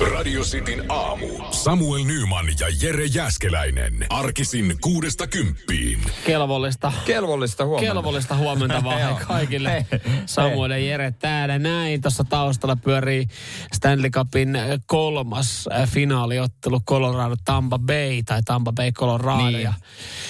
Radio 0.00 0.42
Cityn 0.42 0.84
aamu. 0.88 1.26
Samuel 1.50 2.04
Nyman 2.04 2.46
ja 2.60 2.66
Jere 2.82 3.04
Jäskeläinen. 3.04 4.06
Arkisin 4.10 4.76
kuudesta 4.80 5.26
kymppiin. 5.26 6.00
Kelvollista. 6.26 6.92
Kelvollista 7.06 7.64
huomenta. 7.66 7.94
Kelvollista 7.94 8.36
huomenta 8.36 8.84
vaan 8.84 9.16
kaikille. 9.28 9.70
Hei. 9.70 10.00
Samuel 10.26 10.70
ja 10.70 10.78
Jere 10.78 11.10
täällä 11.10 11.58
näin. 11.58 12.00
Tuossa 12.00 12.24
taustalla 12.24 12.76
pyörii 12.76 13.26
Stanley 13.74 14.10
Cupin 14.10 14.56
äh, 14.56 14.66
kolmas 14.86 15.68
äh, 15.72 15.88
finaaliottelu 15.88 16.80
Colorado 16.80 17.34
Tampa 17.44 17.78
Bay 17.78 18.22
tai 18.22 18.42
Tampa 18.44 18.72
Bay 18.72 18.92
Colorado. 18.92 19.46
Niin. 19.46 19.62
Ja, 19.62 19.74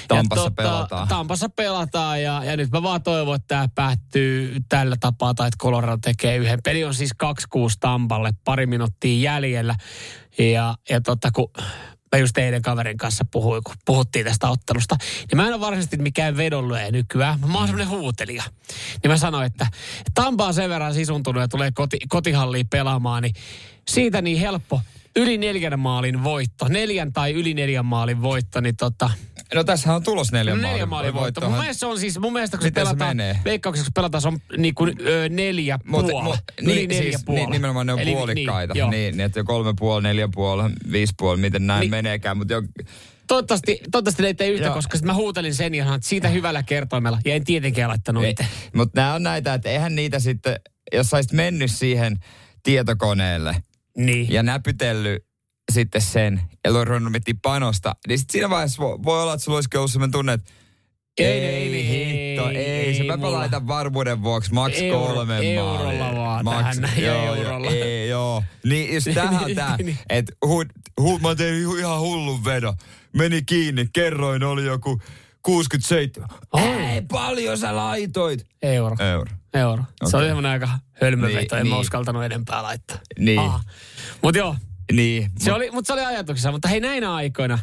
Tampassa 0.08 0.44
ja 0.44 0.50
pelataan. 0.50 1.08
Tampassa 1.08 1.48
pelataan 1.48 2.22
ja, 2.22 2.44
ja 2.44 2.56
nyt 2.56 2.70
mä 2.70 2.82
vaan 2.82 3.02
toivon, 3.02 3.36
että 3.36 3.48
tämä 3.48 3.68
päättyy 3.74 4.56
tällä 4.68 4.96
tapaa 5.00 5.34
tai 5.34 5.48
että 5.48 5.58
Colorado 5.62 5.98
tekee 6.02 6.36
yhden. 6.36 6.62
Peli 6.64 6.84
on 6.84 6.94
siis 6.94 7.10
2-6 7.24 7.26
Tampalle, 7.80 8.30
pari 8.44 8.66
minuuttia 8.66 9.20
jäljellä. 9.32 9.57
Ja, 10.38 10.74
ja 10.90 11.00
totta, 11.00 11.30
kun 11.30 11.50
mä 12.12 12.18
just 12.18 12.32
teidän 12.34 12.62
kaverin 12.62 12.96
kanssa 12.96 13.24
puhuin, 13.30 13.64
kun 13.64 13.74
puhuttiin 13.84 14.26
tästä 14.26 14.48
ottelusta, 14.48 14.96
niin 15.30 15.36
mä 15.36 15.46
en 15.46 15.54
ole 15.54 15.60
varsinaisesti 15.60 15.96
mikään 15.96 16.36
vedonlyöjä 16.36 16.90
nykyään. 16.90 17.40
Mä 17.40 17.58
oon 17.58 17.66
semmoinen 17.66 17.88
huutelija. 17.88 18.42
Niin 19.02 19.10
mä 19.10 19.16
sanoin, 19.16 19.46
että 19.46 19.66
Tampa 20.14 20.46
on 20.46 20.54
sen 20.54 20.70
verran 20.70 20.94
sisuntunut 20.94 21.40
ja 21.40 21.48
tulee 21.48 21.70
koti, 21.74 21.98
kotihalliin 22.08 22.68
pelaamaan, 22.68 23.22
niin 23.22 23.34
siitä 23.88 24.22
niin 24.22 24.38
helppo. 24.38 24.80
Yli 25.16 25.38
neljän 25.38 25.80
maalin 25.80 26.24
voitto, 26.24 26.68
neljän 26.68 27.12
tai 27.12 27.32
yli 27.32 27.54
neljän 27.54 27.86
maalin 27.86 28.22
voitto, 28.22 28.60
niin 28.60 28.76
tota, 28.76 29.10
No 29.54 29.64
tässä 29.64 29.94
on 29.94 30.02
tulos 30.02 30.32
neljä 30.32 30.54
No 30.54 30.62
maalin, 30.62 30.88
maalin 30.88 31.14
voitto. 31.14 31.40
Mun 31.40 31.58
mielestä 31.58 31.80
se 31.80 31.86
on 31.86 31.98
siis, 32.00 32.18
mun 32.18 32.32
mielestä 32.32 32.56
kun 32.58 32.66
Miten 32.66 32.86
se 32.86 32.94
pelataan, 32.96 33.16
veikkauksessa 33.44 33.84
kun 33.86 33.92
pelataan, 33.94 34.22
se 34.22 34.28
on 34.28 34.38
niin 34.56 34.74
kuin 34.74 34.94
ö, 35.06 35.28
neljä 35.28 35.78
Mut, 35.84 36.06
puoli. 36.06 36.24
mut, 36.24 36.38
Yli 36.62 36.74
niin, 36.74 36.88
neljä 36.88 37.02
siis, 37.02 37.24
puoli. 37.24 37.40
niin, 37.40 37.50
nimenomaan 37.50 37.86
ne 37.86 37.92
on 37.92 37.98
Eli- 38.00 38.12
puolikkaita. 38.12 38.74
Niin, 38.74 38.90
Niin, 38.90 39.16
niin, 39.16 39.20
että 39.20 39.44
kolme 39.44 39.74
puoli, 39.78 40.02
neljä 40.02 40.28
puoli, 40.34 40.62
viisi 40.92 41.14
puoli, 41.18 41.40
miten 41.40 41.66
näin 41.66 41.80
Niin. 41.80 41.90
meneekään. 41.90 42.36
Mutta 42.36 42.54
jo, 42.54 42.62
Toivottavasti, 43.26 43.80
toivottavasti 43.90 44.22
ne 44.22 44.28
ei 44.28 44.34
tee 44.34 44.48
yhtä, 44.48 44.66
Joo. 44.66 44.74
koska 44.74 44.96
sit 44.96 45.06
mä 45.06 45.14
huutelin 45.14 45.54
sen 45.54 45.74
että 45.74 45.98
siitä 46.02 46.28
hyvällä 46.28 46.62
kertoimella. 46.62 47.18
Ja 47.24 47.34
en 47.34 47.44
tietenkään 47.44 47.88
laittanut 47.88 48.24
itse. 48.24 48.46
mutta 48.74 49.00
nämä 49.00 49.14
on 49.14 49.22
näitä, 49.22 49.54
että 49.54 49.68
eihän 49.68 49.94
niitä 49.94 50.18
sitten, 50.18 50.56
jos 50.92 51.06
saisit 51.10 51.32
mennyt 51.32 51.70
siihen 51.70 52.16
tietokoneelle 52.62 53.56
Niin. 53.98 54.32
ja 54.32 54.42
näpytellyt 54.42 55.24
sitten 55.72 56.00
sen 56.02 56.40
ja 56.64 56.84
ruvennut 56.84 57.12
miettimään 57.12 57.40
panosta, 57.42 57.96
niin 58.08 58.18
sit 58.18 58.30
siinä 58.30 58.50
vaiheessa 58.50 58.82
voi, 58.82 58.98
voi 59.04 59.22
olla, 59.22 59.34
että 59.34 59.44
sulla 59.44 59.56
olisi 59.56 59.68
ollut 59.76 59.90
sellainen 59.92 60.12
tunne, 60.12 60.32
että 60.32 60.52
Ei, 61.18 61.26
ei, 61.26 61.76
ei, 61.76 62.30
hitto, 62.30 62.48
ei, 62.48 62.56
ei 62.56 62.94
se 62.94 63.04
mä 63.04 63.32
laitan 63.32 63.66
varmuuden 63.68 64.22
vuoksi 64.22 64.52
maks 64.52 64.76
Euro- 64.80 65.06
kolme 65.14 65.38
eurolla 65.54 65.92
maalia. 65.98 66.44
vaan 66.44 66.44
tähän 66.64 66.76
näin, 66.80 67.04
joo, 67.04 67.34
eurolla. 67.34 67.70
Joo, 67.70 67.84
ei, 67.84 68.08
joo. 68.08 68.44
Niin 68.64 68.94
just 68.94 69.08
tähän 69.14 69.44
on 69.44 69.54
tää, 69.54 69.76
Niin. 69.76 69.98
että 70.08 70.32
hu, 70.46 70.64
hu, 71.00 71.18
mä 71.18 71.34
tein 71.34 71.78
ihan 71.78 72.00
hullun 72.00 72.44
vedon. 72.44 72.74
Meni 73.16 73.42
kiinni, 73.42 73.88
kerroin 73.92 74.42
oli 74.42 74.64
joku 74.64 75.00
67. 75.42 76.28
Oi. 76.52 76.62
Ei, 76.62 77.02
paljon 77.02 77.58
sä 77.58 77.76
laitoit. 77.76 78.46
Euro. 78.62 78.96
Euro. 79.12 79.30
Euro. 79.54 79.82
Se 80.04 80.16
Okei. 80.16 80.18
oli 80.20 80.26
semmoinen 80.28 80.52
aika 80.52 80.68
hölmö 81.02 81.26
Niin. 81.26 81.38
En 81.38 81.46
mä 81.52 81.62
niin. 81.62 81.74
uskaltanut 81.74 82.24
enempää 82.24 82.62
laittaa. 82.62 82.98
Niin. 83.18 83.40
Mutta 84.22 84.38
joo, 84.38 84.56
Niin. 84.92 85.30
se 85.38 85.52
oli, 85.52 85.70
mutta 85.70 85.86
se 85.86 85.92
oli 85.92 86.04
ajatuksessa. 86.04 86.52
Mutta 86.52 86.68
hei 86.68 86.80
näinä 86.80 87.14
aikoina, 87.14 87.58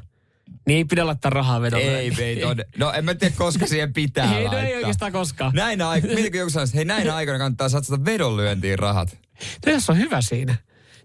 niin 0.67 0.77
ei 0.77 0.85
pidä 0.85 1.05
laittaa 1.05 1.29
rahaa 1.29 1.61
vedon. 1.61 1.79
ei, 1.81 2.13
ei 2.19 2.41
tod- 2.43 2.63
No 2.77 2.91
en 2.91 3.05
mä 3.05 3.15
tiedä, 3.15 3.35
koska 3.37 3.67
siihen 3.67 3.93
pitää 3.93 4.25
Ei, 4.37 4.43
no 4.43 4.51
laittaa. 4.51 4.61
ei 4.69 4.75
oikeastaan 4.75 5.11
koskaan. 5.11 5.51
Näinä 5.55 5.89
aikoina, 5.89 6.15
miten 6.21 6.39
joku 6.39 6.49
sanoisi, 6.49 6.75
hei 6.75 6.85
näinä 6.85 7.15
aikoina 7.15 7.37
kannattaa 7.39 7.69
satsata 7.69 8.05
vedonlyöntiin 8.05 8.79
rahat. 8.79 9.17
No 9.65 9.71
jos 9.71 9.89
on 9.89 9.97
hyvä 9.97 10.21
siinä. 10.21 10.55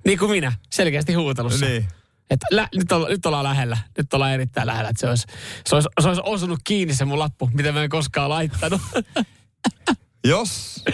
Niin 0.05 0.19
kuin 0.19 0.31
minä, 0.31 0.53
selkeästi 0.73 1.13
huutelussa. 1.15 1.67
Niin. 1.67 1.89
Että 2.31 2.47
lä- 2.51 2.69
nyt, 2.75 2.93
olla, 2.93 3.09
nyt 3.09 3.27
ollaan 3.27 3.45
lähellä. 3.45 3.79
Nyt 3.99 4.15
ollaan 4.15 4.33
erittäin 4.33 4.67
lähellä. 4.67 4.91
Että 4.91 5.01
se 5.01 5.09
olisi, 5.09 5.27
se, 5.67 5.75
olisi, 5.75 5.89
se 6.01 6.09
olisi 6.09 6.23
osunut 6.25 6.61
kiinni 6.65 6.95
se 6.95 7.05
mun 7.05 7.19
lappu, 7.19 7.51
mitä 7.55 7.73
mä 7.73 7.83
en 7.83 7.91
koskaan 7.91 8.31
laittanut. 8.31 8.81
Jos, 10.25 10.85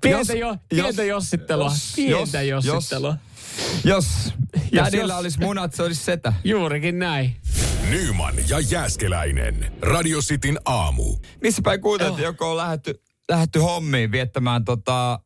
pientä, 0.00 0.32
Jos- 0.32 0.40
jo, 0.40 0.56
pientä 0.68 1.02
jos- 1.02 1.08
jossittelua. 1.08 1.64
jos- 1.64 1.92
pientä 1.96 2.42
jos- 2.42 2.64
jossittelua. 2.64 3.16
jos 3.84 4.06
Jos- 4.72 4.84
tädillä 4.84 5.12
jos- 5.12 5.20
olisi 5.20 5.38
munat, 5.40 5.74
se 5.74 5.82
olisi 5.82 6.04
setä. 6.04 6.32
Juurikin 6.44 6.98
näin. 6.98 7.36
Nyman 7.90 8.34
ja 8.48 8.60
Jäskeläinen. 8.60 9.72
Radio 9.82 10.18
Cityn 10.20 10.58
aamu. 10.64 11.16
Missä 11.40 11.62
päin 11.62 11.80
kuuntelet, 11.80 12.18
Joo. 12.18 12.26
joko 12.26 12.50
on 12.50 12.56
lähetty, 12.56 13.02
lähetty 13.32 13.58
hommiin 13.58 14.12
viettämään 14.12 14.64
tota, 14.64 15.12
äh, 15.12 15.18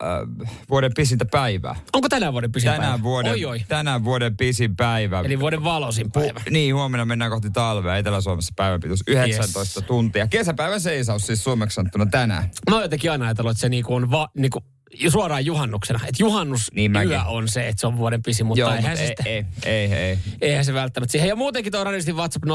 vuoden 0.71 0.93
pisintä 0.97 1.25
päivää? 1.25 1.77
Onko 1.93 2.09
tänään 2.09 2.33
vuoden 2.33 2.53
pisin 2.53 2.71
Tänään 2.71 2.91
päivä? 2.93 3.03
vuoden, 3.03 3.33
Oi, 3.33 3.44
oi. 3.44 3.61
tänään 3.69 4.05
vuoden 4.05 4.37
pisin 4.37 4.77
päivä. 4.77 5.21
Eli 5.21 5.41
vuoden 5.41 5.65
valoisin 5.65 6.12
päivä. 6.12 6.41
Niin, 6.50 6.75
huomenna 6.75 7.05
mennään 7.05 7.31
kohti 7.31 7.50
talvea. 7.50 7.97
Etelä-Suomessa 7.97 8.53
päivän 8.56 8.81
pituus 8.81 9.03
19 9.06 9.81
Yes. 9.81 9.87
tuntia. 9.87 10.27
Kesäpäivän 10.27 10.81
seisaus 10.81 11.27
siis 11.27 11.45
suomeksi 11.45 11.75
sanottuna 11.75 12.06
tänään. 12.06 12.50
Mä 12.71 12.77
oon 12.77 12.84
jotenkin 12.84 13.11
aina 13.12 13.25
ajatellut, 13.25 13.50
että 13.50 13.61
se 13.61 13.69
niinku 13.69 13.95
on 13.95 14.11
va, 14.11 14.28
niinku, 14.37 14.61
suoraan 15.09 15.47
juhannuksena. 15.47 15.99
Että 15.99 16.23
juhannus 16.23 16.73
Niin 16.73 16.97
yö 16.97 17.23
on 17.23 17.49
se, 17.49 17.69
että 17.69 17.81
se 17.81 17.87
on 17.87 17.97
vuoden 17.97 18.23
pisin, 18.23 18.47
mutta 18.47 18.61
Joo, 18.61 18.71
eihän 18.71 18.91
mutta 18.91 18.97
se 18.97 19.03
ei, 19.03 19.09
sitten... 19.09 19.27
ei, 19.27 19.45
ei, 19.65 19.93
ei. 19.93 20.19
Eihän 20.41 20.65
se 20.65 20.75
välttämättä 20.75 21.12
siihen. 21.12 21.29
Ja 21.29 21.37
muutenkin 21.37 21.73
tuo 21.73 21.84
radistin 21.84 22.17
WhatsApp 22.17 22.45
0447255854. 22.45 22.49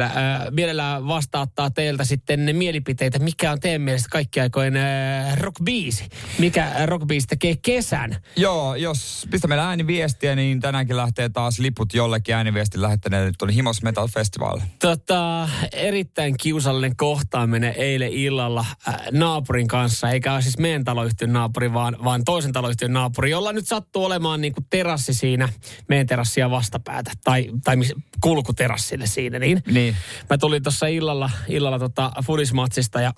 Äh, 0.00 0.10
mielellään 0.50 1.06
vastaattaa 1.06 1.70
teiltä 1.70 2.04
sitten 2.04 2.46
ne 2.46 2.52
mielipiteitä, 2.52 3.18
mikä 3.18 3.52
on 3.52 3.60
teidän 3.60 3.82
mielestä 3.82 4.08
kaikki 4.08 4.40
aikojen 4.40 4.76
äh, 4.76 5.36
rockbiisi. 5.38 6.08
Mikä 6.38 6.72
rockbiisi 6.86 7.26
tekee 7.26 7.56
kesän. 7.62 8.16
Joo, 8.36 8.74
jos 8.74 9.26
pistä 9.30 9.48
meillä 9.48 9.68
ääniviestiä, 9.68 10.36
niin 10.36 10.60
tänäänkin 10.60 10.96
lähtee 10.96 11.28
taas 11.28 11.58
liput 11.58 11.94
jollekin 11.94 12.34
ääniviestin 12.34 12.82
lähettäneelle 12.82 13.32
tuonne 13.38 13.54
Himos 13.54 13.82
Metal 13.82 14.08
Festival. 14.08 14.60
Tota, 14.78 15.48
erittäin 15.72 16.36
kiusallinen 16.36 16.96
kohtaaminen 16.96 17.74
eilen 17.76 18.12
illalla 18.12 18.66
äh, 18.88 18.94
naapurin 19.12 19.68
kanssa, 19.68 20.10
eikä 20.10 20.29
ole 20.32 20.42
siis 20.42 20.58
meidän 20.58 20.84
taloyhtiön 20.84 21.32
naapuri, 21.32 21.72
vaan, 21.72 21.96
vaan 22.04 22.24
toisen 22.24 22.52
taloyhtiön 22.52 22.92
naapuri, 22.92 23.30
jolla 23.30 23.52
nyt 23.52 23.66
sattuu 23.66 24.04
olemaan 24.04 24.40
niin 24.40 24.52
kuin 24.52 24.66
terassi 24.70 25.14
siinä, 25.14 25.48
meidän 25.88 26.06
terassia 26.06 26.50
vastapäätä, 26.50 27.10
tai, 27.24 27.50
tai 27.64 27.76
kulkuterassille 28.20 29.06
siinä, 29.06 29.38
niin, 29.38 29.62
Niin. 29.66 29.96
mä 30.30 30.38
tulin 30.38 30.62
tuossa 30.62 30.86
illalla, 30.86 31.30
illalla 31.48 31.78
tota 31.78 32.12
fudismatsista 32.26 33.00
ja 33.00 33.12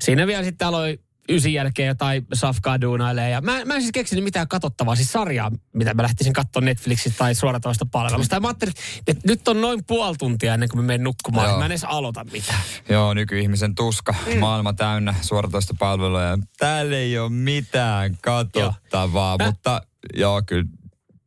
siinä 0.00 0.26
vielä 0.26 0.44
sitten 0.44 0.68
aloin 0.68 0.98
ysin 1.32 1.52
jälkeen 1.52 1.88
jotain 1.88 2.26
safkaa 2.32 2.80
duunailee. 2.80 3.30
Ja 3.30 3.40
mä, 3.40 3.64
mä 3.64 3.74
en 3.74 3.80
siis 3.80 3.92
keksinyt 3.92 4.24
mitään 4.24 4.48
katsottavaa, 4.48 4.96
siis 4.96 5.12
sarjaa, 5.12 5.50
mitä 5.72 5.94
mä 5.94 6.02
lähtisin 6.02 6.32
katsomaan 6.32 6.64
Netflixistä 6.64 7.18
tai 7.18 7.34
suoratoista 7.34 7.86
palvelusta. 7.86 8.36
Ja 8.36 8.40
mä 8.40 8.48
ajattelin, 8.48 8.74
että 9.06 9.28
nyt 9.28 9.48
on 9.48 9.60
noin 9.60 9.84
puoli 9.86 10.16
tuntia 10.16 10.54
ennen 10.54 10.68
kuin 10.68 10.80
mä 10.80 10.86
menen 10.86 11.04
nukkumaan. 11.04 11.48
Joo. 11.48 11.58
Mä 11.58 11.64
en 11.64 11.72
edes 11.72 11.84
aloita 11.84 12.24
mitään. 12.24 12.60
Joo, 12.88 13.14
nykyihmisen 13.14 13.74
tuska. 13.74 14.14
Mm. 14.26 14.38
Maailma 14.38 14.72
täynnä 14.72 15.14
suoratoista 15.20 15.74
palveluja. 15.78 16.38
Täällä 16.58 16.96
ei 16.96 17.18
ole 17.18 17.30
mitään 17.30 18.16
katsottavaa, 18.22 19.38
Mä- 19.38 19.46
mutta 19.46 19.82
joo, 20.16 20.42
kyllä. 20.46 20.64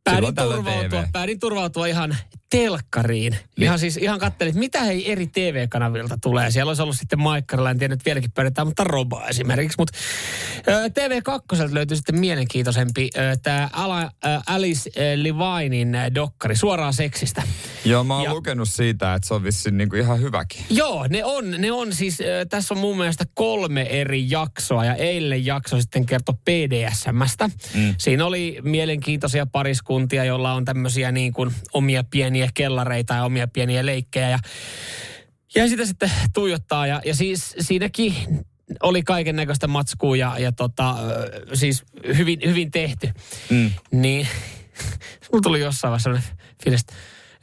Päädin 0.04 0.34
turvautua, 0.34 1.04
päädin 1.12 1.40
turvautua 1.40 1.86
ihan 1.86 2.16
telkkariin. 2.50 3.32
Niin. 3.32 3.64
Ihan 3.64 3.78
siis 3.78 3.96
ihan 3.96 4.18
kattelin, 4.18 4.48
että 4.50 4.58
mitä 4.58 4.80
hei 4.82 5.12
eri 5.12 5.26
TV-kanavilta 5.26 6.18
tulee. 6.22 6.50
Siellä 6.50 6.70
olisi 6.70 6.82
ollut 6.82 6.96
sitten 6.96 7.20
Maikkarilla, 7.20 7.70
en 7.70 7.78
tiedä 7.78 7.94
nyt 7.94 8.04
vieläkin 8.04 8.32
pärjätään, 8.32 8.66
mutta 8.66 8.84
Roba 8.84 9.26
esimerkiksi. 9.28 9.74
Mutta 9.78 9.98
TV2 10.88 11.74
löytyy 11.74 11.96
sitten 11.96 12.18
mielenkiintoisempi 12.20 13.10
tämä 13.42 13.68
Alice 14.46 14.90
Levinein 15.16 15.96
dokkari, 16.14 16.56
suoraan 16.56 16.94
seksistä. 16.94 17.42
Joo, 17.84 18.04
mä 18.04 18.14
oon 18.14 18.24
Ja- 18.24 18.34
lukenut 18.34 18.68
siitä, 18.68 19.14
että 19.14 19.28
se 19.28 19.34
on 19.34 19.44
vissiin 19.44 19.76
niinku 19.78 19.96
ihan 19.96 20.20
hyväkin. 20.20 20.64
Joo, 20.70 21.06
ne 21.10 21.24
on, 21.24 21.50
ne 21.58 21.72
on 21.72 21.92
siis, 21.92 22.20
äh, 22.20 22.26
tässä 22.48 22.74
on 22.74 22.80
mun 22.80 22.96
mielestä 22.96 23.24
kolme 23.34 23.82
eri 23.82 24.30
jaksoa 24.30 24.84
ja 24.84 24.94
eilen 24.94 25.46
jakso 25.46 25.80
sitten 25.80 26.06
kertoi 26.06 26.34
PDSMstä. 26.44 27.50
Mm. 27.74 27.94
Siinä 27.98 28.26
oli 28.26 28.58
mielenkiintoisia 28.62 29.46
pariskuntia, 29.46 30.24
joilla 30.24 30.52
on 30.52 30.64
tämmöisiä 30.64 31.12
niin 31.12 31.32
kuin 31.32 31.50
omia 31.72 32.04
pieniä 32.10 32.35
kellareita 32.54 33.14
ja 33.14 33.24
omia 33.24 33.48
pieniä 33.48 33.86
leikkejä 33.86 34.30
ja, 34.30 34.38
ja 35.54 35.68
sitä 35.68 35.86
sitten 35.86 36.10
tuijottaa 36.34 36.86
ja, 36.86 37.02
ja 37.04 37.14
siis 37.14 37.54
siinäkin 37.60 38.14
oli 38.82 39.02
kaiken 39.02 39.36
näköistä 39.36 39.66
matskua 39.66 40.16
ja, 40.16 40.38
ja 40.38 40.52
tota, 40.52 40.96
siis 41.54 41.84
hyvin, 42.16 42.40
hyvin 42.46 42.70
tehty. 42.70 43.10
Mm. 43.50 43.70
Niin 43.92 44.28
mulla 45.32 45.42
tuli 45.42 45.60
jossain 45.60 45.90
vaiheessa 45.90 46.10
sellainen 46.10 46.30
fiilis, 46.64 46.80
että, 46.80 46.94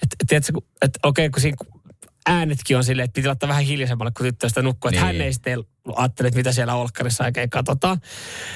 että, 0.03 0.15
tiedätkö, 0.27 0.53
kun- 0.53 0.67
että 0.81 0.99
okei, 1.03 1.29
kun 1.29 1.41
siinä 1.41 1.57
äänetkin 2.29 2.77
on 2.77 2.83
silleen, 2.83 3.03
että 3.03 3.13
piti 3.15 3.27
ottaa 3.27 3.49
vähän 3.49 3.63
hiljaisemmalle, 3.63 4.11
kun 4.17 4.25
tyttö 4.25 4.49
sitä 4.49 4.61
nukkuu. 4.61 4.89
Että 4.89 5.01
Niin. 5.01 5.05
hän 5.17 5.21
ei 5.25 5.33
sitten 5.33 5.59
ajattele, 5.95 6.27
että 6.27 6.37
mitä 6.37 6.51
siellä 6.51 6.75
olkkarissa 6.75 7.23
oikein 7.23 7.49
katsotaan. 7.49 7.97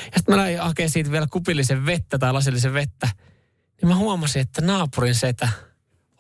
Ja 0.06 0.12
sitten 0.18 0.36
mä 0.36 0.42
lähdin 0.42 0.60
hakemaan 0.60 0.90
siitä 0.90 1.12
vielä 1.12 1.28
kupillisen 1.32 1.86
vettä 1.86 2.18
tai 2.18 2.34
lasillisen 2.34 2.74
vettä. 2.74 3.10
Niin 3.82 3.88
mä 3.90 3.96
huomasin, 3.96 4.42
että 4.42 4.62
naapurin 4.62 5.16
setä 5.16 5.50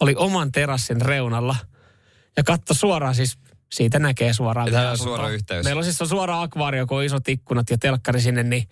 oli 0.01 0.15
oman 0.17 0.51
terassin 0.51 1.01
reunalla 1.01 1.55
ja 2.37 2.43
katto 2.43 2.73
suoraan 2.73 3.15
siis 3.15 3.37
siitä 3.73 3.99
näkee 3.99 4.33
suoraan. 4.33 4.71
Meidän 4.71 4.91
on 4.91 4.97
suora 4.97 5.29
yhteys. 5.29 5.63
Meillä 5.63 5.79
on 5.79 5.83
siis 5.83 6.01
on 6.01 6.07
suora 6.07 6.41
akvaario, 6.41 6.87
kun 6.87 6.97
on 6.97 7.03
isot 7.03 7.29
ikkunat 7.29 7.69
ja 7.69 7.77
telkkari 7.77 8.21
sinne, 8.21 8.43
niin, 8.43 8.67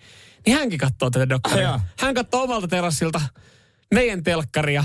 niin 0.46 0.58
hänkin 0.58 0.78
katsoo 0.78 1.10
tätä 1.10 1.28
dokkaria. 1.28 1.62
Jaa. 1.62 1.84
Hän 1.98 2.14
katsoo 2.14 2.42
omalta 2.42 2.68
terassilta 2.68 3.20
meidän 3.94 4.22
telkkaria. 4.22 4.84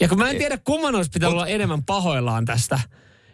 Ja 0.00 0.08
kun 0.08 0.18
mä 0.18 0.30
en 0.30 0.38
tiedä, 0.38 0.58
kumman 0.64 0.94
olisi 0.94 1.10
pitänyt 1.10 1.32
olla 1.32 1.46
enemmän 1.46 1.84
pahoillaan 1.84 2.44
tästä. 2.44 2.80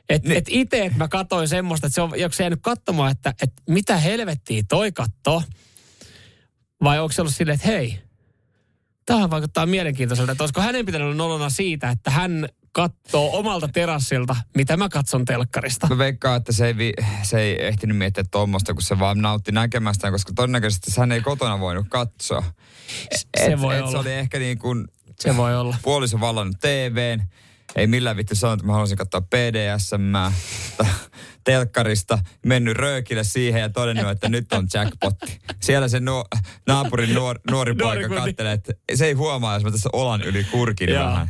Että 0.09 0.29
Niin. 0.29 0.39
et 0.39 0.45
itse, 0.49 0.85
että 0.85 0.99
mä 0.99 1.09
katsoin 1.09 1.49
semmoista, 1.49 1.87
että 1.87 1.95
se 1.95 2.01
on, 2.01 2.13
onko 2.13 2.33
se 2.33 2.43
jäänyt 2.43 2.59
katsomaan, 2.63 3.11
että, 3.13 3.35
että 3.43 3.63
mitä 3.69 3.97
helvettiä 3.97 4.63
toi 4.69 4.93
katto. 4.93 5.43
Vai 6.83 6.99
onko 6.99 7.13
se 7.13 7.23
ollut 7.23 7.35
silleen, 7.35 7.55
että 7.55 7.67
hei, 7.67 8.03
tämähän 9.07 9.31
vaikuttaa 9.31 9.67
mielenkiintoiselta. 9.67 10.33
Että 10.33 10.45
olisiko 10.45 10.61
hänen 10.61 10.87
pitänyt 10.87 11.07
olla 11.07 11.17
nolona 11.17 11.51
siitä, 11.51 11.91
että 11.91 12.11
hän 12.11 12.49
katsoo 12.73 13.39
omalta 13.39 13.69
terassilta, 13.69 14.37
mitä 14.57 14.77
mä 14.77 14.89
katson 14.89 15.25
telkkarista. 15.25 15.87
Mä 15.91 15.99
veikkaan, 15.99 16.37
että 16.37 16.53
se 16.53 16.67
ei, 16.67 16.77
vi, 16.77 16.93
se 17.23 17.41
ei 17.41 17.67
ehtinyt 17.67 17.97
miettiä 17.97 18.25
tuommoista, 18.31 18.75
kun 18.75 18.83
se 18.83 18.99
vaan 18.99 19.23
nautti 19.23 19.53
näkemästään, 19.53 20.13
koska 20.13 20.33
todennäköisesti 20.35 20.91
hän 21.01 21.13
ei 21.13 21.21
kotona 21.21 21.61
voinut 21.61 21.87
katsoa. 21.89 22.45
Se 23.37 23.61
voi 23.61 23.75
et 23.77 23.83
olla. 23.83 23.91
Se 23.91 23.99
oli 23.99 24.13
ehkä 24.13 24.39
niin 24.39 24.59
kuin 24.59 24.89
Se 25.21 25.37
voi 25.37 25.57
olla. 25.57 25.77
puoliso 25.83 26.21
vallannut 26.21 26.57
TVn. 26.61 27.23
Ei 27.77 27.87
millään 27.87 28.17
vittu 28.17 28.35
sanonut, 28.35 28.61
että 28.61 28.67
mä 28.67 28.73
haluaisin 28.73 28.99
katsoa 28.99 29.21
PDSM 29.21 30.15
telkkarista, 31.45 32.19
mennyt 32.47 32.77
röökille 32.77 33.25
siihen 33.25 33.61
ja 33.61 33.69
todennut, 33.69 34.11
että 34.11 34.29
nyt 34.29 34.53
on 34.53 34.67
jackpotti. 34.75 35.41
Siellä 35.61 35.89
se 35.89 36.01
nuo, 36.01 36.25
naapurin 36.67 37.15
nuor, 37.15 37.39
nuori 37.51 37.75
Nuori 37.75 38.09
poika 38.09 38.25
kattelee, 38.25 38.53
että 38.53 38.73
se 38.95 39.07
ei 39.07 39.13
huomaa, 39.13 39.55
jos 39.55 39.65
mä 39.65 39.71
tässä 39.71 39.91
olan 39.93 40.23
yli 40.23 40.45
kurkin 40.45 40.91
vähän. 40.95 41.29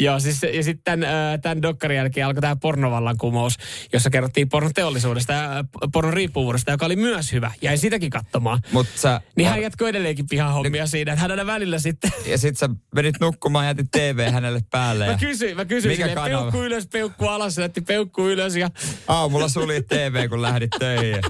Joo, 0.00 0.20
siis, 0.20 0.42
ja 0.42 0.62
sitten 0.62 1.00
tämän, 1.00 1.40
tämän 1.40 1.62
dokkarin 1.62 1.96
jälkeen 1.96 2.26
alkoi 2.26 2.40
tämä 2.40 2.56
pornovallankumous, 2.56 3.54
jossa 3.92 4.10
kerrottiin 4.10 4.48
pornoteollisuudesta 4.48 5.32
ja 5.32 5.64
pornon 5.92 6.14
riippuvuudesta, 6.14 6.70
joka 6.70 6.86
oli 6.86 6.96
myös 6.96 7.32
hyvä. 7.32 7.50
Jäin 7.62 7.78
sitäkin 7.78 8.10
katsomaan. 8.10 8.60
Mut 8.72 8.86
sä, 8.94 9.20
Niin 9.36 9.48
hän 9.48 9.62
jatkoi 9.62 9.88
edelleenkin 9.90 10.26
pihahommia 10.28 10.86
siinä, 10.86 11.12
että 11.12 11.22
hän 11.22 11.30
aina 11.30 11.46
välillä 11.46 11.78
sitten... 11.78 12.10
ja 12.26 12.38
sit 12.38 12.58
sä 12.58 12.68
menit 12.94 13.14
nukkumaan 13.20 13.64
ja 13.64 13.70
jätit 13.70 13.90
TV 13.90 14.30
hänelle 14.30 14.60
päälle. 14.70 15.06
Mä 15.06 15.12
Ja 15.12 15.18
kysyin, 15.18 15.56
mä 15.56 15.64
kysyin 15.64 15.92
Mikä 15.92 16.02
silleen, 16.08 16.14
kanava? 16.30 16.42
peukku 16.42 16.62
ylös, 16.62 16.86
peukku 16.86 17.26
alas, 17.26 17.58
näytti 17.58 17.80
peukku 17.80 18.28
ylös 18.28 18.56
ja 18.56 18.70
aamulla 19.08 19.48
suli 19.48 19.82
TV, 19.82 20.28
kun 20.28 20.42
lähdit 20.42 20.70
töihin. 20.78 21.20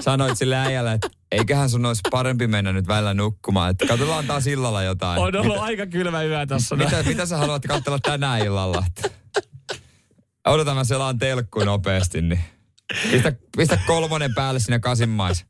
Sanoit 0.00 0.38
sille 0.38 0.56
äijälle, 0.56 0.92
että 0.92 1.08
eiköhän 1.32 1.70
sun 1.70 1.86
olisi 1.86 2.00
parempi 2.10 2.46
mennä 2.46 2.72
nyt 2.72 2.88
välillä 2.88 3.14
nukkumaan. 3.14 3.70
Että 3.70 3.86
katsotaan 3.86 4.26
taas 4.26 4.46
illalla 4.46 4.82
jotain. 4.82 5.20
on 5.22 5.36
ollut 5.36 5.58
aika 5.58 5.86
kylmä 5.86 6.22
yö 6.22 6.46
tässä. 6.46 6.76
Mitä, 6.76 7.02
mitä 7.02 7.26
sä 7.26 7.36
haluat 7.36 7.62
katsella 7.68 7.98
tänään 7.98 8.40
illalla? 8.40 8.84
Odotan 10.46 10.76
mä 10.76 10.84
selaan 10.84 11.18
telkkuun 11.18 11.66
nopeasti, 11.66 12.22
niin 12.22 12.40
pistä, 13.10 13.32
pistä 13.56 13.78
kolmonen 13.86 14.34
päälle 14.34 14.60
sinne 14.60 14.78
kasinmais. 14.78 15.44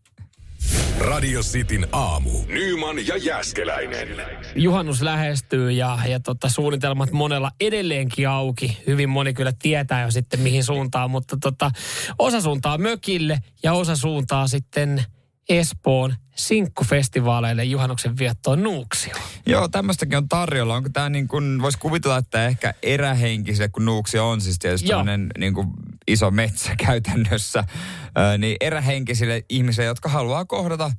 Radio 0.98 1.40
Cityn 1.40 1.86
aamu. 1.92 2.30
Nyman 2.48 3.06
ja 3.06 3.16
Jäskeläinen. 3.16 4.08
Juhannus 4.54 5.02
lähestyy 5.02 5.70
ja, 5.70 5.98
ja 6.08 6.20
tota, 6.20 6.48
suunnitelmat 6.48 7.10
monella 7.10 7.50
edelleenkin 7.60 8.28
auki. 8.28 8.78
Hyvin 8.86 9.08
moni 9.08 9.34
kyllä 9.34 9.52
tietää 9.62 10.02
jo 10.02 10.10
sitten 10.10 10.40
mihin 10.40 10.64
suuntaan, 10.64 11.10
mutta 11.10 11.36
tota, 11.40 11.70
osa 12.18 12.40
suuntaa 12.40 12.78
mökille 12.78 13.38
ja 13.62 13.72
osa 13.72 13.96
suuntaa 13.96 14.48
sitten 14.48 15.04
Espoon 15.50 16.14
sinkkufestivaaleille 16.36 17.64
juhannuksen 17.64 18.18
viettoon 18.18 18.62
Nuuksio. 18.62 19.14
Joo, 19.46 19.68
tämmöistäkin 19.68 20.18
on 20.18 20.28
tarjolla. 20.28 20.74
Onko 20.74 20.88
tämä 20.92 21.08
niin 21.08 21.28
kuin, 21.28 21.62
voisi 21.62 21.78
kuvitella, 21.78 22.16
että 22.16 22.46
ehkä 22.46 22.74
erähenkiselle, 22.82 23.68
kun 23.68 23.84
Nuuksia 23.84 24.24
on 24.24 24.40
siis 24.40 24.58
tietysti 24.58 24.88
tämmöinen 24.88 25.26
niin 25.38 25.54
kuin 25.54 25.68
iso 26.08 26.30
metsä 26.30 26.76
käytännössä, 26.86 27.64
niin 28.38 28.56
erähenkisille 28.60 29.44
ihmisille, 29.48 29.86
jotka 29.86 30.08
haluaa 30.08 30.44
kohdata 30.44 30.90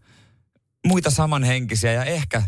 muita 0.88 1.10
samanhenkisiä 1.10 1.92
ja 1.92 2.04
ehkä 2.04 2.44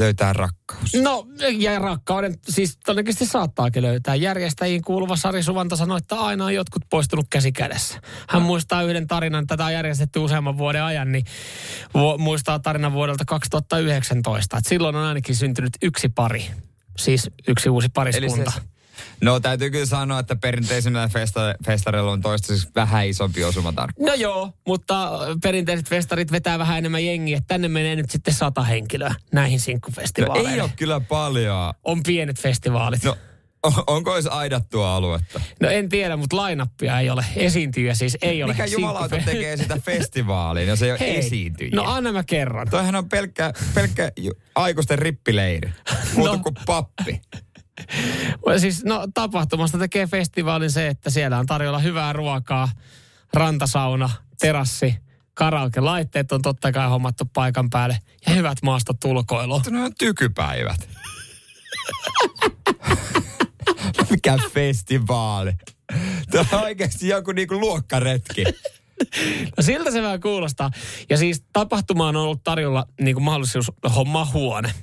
löytää 0.00 0.32
rakkaus. 0.32 0.94
No, 1.02 1.26
ja 1.58 1.78
rakkauden, 1.78 2.34
siis 2.48 2.78
todennäköisesti 2.84 3.26
saattaakin 3.26 3.82
löytää. 3.82 4.14
Järjestäjiin 4.14 4.82
kuuluva 4.82 5.16
Sari 5.16 5.42
Suvanta 5.42 5.76
sanoi, 5.76 5.98
että 5.98 6.16
aina 6.16 6.44
on 6.44 6.54
jotkut 6.54 6.82
poistunut 6.90 7.26
käsi 7.30 7.52
kädessä. 7.52 8.00
Hän 8.28 8.42
muistaa 8.42 8.82
yhden 8.82 9.06
tarinan, 9.06 9.46
tätä 9.46 9.64
on 9.64 9.72
järjestetty 9.72 10.18
useamman 10.18 10.58
vuoden 10.58 10.82
ajan, 10.82 11.12
niin 11.12 11.24
vu- 11.94 12.18
muistaa 12.18 12.58
tarinan 12.58 12.92
vuodelta 12.92 13.24
2019. 13.24 14.56
Että 14.56 14.68
silloin 14.68 14.96
on 14.96 15.04
ainakin 15.04 15.36
syntynyt 15.36 15.72
yksi 15.82 16.08
pari, 16.08 16.50
siis 16.98 17.30
yksi 17.48 17.68
uusi 17.68 17.88
pariskunta. 17.94 18.50
se- 18.50 18.60
No 19.20 19.40
täytyy 19.40 19.70
kyllä 19.70 19.86
sanoa, 19.86 20.18
että 20.18 20.36
perinteisellä 20.36 21.06
festa- 21.12 21.64
festareilla 21.66 22.12
on 22.12 22.20
toistaiseksi 22.20 22.70
vähän 22.74 23.06
isompi 23.06 23.44
osumatarkkuus. 23.44 24.06
No 24.10 24.14
joo, 24.14 24.52
mutta 24.66 25.10
perinteiset 25.42 25.88
festarit 25.88 26.32
vetää 26.32 26.58
vähän 26.58 26.78
enemmän 26.78 27.04
jengiä. 27.06 27.36
että 27.36 27.48
Tänne 27.54 27.68
menee 27.68 27.96
nyt 27.96 28.10
sitten 28.10 28.34
sata 28.34 28.62
henkilöä 28.62 29.14
näihin 29.32 29.56
No, 29.58 29.62
sinkkufestivaaleihin. 29.64 30.54
ei 30.54 30.60
ole 30.60 30.70
kyllä 30.76 31.00
paljon. 31.00 31.74
On 31.84 32.02
pienet 32.02 32.40
festivaalit. 32.40 33.04
No, 33.04 33.16
onko 33.86 34.14
edes 34.14 34.26
aidattua 34.26 34.96
aluetta? 34.96 35.40
No 35.60 35.68
en 35.68 35.88
tiedä, 35.88 36.16
mutta 36.16 36.36
lainappia 36.36 37.00
ei 37.00 37.10
ole. 37.10 37.24
Esiintyjä 37.36 37.94
siis 37.94 38.18
ei 38.22 38.42
ole. 38.42 38.52
Mikä 38.52 38.64
jumalauta 38.66 39.16
tekee 39.24 39.56
sitä 39.56 39.78
festivaalia, 39.84 40.64
jos 40.64 40.82
ei 40.82 40.90
ole 40.90 41.00
Hei, 41.00 41.16
esiintyjiä? 41.16 41.76
No 41.76 41.82
anna 41.86 42.12
mä 42.12 42.24
kerran. 42.24 42.70
Toihan 42.70 42.94
on 42.94 43.08
pelkkä, 43.08 43.52
pelkkä 43.74 44.12
aikuisten 44.54 44.98
rippileiri. 44.98 45.72
Muuta 46.14 46.32
No. 46.36 46.42
kuin 46.42 46.54
pappi. 46.66 47.20
Siis 48.58 48.84
no 48.84 49.06
tapahtumasta 49.14 49.78
tekee 49.78 50.06
festivaalin 50.06 50.70
se, 50.70 50.88
että 50.88 51.10
siellä 51.10 51.38
on 51.38 51.46
tarjolla 51.46 51.78
hyvää 51.78 52.12
ruokaa, 52.12 52.68
rantasauna, 53.34 54.10
terassi, 54.40 54.94
karaoke-laitteet 55.34 56.32
on 56.32 56.42
totta 56.42 56.72
kai 56.72 56.88
hommattu 56.88 57.24
paikan 57.24 57.70
päälle 57.70 57.98
ja 58.26 58.34
hyvät 58.34 58.58
maastot 58.62 59.04
ulkoilu. 59.04 59.62
Ne 59.70 59.82
on 59.82 59.92
tykypäivät. 59.98 60.88
Mikä 64.10 64.38
festivaali? 64.52 65.52
Tämä 66.30 66.44
on 66.52 66.60
oikeasti 66.62 67.08
joku 67.08 67.32
niinku 67.32 67.60
luokkaretki. 67.60 68.44
No 69.56 69.62
siltä 69.62 69.90
se 69.90 70.02
vähän 70.02 70.20
kuulostaa. 70.20 70.70
Ja 71.10 71.16
siis 71.16 71.44
tapahtumaan 71.52 72.16
on 72.16 72.22
ollut 72.22 72.44
tarjolla 72.44 72.86
niin 73.00 73.14
kuin 73.14 73.24
mahdollisuus 73.24 73.72
hommaa 73.96 74.30
huone. 74.32 74.74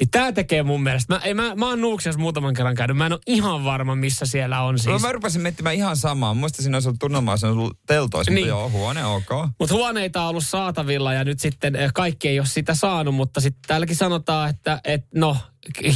Niin 0.00 0.10
tämä 0.10 0.32
tekee 0.32 0.62
mun 0.62 0.82
mielestä. 0.82 1.14
Mä, 1.14 1.20
ei, 1.24 1.34
mä, 1.34 1.54
mä 1.54 1.68
oon 1.68 1.80
Nuuksias 1.80 2.16
muutaman 2.16 2.54
kerran 2.54 2.74
käynyt. 2.74 2.96
Mä 2.96 3.06
en 3.06 3.12
ole 3.12 3.20
ihan 3.26 3.64
varma, 3.64 3.94
missä 3.94 4.26
siellä 4.26 4.60
on 4.62 4.74
No 4.74 4.78
siis. 4.78 5.02
mä 5.02 5.12
rupesin 5.12 5.42
miettimään 5.42 5.74
ihan 5.74 5.96
samaa. 5.96 6.34
Muista 6.34 6.62
siinä 6.62 6.76
olisi 6.76 6.88
ollut 6.88 6.98
tunnelmaa, 7.00 7.32
olisi 7.32 7.46
ollut 7.46 7.78
teltoissa, 7.86 8.32
Niin. 8.32 8.46
mutta 8.46 8.60
joo, 8.60 8.70
huone 8.70 9.04
ok. 9.06 9.30
Mutta 9.58 9.74
huoneita 9.74 10.22
on 10.22 10.28
ollut 10.28 10.44
saatavilla 10.46 11.12
ja 11.12 11.24
nyt 11.24 11.40
sitten 11.40 11.76
eh, 11.76 11.90
kaikki 11.94 12.28
ei 12.28 12.38
ole 12.40 12.46
sitä 12.46 12.74
saanut, 12.74 13.14
mutta 13.14 13.40
sitten 13.40 13.62
täälläkin 13.66 13.96
sanotaan, 13.96 14.50
että 14.50 14.80
et, 14.84 15.04
no 15.14 15.36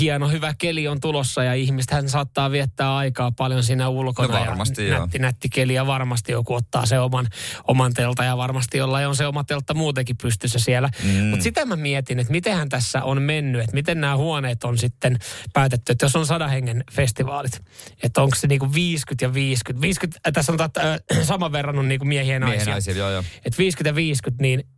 hieno 0.00 0.28
hyvä 0.28 0.54
keli 0.58 0.88
on 0.88 1.00
tulossa 1.00 1.44
ja 1.44 1.54
ihmistähän 1.54 2.08
saattaa 2.08 2.50
viettää 2.50 2.96
aikaa 2.96 3.30
paljon 3.30 3.62
siinä 3.62 3.88
ulkona. 3.88 4.38
No 4.38 4.46
varmasti, 4.46 4.82
ja 4.82 4.94
joo. 4.94 5.00
nätti, 5.00 5.18
nätti 5.18 5.48
keli 5.48 5.74
ja 5.74 5.86
varmasti 5.86 6.32
joku 6.32 6.54
ottaa 6.54 6.86
se 6.86 7.00
oman, 7.00 7.26
oman 7.68 7.94
telta 7.94 8.24
ja 8.24 8.36
varmasti 8.36 8.78
jollain 8.78 9.08
on 9.08 9.16
se 9.16 9.26
oma 9.26 9.44
teltta 9.44 9.74
muutenkin 9.74 10.16
pystyssä 10.22 10.58
siellä. 10.58 10.88
Mm. 11.04 11.24
Mutta 11.26 11.42
sitä 11.42 11.64
mä 11.64 11.76
mietin, 11.76 12.18
että 12.18 12.32
mitenhän 12.32 12.68
tässä 12.68 13.02
on 13.02 13.22
mennyt, 13.22 13.60
että 13.60 13.74
miten 13.74 14.00
nämä 14.00 14.16
huoneet 14.16 14.64
on 14.64 14.78
sitten 14.78 15.18
päätetty, 15.52 15.92
että 15.92 16.04
jos 16.04 16.16
on 16.16 16.26
sadan 16.26 16.50
hengen 16.50 16.84
festivaalit, 16.92 17.62
että 18.02 18.22
onko 18.22 18.36
se 18.36 18.46
niinku 18.46 18.74
50 18.74 19.24
ja 19.24 19.34
50. 19.34 19.82
50 19.82 20.20
äh, 20.26 20.32
tässä 20.32 20.52
on 20.52 20.58
äh, 20.60 21.24
saman 21.26 21.52
verran 21.52 21.78
on 21.78 21.88
niinku 21.88 22.04
miehiä 22.04 22.34
ja 22.34 22.40
naisia. 22.40 22.56
Miehen 22.56 22.72
naisia, 22.72 22.94
joo 22.94 23.10
joo. 23.10 23.24
Et 23.44 23.58
50 23.58 23.88
ja 23.88 23.94
50, 23.94 24.42
niin 24.42 24.75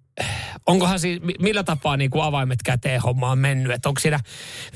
onkohan 0.67 1.01
siis, 1.01 1.23
mi- 1.23 1.35
millä 1.41 1.63
tapaa 1.63 1.97
niin 1.97 2.11
kuin 2.11 2.25
avaimet 2.25 2.63
käteen 2.65 3.01
homma 3.01 3.31
on 3.31 3.39
mennyt? 3.39 3.73
Että 3.73 3.89
onko 3.89 4.01
siinä 4.01 4.21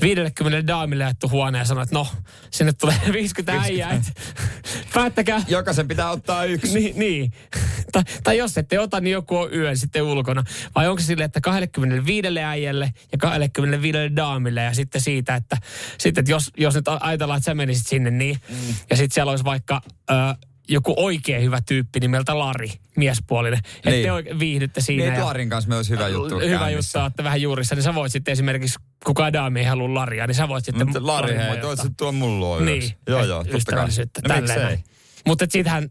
50 0.01 0.67
daamille 0.67 1.03
jaettu 1.03 1.29
huone 1.29 1.57
ja 1.57 1.65
sanoo, 1.65 1.83
että 1.83 1.95
no, 1.95 2.07
sinne 2.51 2.73
tulee 2.73 2.95
50 3.13 3.61
äijää, 3.61 3.91
että 3.91 4.11
päättäkää. 4.93 5.41
Jokaisen 5.47 5.87
pitää 5.87 6.11
ottaa 6.11 6.45
yksi. 6.45 6.79
Niin, 6.79 6.99
niin. 6.99 7.33
tai, 7.91 8.03
tai 8.23 8.37
jos 8.37 8.57
ette 8.57 8.79
ota, 8.79 9.01
niin 9.01 9.11
joku 9.11 9.37
on 9.37 9.53
yön 9.53 9.77
sitten 9.77 10.03
ulkona. 10.03 10.43
Vai 10.75 10.87
onko 10.87 11.01
se 11.01 11.05
silleen, 11.05 11.25
että 11.25 11.41
25 11.41 12.39
äijälle 12.39 12.93
ja 13.11 13.17
25 13.17 13.97
daamille 14.15 14.61
ja 14.61 14.73
sitten 14.73 15.01
siitä, 15.01 15.35
että, 15.35 15.57
sitten, 15.97 16.21
että 16.21 16.31
jos, 16.31 16.51
jos 16.57 16.75
nyt 16.75 16.85
ajatellaan, 16.99 17.37
että 17.37 17.45
sä 17.45 17.55
menisit 17.55 17.87
sinne 17.87 18.11
niin, 18.11 18.37
mm. 18.49 18.55
ja 18.89 18.95
sitten 18.95 19.13
siellä 19.13 19.29
olisi 19.29 19.45
vaikka... 19.45 19.81
Ö, 20.11 20.13
joku 20.69 20.93
oikein 20.97 21.41
hyvä 21.43 21.59
tyyppi 21.67 21.99
nimeltä 21.99 22.39
Lari, 22.39 22.71
miespuolinen. 22.97 23.59
Että 23.75 23.89
Niin. 23.89 24.03
te 24.03 24.11
oike- 24.11 24.39
viihdytte 24.39 24.81
siinä. 24.81 25.03
Niin, 25.03 25.13
ja- 25.15 25.25
Larin 25.25 25.49
kanssa 25.49 25.75
olisi 25.75 25.89
hyvä 25.89 26.07
juttu 26.07 26.39
Hyvä 26.39 26.57
käynnissä. 26.59 26.99
juttu, 26.99 27.07
että 27.07 27.23
vähän 27.23 27.41
juurissa. 27.41 27.75
Niin 27.75 27.83
sä 27.83 27.95
voit 27.95 28.11
sitten 28.11 28.31
esimerkiksi, 28.31 28.79
kukaan 29.05 29.33
daami 29.33 29.59
ei 29.59 29.65
halua 29.65 29.93
Laria, 29.93 30.27
niin 30.27 30.35
sä 30.35 30.47
voit 30.47 30.65
sitten... 30.65 30.87
Mutta 30.87 31.07
Lari, 31.07 31.37
hei, 31.37 31.57
toit 31.57 31.79
se 31.81 31.89
tuo 31.97 32.11
mun 32.11 32.39
luo 32.39 32.59
Niin. 32.59 32.83
Joo, 33.07 33.23
joo, 33.25 33.43
totta 33.43 33.71
kai. 33.75 33.87
No 34.29 34.35
miksei? 34.35 34.77
Mutta 35.27 35.45
siitähän, 35.49 35.89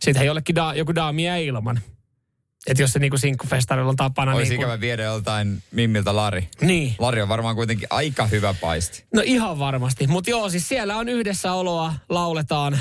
siitähän 0.00 0.26
jollekin 0.26 0.54
da, 0.54 0.74
joku 0.74 0.94
daami 0.94 1.24
jää 1.24 1.36
ilman. 1.36 1.80
Että 2.66 2.82
jos 2.82 2.92
se 2.92 2.98
niinku 2.98 3.18
sinkkufestarilla 3.18 3.88
on 3.90 3.96
tapana 3.96 4.34
Olisi 4.34 4.48
niinku... 4.50 4.62
ikävä 4.62 4.80
viedä 4.80 5.02
joltain 5.02 5.62
Mimmiltä 5.70 6.16
Lari. 6.16 6.48
Niin. 6.60 6.94
Lari 6.98 7.22
on 7.22 7.28
varmaan 7.28 7.54
kuitenkin 7.54 7.88
aika 7.90 8.26
hyvä 8.26 8.54
paisti. 8.60 9.04
No 9.14 9.22
ihan 9.24 9.58
varmasti. 9.58 10.06
Mutta 10.06 10.30
joo, 10.30 10.50
siis 10.50 10.68
siellä 10.68 10.96
on 10.96 11.08
yhdessäoloa, 11.08 11.94
lauletaan, 12.08 12.78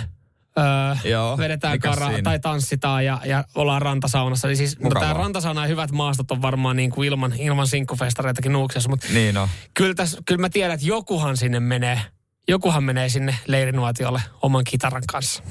Öö, 0.58 1.10
Joo, 1.12 1.38
vedetään 1.38 1.80
kara, 1.80 2.08
siinä? 2.08 2.22
tai 2.22 2.40
tanssitaan 2.40 3.06
ja, 3.06 3.22
ja 3.26 3.44
ollaan 3.56 3.82
rantasaunassa. 3.82 4.48
Eli 4.48 4.56
siis 4.56 4.80
no, 4.80 4.84
Mukavaa. 4.84 5.08
tämä 5.10 5.14
rantasauna 5.24 5.62
ja 5.62 5.68
hyvät 5.68 5.92
maastot 5.92 6.32
on 6.32 6.42
varmaan 6.42 6.76
niin 6.76 6.92
kuin 6.92 7.08
ilman, 7.08 7.34
ilman 7.40 7.68
sinkkufestareitakin 7.68 8.54
nuuksessa, 8.54 8.90
mutta 8.90 9.08
Niin 9.14 9.38
on. 9.38 9.48
kyllä, 9.74 9.94
täs, 9.94 10.18
kyllä 10.26 10.42
mä 10.42 10.50
tiedän, 10.50 10.74
että 10.74 10.86
jokuhan 10.88 11.38
sinne 11.38 11.60
menee, 11.60 12.02
jokuhan 12.48 12.84
menee 12.84 13.10
sinne 13.10 13.36
leirinuotiolle 13.48 14.22
oman 14.42 14.64
kitaran 14.64 15.04
kanssa. 15.08 15.44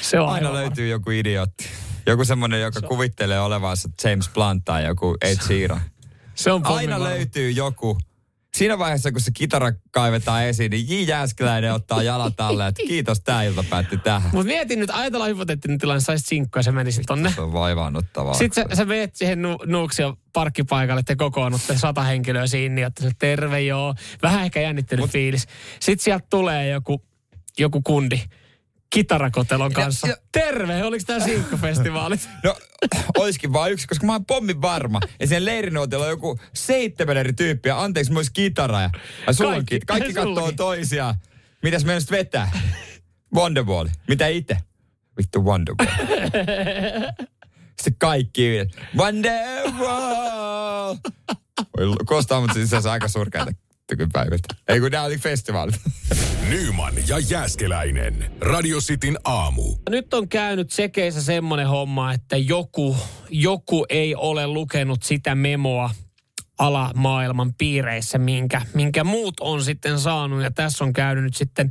Se 0.00 0.20
on 0.20 0.28
Aina 0.28 0.52
löytyy 0.52 0.88
joku 0.88 1.10
idiootti. 1.10 1.64
Joku 2.06 2.24
semmoinen, 2.24 2.60
joka 2.60 2.80
kuvittelee 2.80 3.40
olevansa 3.40 3.88
James 4.04 4.28
Blunt 4.28 4.64
tai 4.64 4.84
joku 4.84 5.16
Ed 5.22 5.36
Sheeran. 5.46 5.80
Se 6.34 6.52
on 6.52 6.66
Aina 6.66 6.92
varma. 6.92 7.08
löytyy 7.08 7.50
joku. 7.50 7.98
Siinä 8.54 8.78
vaiheessa, 8.78 9.12
kun 9.12 9.20
se 9.20 9.30
kitara 9.30 9.72
kaivetaan 9.90 10.44
esiin, 10.44 10.70
niin 10.70 10.88
J. 10.88 11.08
Jääskeläinen 11.08 11.72
ottaa 11.72 12.02
jalat 12.02 12.40
alle, 12.40 12.66
että 12.66 12.82
kiitos, 12.86 13.20
tämä 13.20 13.42
ilta 13.42 13.64
päättyi 13.70 13.98
tähän. 13.98 14.30
Mutta 14.32 14.46
mietin 14.46 14.80
nyt, 14.80 14.90
ajatellaan 14.92 15.30
hypoteettinen 15.30 15.78
tilanne, 15.78 16.00
saisit 16.00 16.26
sinkkoa 16.26 16.58
ja 16.60 16.62
se 16.62 16.72
menisi 16.72 17.02
tonne. 17.06 17.32
Se 17.32 17.40
on 17.40 17.52
vaivaannuttavaa. 17.52 18.34
Sitten 18.34 18.68
sä, 18.70 18.76
sä 18.76 18.84
meet 18.84 19.16
siihen 19.16 19.42
nu, 19.42 19.58
Nuuksio 19.66 20.18
parkkipaikalle, 20.32 21.02
te 21.02 21.16
kokoonnutte 21.16 21.78
sata 21.78 22.02
henkilöä 22.02 22.46
siinä, 22.46 22.80
ja 22.80 22.90
se 23.00 23.10
terve 23.18 23.60
joo. 23.60 23.94
Vähän 24.22 24.44
ehkä 24.44 24.60
jännittynyt 24.60 25.02
Mut, 25.02 25.10
fiilis. 25.10 25.46
Sitten 25.80 26.04
sieltä 26.04 26.26
tulee 26.30 26.68
joku, 26.68 27.02
joku 27.58 27.82
kundi 27.82 28.20
kitarakotelon 28.94 29.72
kanssa. 29.72 30.08
ja- 30.08 30.16
terve, 30.32 30.84
oliko 30.84 31.04
tämä 31.06 31.20
sinkkofestivaali? 31.20 32.16
No, 32.44 32.56
olisikin 33.18 33.52
vaan 33.52 33.72
yksi, 33.72 33.86
koska 33.88 34.06
mä 34.06 34.12
oon 34.12 34.24
pommin 34.26 34.62
varma. 34.62 35.00
Ja 35.20 35.26
sen 35.26 35.44
leirinuotilla 35.44 36.04
on 36.04 36.10
joku 36.10 36.38
seitsemän 36.54 37.16
eri 37.16 37.32
tyyppiä. 37.32 37.80
Anteeksi, 37.80 38.12
myös 38.12 38.30
kitara. 38.30 38.80
Ja, 38.80 38.90
ja 39.26 39.34
Kaikki. 39.38 39.80
Kaikki 39.80 40.12
katsoo 40.12 40.52
toisiaan. 40.52 41.14
Mitäs 41.62 41.84
meidän 41.84 42.02
vetää? 42.10 42.50
Wonderwall. 43.34 43.88
Mitä 44.08 44.26
itse? 44.26 44.56
Vittu 45.18 45.44
Wonderwall. 45.44 45.86
Sitten 47.82 47.96
kaikki. 47.98 48.50
Wonderwall. 48.96 50.96
Voi 51.76 51.96
kostaa 52.06 52.40
mut 52.40 52.50
se 52.82 52.90
aika 52.90 53.08
surkeita 53.08 53.52
tykypäivät. 53.86 54.40
Ei 54.68 54.80
kun 54.80 54.90
nää 54.90 55.02
oli 55.02 55.18
festivaalit. 55.18 55.80
Nyman 56.50 56.94
ja 57.08 57.18
Jääskeläinen. 57.18 58.30
Radio 58.40 58.78
Cityn 58.78 59.18
aamu. 59.24 59.76
Nyt 59.90 60.14
on 60.14 60.28
käynyt 60.28 60.70
sekeissä 60.70 61.22
semmoinen 61.22 61.68
homma, 61.68 62.12
että 62.12 62.36
joku, 62.36 62.96
joku 63.30 63.86
ei 63.88 64.14
ole 64.14 64.46
lukenut 64.46 65.02
sitä 65.02 65.34
memoa 65.34 65.90
alamaailman 66.58 67.54
piireissä, 67.54 68.18
minkä, 68.18 68.62
minkä 68.74 69.04
muut 69.04 69.34
on 69.40 69.64
sitten 69.64 69.98
saanut. 69.98 70.42
Ja 70.42 70.50
tässä 70.50 70.84
on 70.84 70.92
käynyt 70.92 71.24
nyt 71.24 71.36
sitten 71.36 71.70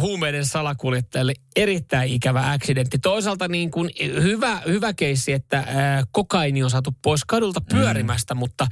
huumeiden 0.00 0.46
salakuljettajille 0.46 1.34
erittäin 1.56 2.12
ikävä 2.12 2.50
accidentti. 2.52 2.98
Toisaalta 2.98 3.48
niin 3.48 3.70
kuin 3.70 3.90
hyvä, 4.00 4.62
hyvä 4.66 4.92
keissi, 4.92 5.32
että 5.32 5.66
kokaini 6.12 6.62
on 6.62 6.70
saatu 6.70 6.94
pois 7.02 7.24
kadulta 7.24 7.60
pyörimästä, 7.60 8.34
mm. 8.34 8.38
mutta 8.38 8.66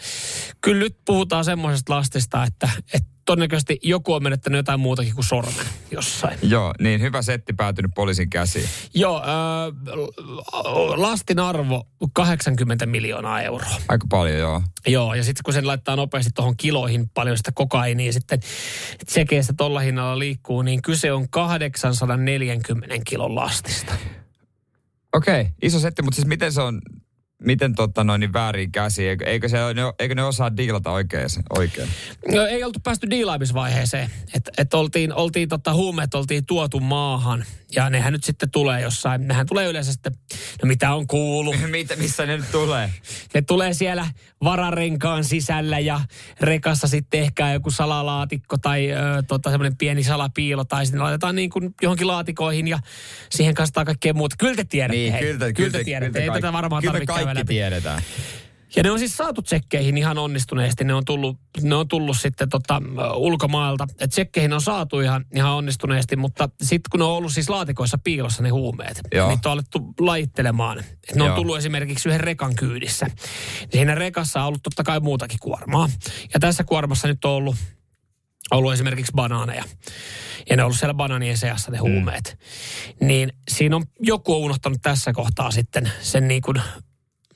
kyllä 0.61 0.80
nyt 0.80 0.97
puhutaan 1.04 1.45
semmoisesta 1.45 1.95
lastista, 1.95 2.45
että, 2.45 2.69
että 2.95 3.11
todennäköisesti 3.30 3.78
joku 3.82 4.12
on 4.12 4.22
menettänyt 4.22 4.58
jotain 4.58 4.80
muutakin 4.80 5.14
kuin 5.14 5.25
sormen 5.25 5.66
jossain. 5.90 6.38
Joo, 6.42 6.75
niin 6.80 7.00
hyvä 7.00 7.22
setti 7.22 7.52
päätynyt 7.52 7.90
poliisin 7.94 8.30
käsiin. 8.30 8.68
Joo, 8.94 9.16
äh, 9.16 9.25
lastin 10.96 11.38
arvo 11.38 11.87
80 12.12 12.87
miljoonaa 12.87 13.42
euroa. 13.42 13.75
Aika 13.88 14.06
paljon, 14.10 14.38
joo. 14.38 14.62
Joo, 14.87 15.14
ja 15.14 15.25
sitten 15.25 15.42
kun 15.44 15.54
sen 15.54 15.66
laittaa 15.66 15.96
nopeasti 15.96 16.30
tuohon 16.34 16.56
kiloihin 16.56 17.08
paljon 17.08 17.37
sitä 17.37 17.52
kokainia, 17.54 18.06
ja 18.06 18.12
sitten 18.12 18.40
tsekeistä 19.06 19.52
tuolla 19.56 19.80
hinnalla 19.80 20.18
liikkuu, 20.18 20.62
niin 20.62 20.82
kyse 20.82 21.12
on 21.12 21.28
840 21.30 22.96
kilon 23.06 23.34
lastista. 23.34 23.94
Okei, 25.12 25.40
okay, 25.40 25.52
iso 25.62 25.80
setti, 25.80 26.02
mutta 26.02 26.16
siis 26.16 26.28
miten 26.28 26.52
se 26.52 26.60
on, 26.60 26.80
miten 27.44 27.75
totta 27.75 28.04
noin 28.04 28.20
niin 28.20 28.32
väärin 28.32 28.73
käsi, 28.73 29.09
eikö, 29.09 29.25
eikö, 29.25 29.49
se, 29.49 29.59
eikö 29.99 30.14
ne 30.14 30.25
osaa 30.25 30.56
diilata 30.56 30.90
oikein? 30.90 31.28
oikein? 31.59 31.88
No, 32.35 32.47
ei 32.47 32.64
oltu 32.64 32.80
päästy 32.80 33.11
diilaamisvaiheeseen. 33.11 34.11
Että 34.35 34.50
et 34.59 34.75
oltiin, 34.75 35.14
oltiin 35.14 35.49
tota, 35.49 35.75
huumeet 35.75 36.14
oltiin 36.14 36.47
tuotu 36.47 36.80
maahan. 36.80 37.44
Ja 37.75 37.90
nehän 37.90 38.12
nyt 38.12 38.25
sitten 38.25 38.50
tulee 38.50 38.80
jossain, 38.80 39.28
nehän 39.28 39.47
tulee 39.47 39.66
yleensä 39.66 39.92
sitten, 39.92 40.12
no 40.62 40.66
mitä 40.66 40.94
on 40.94 41.06
kuullut. 41.06 41.56
Mitä, 41.70 41.97
missä 41.97 42.26
ne 42.26 42.37
nyt 42.37 42.50
tulee? 42.52 42.90
Ne 43.35 43.42
tulee 43.42 43.75
siellä 43.75 44.06
vararenkaan 44.44 45.25
sisällä 45.25 45.78
ja 45.78 46.00
rekassa 46.40 46.88
sitten 46.88 47.20
ehkä 47.20 47.52
joku 47.52 47.70
salalaatikko 47.70 48.56
tai 48.59 48.90
ö, 48.92 48.97
tota, 49.28 49.50
semmoinen 49.50 49.76
pieni 49.76 50.04
salapiilo 50.04 50.64
tai 50.64 50.87
sitten 50.87 51.02
laitetaan 51.02 51.35
niin 51.35 51.50
kuin 51.50 51.75
johonkin 51.82 52.06
laatikoihin 52.06 52.68
ja 52.68 52.78
siihen 53.30 53.54
kastaa 53.54 53.85
kaikkea 53.85 54.14
muuta. 54.14 54.37
Kyllä 54.38 54.54
te 54.56 54.64
tiedätte. 54.64 54.97
Niin, 54.97 55.12
hei. 55.12 55.23
kyllä, 55.23 55.38
te- 55.38 55.52
kyllä 55.52 55.52
kyllä, 55.52 55.70
te 55.73 55.78
te- 55.78 55.85
tiedätte. 55.85 56.06
kyllä 56.06 56.12
te 56.12 56.23
Ei 56.23 56.28
kaikki- 56.28 56.40
tätä 56.42 56.52
varmaan 56.52 56.82
tarvitse 56.82 57.29
kaikki 57.34 57.40
läpi. 57.40 57.54
tiedetään. 57.54 58.02
Ja 58.76 58.82
ne 58.82 58.90
on 58.90 58.99
siis 58.99 59.16
saatu 59.16 59.42
tsekkeihin 59.42 59.99
ihan 59.99 60.18
onnistuneesti. 60.18 60.84
Ne 60.84 60.94
on 60.94 61.04
tullut, 61.04 61.38
ne 61.62 61.75
on 61.75 61.88
tullut 61.88 62.16
sitten 62.16 62.49
tota, 62.49 62.82
ulkomailta. 63.14 63.87
Et 64.00 64.10
tsekkeihin 64.10 64.52
on 64.52 64.60
saatu 64.60 65.00
ihan, 65.00 65.25
ihan 65.34 65.52
onnistuneesti, 65.52 66.16
mutta 66.16 66.49
sitten 66.62 66.90
kun 66.90 67.00
ne 67.00 67.04
on 67.04 67.10
ollut 67.10 67.32
siis 67.32 67.49
laatikoissa 67.49 67.99
piilossa 68.04 68.42
ne 68.42 68.49
huumeet, 68.49 69.00
Joo. 69.14 69.28
niitä 69.28 69.49
on 69.49 69.52
alettu 69.52 69.94
lajittelemaan. 70.00 70.78
Et 70.78 71.14
ne 71.14 71.22
on 71.22 71.28
Joo. 71.28 71.37
tullut 71.37 71.56
esimerkiksi 71.56 72.08
yhden 72.08 72.20
rekan 72.20 72.54
kyydissä. 72.54 73.06
Siinä 73.70 73.94
rekassa 73.94 74.40
on 74.40 74.46
ollut 74.46 74.62
totta 74.62 74.82
kai 74.84 75.00
muutakin 75.00 75.38
kuormaa. 75.38 75.88
Ja 76.34 76.40
tässä 76.40 76.64
kuormassa 76.64 77.08
nyt 77.08 77.25
on 77.25 77.30
ollut, 77.30 77.56
ollut 78.50 78.72
esimerkiksi 78.72 79.12
banaaneja. 79.14 79.64
Ja 80.50 80.56
ne 80.56 80.62
on 80.62 80.66
ollut 80.66 80.78
siellä 80.78 80.94
banaanien 80.94 81.38
seassa 81.38 81.70
ne 81.70 81.78
huumeet. 81.78 82.38
Niin 83.00 83.32
siinä 83.49 83.76
on 83.76 83.84
joku 84.00 84.34
on 84.34 84.40
unohtanut 84.40 84.82
tässä 84.82 85.12
kohtaa 85.12 85.50
sitten 85.50 85.92
sen 86.00 86.28
niin 86.28 86.42
kuin 86.42 86.62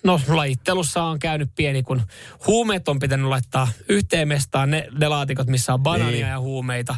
No 0.04 0.20
lajittelussa 0.28 1.02
on 1.02 1.18
käynyt 1.18 1.50
pieni, 1.54 1.82
kun 1.82 2.02
huumeet 2.46 2.88
on 2.88 2.98
pitänyt 2.98 3.26
laittaa 3.28 3.68
yhteen 3.88 4.28
mestaan 4.28 4.70
ne, 4.70 4.88
ne 4.98 5.08
laatikot, 5.08 5.46
missä 5.46 5.74
on 5.74 5.82
banaania 5.82 6.10
Niin. 6.10 6.28
ja 6.28 6.40
huumeita, 6.40 6.96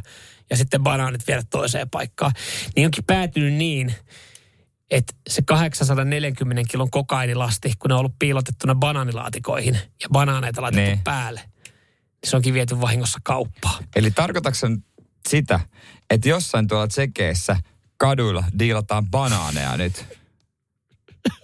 ja 0.50 0.56
sitten 0.56 0.82
banaanit 0.82 1.26
viedä 1.26 1.42
toiseen 1.50 1.90
paikkaan. 1.90 2.32
Niin 2.76 2.86
onkin 2.86 3.04
päätynyt 3.04 3.54
niin, 3.54 3.94
että 4.90 5.14
se 5.28 5.42
840 5.42 6.62
kilon 6.70 6.90
kokainilasti, 6.90 7.72
kun 7.78 7.88
ne 7.88 7.94
on 7.94 8.00
ollut 8.00 8.18
piilotettuna 8.18 8.74
banaanilaatikoihin 8.74 9.74
ja 9.74 10.08
banaaneita 10.12 10.62
laitettu 10.62 10.90
Niin. 10.90 11.00
päälle, 11.04 11.40
niin 11.40 12.30
se 12.30 12.36
onkin 12.36 12.54
viety 12.54 12.80
vahingossa 12.80 13.18
kauppaan. 13.22 13.84
Eli 13.96 14.10
tarkoitatko 14.10 14.66
sitä, 15.28 15.60
että 16.10 16.28
jossain 16.28 16.68
tuolla 16.68 16.88
tsekeissä 16.88 17.56
kaduilla 17.96 18.44
diilataan 18.58 19.06
banaaneja 19.10 19.76
nyt? 19.76 20.04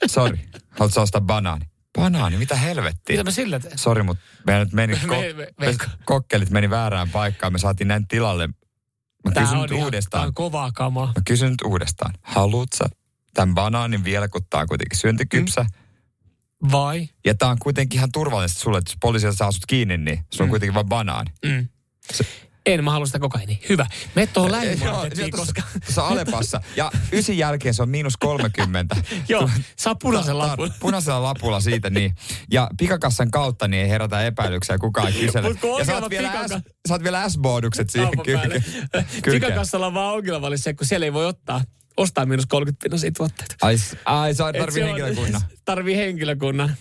Sori, 0.06 0.48
haluatko 0.70 1.00
ostaa 1.02 1.20
banaani? 1.20 1.64
Banaani, 1.98 2.36
mitä 2.36 2.56
helvettiä? 2.56 3.14
Mitä 3.14 3.24
mä 3.24 3.30
sillä 3.30 3.60
teen? 3.60 3.78
Sori, 3.78 4.02
mutta 4.02 4.22
meidän 4.46 4.62
nyt 4.66 4.72
meni, 4.72 4.98
Me- 5.06 5.16
me- 5.16 5.32
me, 5.32 5.46
Veikko. 5.60 5.84
kokkelit 6.04 6.50
meni 6.50 6.70
väärään 6.70 7.10
paikkaan. 7.10 7.52
Me 7.52 7.58
saatiin 7.58 7.88
näin 7.88 8.08
tilalle. 8.08 8.46
Mä 8.46 9.30
Tää 9.34 9.42
kysyn 9.42 9.58
on, 9.58 9.62
nyt 9.62 9.70
ihan, 9.70 9.80
tää 9.80 9.84
uudestaan. 9.86 10.26
on 10.26 10.34
kovaa 10.34 10.72
kamaa. 10.72 11.06
Mä 11.06 11.22
kysyn 11.26 11.50
nyt 11.50 11.62
uudestaan. 11.64 12.14
Haluatko 12.22 12.86
tämän 13.34 13.54
banaanin 13.54 14.04
vielä, 14.04 14.28
kun 14.28 14.40
tää 14.50 14.60
on 14.60 14.66
kuitenkin 14.68 14.98
syöntikypsä? 14.98 15.62
Mm. 15.62 16.72
Vai? 16.72 17.08
Ja 17.24 17.34
tää 17.34 17.48
on 17.48 17.58
kuitenkin 17.58 17.98
ihan 17.98 18.12
turvallista 18.12 18.60
sulle, 18.60 18.78
että 18.78 18.90
jos 18.90 18.96
poliisi 19.00 19.32
saa 19.32 19.52
sut 19.52 19.66
kiinni, 19.66 19.98
niin 19.98 20.24
se 20.32 20.42
on 20.42 20.48
mm. 20.48 20.50
kuitenkin 20.50 20.74
vaan 20.74 20.86
banaani. 20.86 21.30
Mm. 21.44 21.68
Se- 22.12 22.26
En 22.66 22.84
mä 22.84 22.90
halua 22.90 23.06
sitä 23.06 23.18
kokainia. 23.18 23.56
Hyvä. 23.68 23.86
Me 24.14 24.26
tuohon 24.26 24.52
lähimarkettiin, 24.52 25.30
koska... 25.30 25.62
Tuossa 25.84 26.06
Alepassa. 26.06 26.60
Ja 26.76 26.90
ysin 27.12 27.38
jälkeen 27.38 27.74
se 27.74 27.82
on 27.82 27.88
miinus 27.88 28.16
30. 28.16 28.96
Joo, 29.28 29.50
saa 29.76 29.94
punaisen 29.94 30.38
lapun. 30.38 30.72
Punaisella 30.80 31.22
lapulla 31.22 31.60
siitä, 31.60 31.90
niin. 31.90 32.14
Ja 32.50 32.70
pikakassan 32.78 33.30
kautta 33.30 33.68
niin 33.68 33.82
ei 33.82 33.88
herätä 33.88 34.22
epäilyksiä, 34.26 34.78
kukaan 34.78 35.08
ei 35.08 35.12
kysele. 35.12 35.48
Mut 35.48 35.60
kun 35.60 35.78
Ja 35.78 35.84
saat 35.84 36.10
vielä, 36.10 36.48
S, 36.48 36.52
saat 36.88 37.02
vielä 37.02 37.28
S-bonukset 37.28 37.90
siihen 37.90 38.10
kylkeen. 38.24 38.64
Pikakassalla 39.32 39.86
on 39.86 39.94
vaan 39.94 40.14
ongelma 40.14 40.46
oli 40.46 40.58
se, 40.58 40.74
kun 40.74 40.86
siellä 40.86 41.06
ei 41.06 41.12
voi 41.12 41.26
ottaa, 41.26 41.64
ostaa 41.96 42.26
miinus 42.26 42.46
30 42.46 42.82
pinnasia 42.82 43.10
tuotteita. 43.16 43.54
Ai, 43.62 43.76
ai 44.04 44.34
sä 44.34 44.52
tarvii 44.58 44.82
henkilökunnan. 44.82 45.40
Tarvii 45.64 45.96
henkilökunnan. 45.96 46.76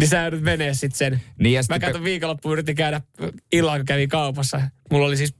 Niin 0.00 0.08
sä 0.08 0.22
joudut 0.22 0.42
menee 0.42 0.74
sit 0.74 0.94
sen. 0.94 1.20
Niin 1.38 1.54
ja 1.54 1.62
Mä 1.68 1.78
katson 1.78 2.04
viikonloppuun 2.04 2.52
yritin 2.52 2.76
käydä 2.76 3.00
illalla, 3.52 3.76
kun 3.76 3.86
kävin 3.86 4.08
kaupassa. 4.08 4.60
Mulla 4.90 5.06
oli 5.06 5.16
siis, 5.16 5.34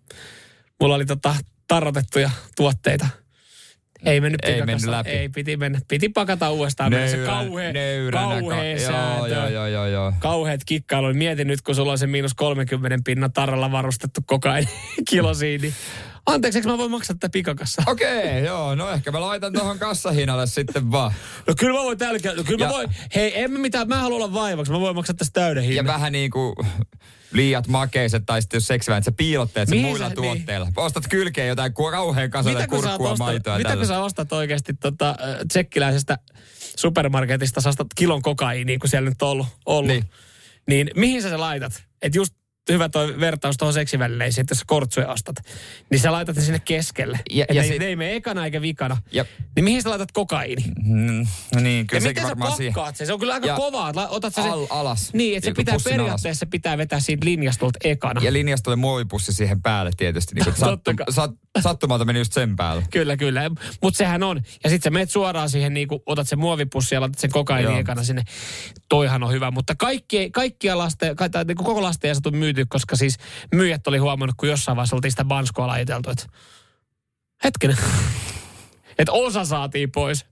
mulla 0.81 0.95
oli 0.95 1.07
tota 1.07 1.37
tarrotettuja 1.69 2.31
tuotteita. 2.57 3.07
Ei 4.05 4.21
mennyt 4.21 4.45
Ei 4.45 4.63
mennyt 4.63 4.85
läpi. 4.91 5.11
Ei, 5.11 5.29
piti 5.29 5.57
mennä. 5.57 5.81
Piti 5.89 6.09
pakata 6.09 6.51
uudestaan. 6.51 6.93
Mennä 6.93 7.09
se 7.09 7.17
kauhea, 7.17 7.73
kauhea 8.13 8.77
ka- 8.77 8.83
sääntö. 8.83 9.29
Joo, 9.35 9.49
joo, 9.49 9.67
joo, 9.67 9.87
joo, 9.87 10.13
kauheat 10.19 10.61
kikkailu. 10.67 11.15
Mietin 11.15 11.47
nyt, 11.47 11.63
kun 11.63 11.75
sulla 11.75 11.93
on 11.93 11.99
se 11.99 12.07
miinus 12.07 12.35
30 12.35 12.99
pinnan 13.05 13.33
tarralla 13.33 13.73
varustettu 13.73 14.21
koko 14.27 14.49
ajan 14.49 14.69
kilo 15.11 15.35
siinä, 15.35 15.63
niin 15.63 15.75
Anteeksi, 16.27 16.63
mä 16.63 16.79
voin 16.79 16.91
maksaa 16.91 17.17
tätä 17.17 17.33
pikakassa? 17.33 17.83
Okei, 17.87 18.19
okay, 18.19 18.45
joo, 18.45 18.75
no 18.75 18.91
ehkä 18.91 19.13
mä 19.13 19.21
laitan 19.21 19.53
tuohon 19.53 19.79
kassahinnalle 19.79 20.47
sitten 20.47 20.91
vaan. 20.91 21.13
No 21.47 21.55
kyllä 21.59 21.79
mä 21.79 21.85
voin 21.85 21.99
täällä 21.99 22.35
No 22.37 22.45
kyllä 22.45 22.65
ja, 22.65 22.69
mä 22.69 22.73
voin. 22.73 22.89
Hei, 23.15 23.43
en 23.43 23.53
mä 23.53 23.59
mitään, 23.59 23.89
mä 23.89 24.01
haluan 24.01 24.23
olla 24.23 24.33
vaivaksi. 24.33 24.73
Mä 24.73 24.81
voin 24.81 24.97
maksaa 24.97 25.17
tästä 25.17 25.41
täyden 25.41 25.63
hinnan. 25.63 25.87
Ja 25.87 25.93
vähän 25.93 26.13
niin 26.13 26.31
kuin 26.31 26.55
liiat 27.33 27.69
makeiset 27.69 28.23
tai 28.27 28.43
sitten 28.43 28.57
jos 28.57 28.67
seksiväin, 28.67 28.99
että 28.99 29.11
sä 29.11 29.17
piilotteet 29.17 29.69
sen 29.69 29.79
muilla 29.79 29.99
sä, 29.99 30.09
niin. 30.09 30.15
tuotteilla. 30.15 30.67
Niin. 30.67 30.79
Ostat 30.79 31.09
kylkeen 31.09 31.49
jotain 31.49 31.75
kauhean 31.75 32.31
kasoja 32.31 32.67
kurkkua, 32.69 32.93
ostat, 32.93 33.19
maitoa. 33.19 33.59
Mitä 33.59 33.77
kun 33.77 33.87
sä 33.87 34.03
ostat 34.03 34.33
oikeasti 34.33 34.75
tota, 34.75 35.17
tsekkiläisestä 35.49 36.19
supermarketista, 36.77 37.61
sä 37.61 37.69
ostat 37.69 37.87
kilon 37.95 38.23
kokaiiniä, 38.23 38.79
kun 38.79 38.91
siellä 38.91 39.09
nyt 39.09 39.23
on 39.23 39.29
ollut. 39.29 39.47
ollut. 39.67 39.87
Niin. 39.87 40.05
niin 40.69 40.91
mihin 40.97 41.23
sä 41.23 41.29
se 41.29 41.37
laitat? 41.37 41.83
Että 42.03 42.19
just 42.19 42.35
hyvä 42.73 42.89
toi 42.89 43.21
vertaus 43.21 43.57
tuohon 43.57 43.73
seksivälineisiin, 43.73 44.43
että 44.43 44.53
jos 44.53 44.65
kortsuja 44.67 45.09
ostat, 45.09 45.37
niin 45.91 46.01
sä 46.01 46.13
laitat 46.13 46.37
ne 46.37 46.43
sinne 46.43 46.59
keskelle. 46.59 47.21
Ja, 47.31 47.45
ja 47.53 47.63
sit... 47.63 47.79
ne 47.79 47.87
ei 47.87 47.97
mene 47.97 48.17
ekana 48.17 48.45
eikä 48.45 48.61
vikana. 48.61 48.97
Ja. 49.13 49.25
Niin 49.57 49.65
mihin 49.65 49.83
sä 49.83 49.91
laitat 49.91 50.13
kokaiini? 50.13 50.65
Mm, 50.85 51.27
no 51.55 51.61
niin, 51.61 51.87
kyllä 51.87 52.03
ja 52.03 52.09
miten 52.09 52.27
sä 52.27 52.37
pakkaat 52.37 52.97
se? 52.97 53.07
Se 53.07 53.13
on 53.13 53.21
kyllä 53.21 53.35
aika 53.35 53.47
ja 53.47 53.57
kovaa. 53.57 53.93
Otat 54.09 54.35
sä 54.35 54.43
Al, 54.43 54.67
alas. 54.71 55.13
Niin, 55.13 55.37
että 55.37 55.51
se 55.51 55.55
pitää 55.55 55.77
periaatteessa 55.85 56.45
alas. 56.45 56.51
pitää 56.51 56.79
vetää 56.79 57.01
siitä 57.01 57.27
linjastolta 57.27 57.79
ekana. 57.85 58.21
Ja 58.25 58.33
linjastolle 58.33 58.77
muovipussi 58.77 59.33
siihen 59.33 59.63
päälle 59.63 59.91
tietysti. 59.97 60.35
Niin 60.35 60.45
sattu, 60.57 60.91
sat, 61.11 61.31
sattumalta 61.61 62.05
meni 62.05 62.19
just 62.19 62.33
sen 62.33 62.57
päälle. 62.57 62.85
Kyllä, 62.91 63.17
kyllä. 63.17 63.51
Mutta 63.83 63.99
sehän 63.99 64.23
on. 64.23 64.43
Ja 64.65 64.71
sitten 64.71 64.91
sä 64.91 64.91
menet 64.91 65.11
suoraan 65.11 65.51
siihen, 65.51 65.75
niin 65.75 65.89
kun 65.89 66.03
otat 66.07 66.29
sen 66.29 66.39
muovipussi 66.39 66.95
ja 66.95 67.01
laitat 67.01 67.19
sen 67.19 67.31
kokaiini 67.31 67.79
ekana 67.79 68.05
sinne. 68.05 68.23
Toihan 68.89 69.23
on 69.23 69.33
hyvä. 69.33 69.51
Mutta 69.51 69.75
kaikki, 69.75 70.31
kaikkia 70.31 70.79
lasten, 70.79 71.17
tai 71.17 71.45
niin 71.45 71.57
koko 71.57 71.83
lasten 71.83 72.09
ei 72.09 72.15
saatu 72.15 72.31
myyty, 72.57 72.67
koska 72.69 72.97
siis 72.97 73.19
myyjät 73.55 73.87
oli 73.87 73.99
huomannut, 73.99 74.37
kun 74.37 74.49
jossain 74.49 74.77
vaiheessa 74.77 74.97
oltiin 74.97 75.13
sitä 75.13 75.25
banskoa 75.25 75.67
lajiteltu, 75.67 76.11
että 76.11 76.27
hetkinen, 77.45 77.77
että 78.99 79.13
osa 79.13 79.45
saatiin 79.45 79.93
pois. 79.93 80.27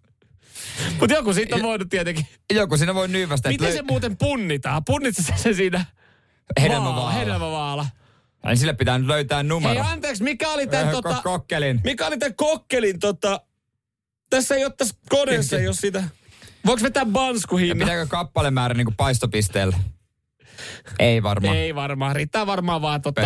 Mutta 1.00 1.14
joku 1.14 1.32
siitä 1.32 1.56
on 1.56 1.62
voinut 1.62 1.88
tietenkin. 1.88 2.26
Joku 2.52 2.76
siinä 2.76 2.94
voi 2.94 3.08
nyyvästä. 3.08 3.48
Miten 3.48 3.72
se 3.72 3.82
muuten 3.82 4.16
punnitaan? 4.16 4.84
Punnitse 4.84 5.22
se 5.36 5.52
siinä? 5.52 5.84
Hedelmävaala. 6.60 7.10
Hedelmävaala. 7.10 7.86
Niin 8.46 8.56
sille 8.56 8.72
pitää 8.72 8.98
nyt 8.98 9.06
löytää 9.06 9.42
numero. 9.42 9.84
Hei 9.84 9.92
anteeksi, 9.92 10.22
mikä 10.22 10.48
oli 10.48 10.66
tämän 10.66 10.88
tota... 10.88 11.20
Kokkelin. 11.24 11.80
Mikä 11.84 12.06
oli 12.06 12.18
tämän 12.18 12.34
kokkelin 12.34 12.98
tota... 12.98 13.40
Tässä 14.30 14.54
ei 14.54 14.64
ole 14.64 14.72
tässä 14.76 14.94
koneessa, 15.08 15.56
jos 15.56 15.76
sitä... 15.76 16.04
Voiko 16.66 16.82
vetää 16.82 17.06
banskuhinnan? 17.06 17.78
Pitääkö 17.78 18.06
kappalemäärä 18.06 18.74
niin 18.74 18.96
paistopisteellä? 18.96 19.76
Ei 20.98 21.22
varmaan. 21.22 21.56
Ei 21.56 21.74
varmaan. 21.74 22.16
Riittää 22.16 22.46
varmaan 22.46 22.82
vaan 22.82 23.02
totta 23.02 23.20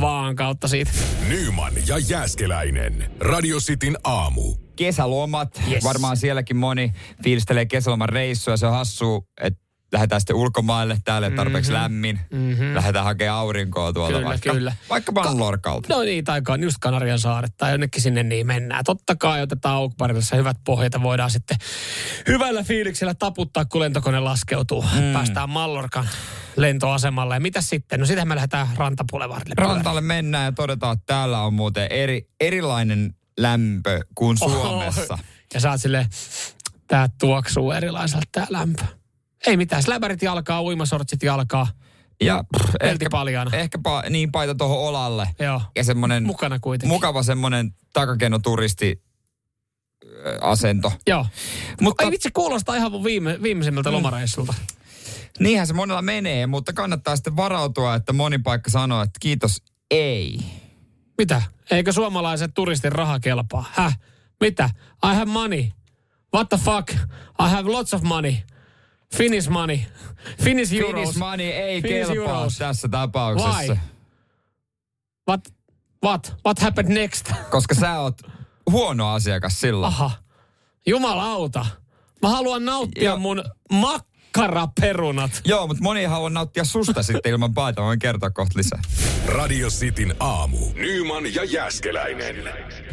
vaan 0.00 0.36
kautta 0.36 0.68
siitä. 0.68 0.90
Nyman 1.28 1.72
ja 1.86 1.98
Jääskeläinen. 1.98 3.10
Radio 3.20 3.58
Cityn 3.58 3.96
aamu. 4.04 4.54
Kesälomat. 4.76 5.62
Yes. 5.70 5.84
Varmaan 5.84 6.16
sielläkin 6.16 6.56
moni 6.56 6.92
fiilistelee 7.24 7.66
kesäloman 7.66 8.08
reissua. 8.08 8.56
Se 8.56 8.66
on 8.66 8.72
hassu, 8.72 9.28
että 9.40 9.63
lähdetään 9.94 10.20
sitten 10.20 10.36
ulkomaille, 10.36 10.98
täällä 11.04 11.28
mm-hmm. 11.28 11.36
tarpeeksi 11.36 11.72
lämmin. 11.72 12.20
Mm-hmm. 12.30 12.74
Lähdetään 12.74 13.04
hakemaan 13.04 13.38
aurinkoa 13.38 13.92
tuolta 13.92 14.12
kyllä, 14.12 14.28
vaikka, 14.28 14.52
kyllä. 14.52 14.72
vaikka 14.90 15.12
Mallorcalta. 15.12 15.94
No 15.94 16.02
niin, 16.02 16.24
tai 16.24 16.42
just 16.62 16.76
Kanarian 16.80 17.18
saaret 17.18 17.52
tai 17.56 17.70
jonnekin 17.70 18.02
sinne 18.02 18.22
niin 18.22 18.46
mennään. 18.46 18.84
Totta 18.84 19.16
kai 19.16 19.42
otetaan 19.42 19.76
Aukparilassa 19.76 20.36
hyvät 20.36 20.56
pohjat 20.64 21.02
voidaan 21.02 21.30
sitten 21.30 21.56
hyvällä 22.28 22.62
fiiliksellä 22.62 23.14
taputtaa, 23.14 23.64
kun 23.64 23.80
lentokone 23.80 24.20
laskeutuu. 24.20 24.82
Mm. 24.82 25.12
Päästään 25.12 25.50
Mallorcan 25.50 26.08
lentoasemalle. 26.56 27.34
Ja 27.34 27.40
mitä 27.40 27.60
sitten? 27.60 28.00
No 28.00 28.06
sitten 28.06 28.28
me 28.28 28.34
lähdetään 28.34 28.68
rantapulevarille. 28.76 29.54
Rantalle 29.58 30.00
mennään 30.00 30.44
ja 30.44 30.52
todetaan, 30.52 30.94
että 30.94 31.06
täällä 31.06 31.40
on 31.40 31.54
muuten 31.54 31.92
eri, 31.92 32.28
erilainen 32.40 33.14
lämpö 33.38 34.00
kuin 34.14 34.36
Suomessa. 34.38 35.14
Oho. 35.14 35.22
Ja 35.54 35.60
saat 35.60 35.80
sille, 35.80 36.06
tää 36.86 37.08
tuoksuu 37.20 37.72
erilaiselta 37.72 38.28
tää 38.32 38.46
lämpö. 38.50 38.82
Ei 39.46 39.56
mitään, 39.56 39.82
släbärit 39.82 40.22
jalkaa, 40.22 40.62
uimasortsit 40.62 41.22
jalkaa. 41.22 41.66
Ja 42.22 42.44
pff, 42.56 42.74
ehkä, 42.80 43.06
paljana. 43.10 43.50
ehkä 43.56 43.78
pa, 43.78 44.02
niin 44.10 44.32
paita 44.32 44.54
tuohon 44.54 44.78
olalle. 44.78 45.28
Joo. 45.38 45.60
Ja 45.76 45.84
semmonen 45.84 46.22
Mukana 46.22 46.58
kuitenkin. 46.58 46.94
mukava 46.94 47.22
semmonen 47.22 47.74
takakennoturisti 47.92 49.02
asento. 50.40 50.92
Joo. 51.06 51.26
Mutta 51.80 52.04
Ei 52.04 52.10
vitsi, 52.10 52.30
kuulostaa 52.30 52.76
ihan 52.76 53.04
viime, 53.04 53.42
viimeisimmältä 53.42 53.90
mm. 53.90 53.94
lomareissulta. 53.94 54.54
Niinhän 55.40 55.66
se 55.66 55.72
monella 55.72 56.02
menee, 56.02 56.46
mutta 56.46 56.72
kannattaa 56.72 57.16
sitten 57.16 57.36
varautua, 57.36 57.94
että 57.94 58.12
moni 58.12 58.38
paikka 58.38 58.70
sanoo, 58.70 59.02
että 59.02 59.18
kiitos, 59.20 59.62
ei. 59.90 60.40
Mitä? 61.18 61.42
Eikö 61.70 61.92
suomalaiset 61.92 62.50
turistin 62.54 62.92
raha 62.92 63.20
kelpaa? 63.20 63.64
Häh? 63.72 63.98
Mitä? 64.40 64.70
I 65.04 65.14
have 65.14 65.24
money. 65.24 65.64
What 66.34 66.48
the 66.48 66.58
fuck? 66.58 66.90
I 67.46 67.50
have 67.50 67.70
lots 67.70 67.94
of 67.94 68.02
money. 68.02 68.34
Finnish 69.16 69.48
money. 69.48 69.78
Finnish 70.42 70.72
euros. 70.72 70.94
Finnish 70.94 71.18
money 71.18 71.46
ei 71.46 71.82
Finnish 71.82 72.08
kelpaa 72.08 72.34
euros. 72.34 72.58
tässä 72.58 72.88
tapauksessa. 72.88 73.72
Why? 73.72 73.78
What? 75.30 75.48
What? 76.04 76.34
What 76.46 76.58
happened 76.58 76.94
next? 76.94 77.32
Koska 77.50 77.74
sä 77.74 78.00
oot 78.00 78.18
huono 78.70 79.08
asiakas 79.08 79.60
silloin. 79.60 79.92
Aha. 79.92 80.10
Jumalauta. 80.86 81.66
Mä 82.22 82.28
haluan 82.28 82.64
nauttia 82.64 83.10
ja. 83.10 83.16
mun 83.16 83.44
mak 83.72 84.06
karaperunat. 84.34 85.40
Joo, 85.44 85.66
mutta 85.66 85.82
moni 85.82 86.04
haluaa 86.04 86.30
nauttia 86.30 86.64
susta 86.64 87.02
sitten 87.02 87.32
ilman 87.32 87.54
paita. 87.54 87.82
Voin 87.82 87.98
kertoa 87.98 88.30
kohta 88.30 88.58
lisää. 88.58 88.82
Radio 89.26 89.68
Cityn 89.68 90.14
aamu. 90.20 90.58
Nyman 90.74 91.34
ja 91.34 91.44
Jäskeläinen. 91.44 92.36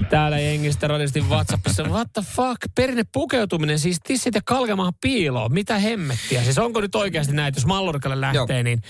Täällä 0.10 0.39
jengistä 0.39 0.88
radistin 0.88 1.30
WhatsAppissa. 1.30 1.84
What 1.84 2.08
the 2.13 2.21
fuck? 2.21 2.58
Perinne 2.75 3.04
pukeutuminen, 3.13 3.80
siis 3.80 3.99
tissit 4.04 4.36
ja 4.36 4.41
kalkemahan 4.45 4.93
piiloon. 5.01 5.54
Mitä 5.54 5.80
hemmettiä? 5.80 6.43
Siis 6.43 6.58
onko 6.58 6.82
nyt 6.82 6.95
oikeasti 6.95 7.34
näin, 7.34 7.54
jos 7.56 7.65
Mallorcalle 7.65 8.21
lähtee, 8.21 8.58
Joo. 8.58 8.63
niin, 8.63 8.82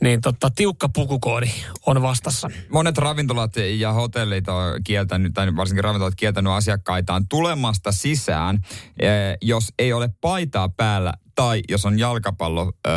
niin 0.00 0.20
totta, 0.20 0.50
tiukka 0.50 0.88
pukukoodi 0.88 1.50
on 1.86 2.02
vastassa. 2.02 2.50
Monet 2.72 2.98
ravintolat 2.98 3.56
ja 3.56 3.92
hotellit 3.92 4.48
on 4.48 4.80
kieltänyt, 4.84 5.34
tai 5.34 5.56
varsinkin 5.56 5.84
ravintolat 5.84 6.14
kieltänyt 6.14 6.52
asiakkaitaan 6.52 7.28
tulemasta 7.28 7.92
sisään, 7.92 8.60
eh, 9.00 9.36
jos 9.42 9.72
ei 9.78 9.92
ole 9.92 10.10
paitaa 10.20 10.68
päällä 10.68 11.12
tai 11.36 11.62
jos 11.68 11.84
on 11.84 11.98
jalkapallo 11.98 12.72
öö, 12.86 12.92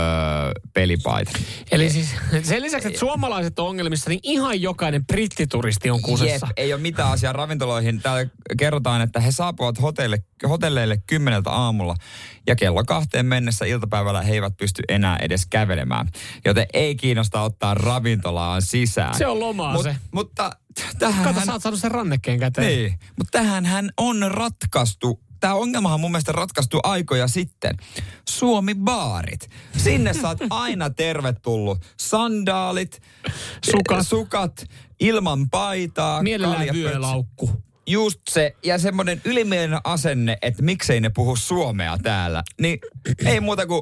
pelipaita. 0.73 1.31
Eli 1.71 1.89
siis 1.89 2.15
sen 2.43 2.61
lisäksi, 2.61 2.87
että 2.87 2.99
suomalaiset 2.99 3.59
on 3.59 3.67
ongelmissa, 3.67 4.09
niin 4.09 4.19
ihan 4.23 4.61
jokainen 4.61 5.05
brittituristi 5.05 5.89
on 5.89 6.01
kusessa. 6.01 6.47
Jep, 6.47 6.53
ei 6.57 6.73
ole 6.73 6.81
mitään 6.81 7.11
asiaa 7.11 7.33
ravintoloihin. 7.33 8.01
Täällä 8.01 8.31
kerrotaan, 8.57 9.01
että 9.01 9.19
he 9.19 9.31
saapuvat 9.31 9.81
hotelle, 9.81 10.23
hotelleille 10.49 10.97
kymmeneltä 11.07 11.49
aamulla 11.49 11.95
ja 12.47 12.55
kello 12.55 12.83
kahteen 12.83 13.25
mennessä 13.25 13.65
iltapäivällä 13.65 14.21
he 14.21 14.33
eivät 14.33 14.57
pysty 14.57 14.83
enää 14.89 15.17
edes 15.21 15.45
kävelemään. 15.49 16.09
Joten 16.45 16.65
ei 16.73 16.95
kiinnosta 16.95 17.41
ottaa 17.41 17.73
ravintolaan 17.73 18.61
sisään. 18.61 19.17
Se 19.17 19.27
on 19.27 19.39
lomaa 19.39 19.73
Mut, 19.73 19.83
se. 19.83 19.95
Mutta 20.11 20.51
tähän... 20.99 21.23
Kato, 21.23 21.45
sä 21.45 21.51
oot 21.51 21.61
saanut 21.61 21.79
sen 21.79 21.91
rannekkeen 21.91 22.39
käteen. 22.39 22.67
Niin, 22.67 22.99
mutta 23.17 23.39
tähän 23.39 23.65
hän 23.65 23.89
on 23.97 24.31
ratkaistu 24.31 25.28
tämä 25.39 25.53
ongelmahan 25.53 25.99
mun 25.99 26.11
mielestä 26.11 26.31
ratkaistu 26.31 26.79
aikoja 26.83 27.27
sitten. 27.27 27.77
Suomi-baarit. 28.29 29.49
Sinne 29.77 30.13
saat 30.13 30.37
aina 30.49 30.89
tervetullut. 30.89 31.85
Sandaalit, 31.99 33.01
sukat, 33.65 34.07
sukat 34.07 34.65
ilman 34.99 35.49
paitaa. 35.49 36.23
Mielellään 36.23 36.67
vyölaukku. 36.73 37.49
Just 37.87 38.19
se, 38.29 38.55
ja 38.63 38.77
semmoinen 38.77 39.21
ylimielinen 39.25 39.79
asenne, 39.83 40.37
että 40.41 40.63
miksei 40.63 41.01
ne 41.01 41.09
puhu 41.09 41.35
suomea 41.35 41.97
täällä. 42.03 42.43
Niin 42.61 42.79
ei 43.25 43.39
muuta 43.39 43.67
kuin 43.67 43.81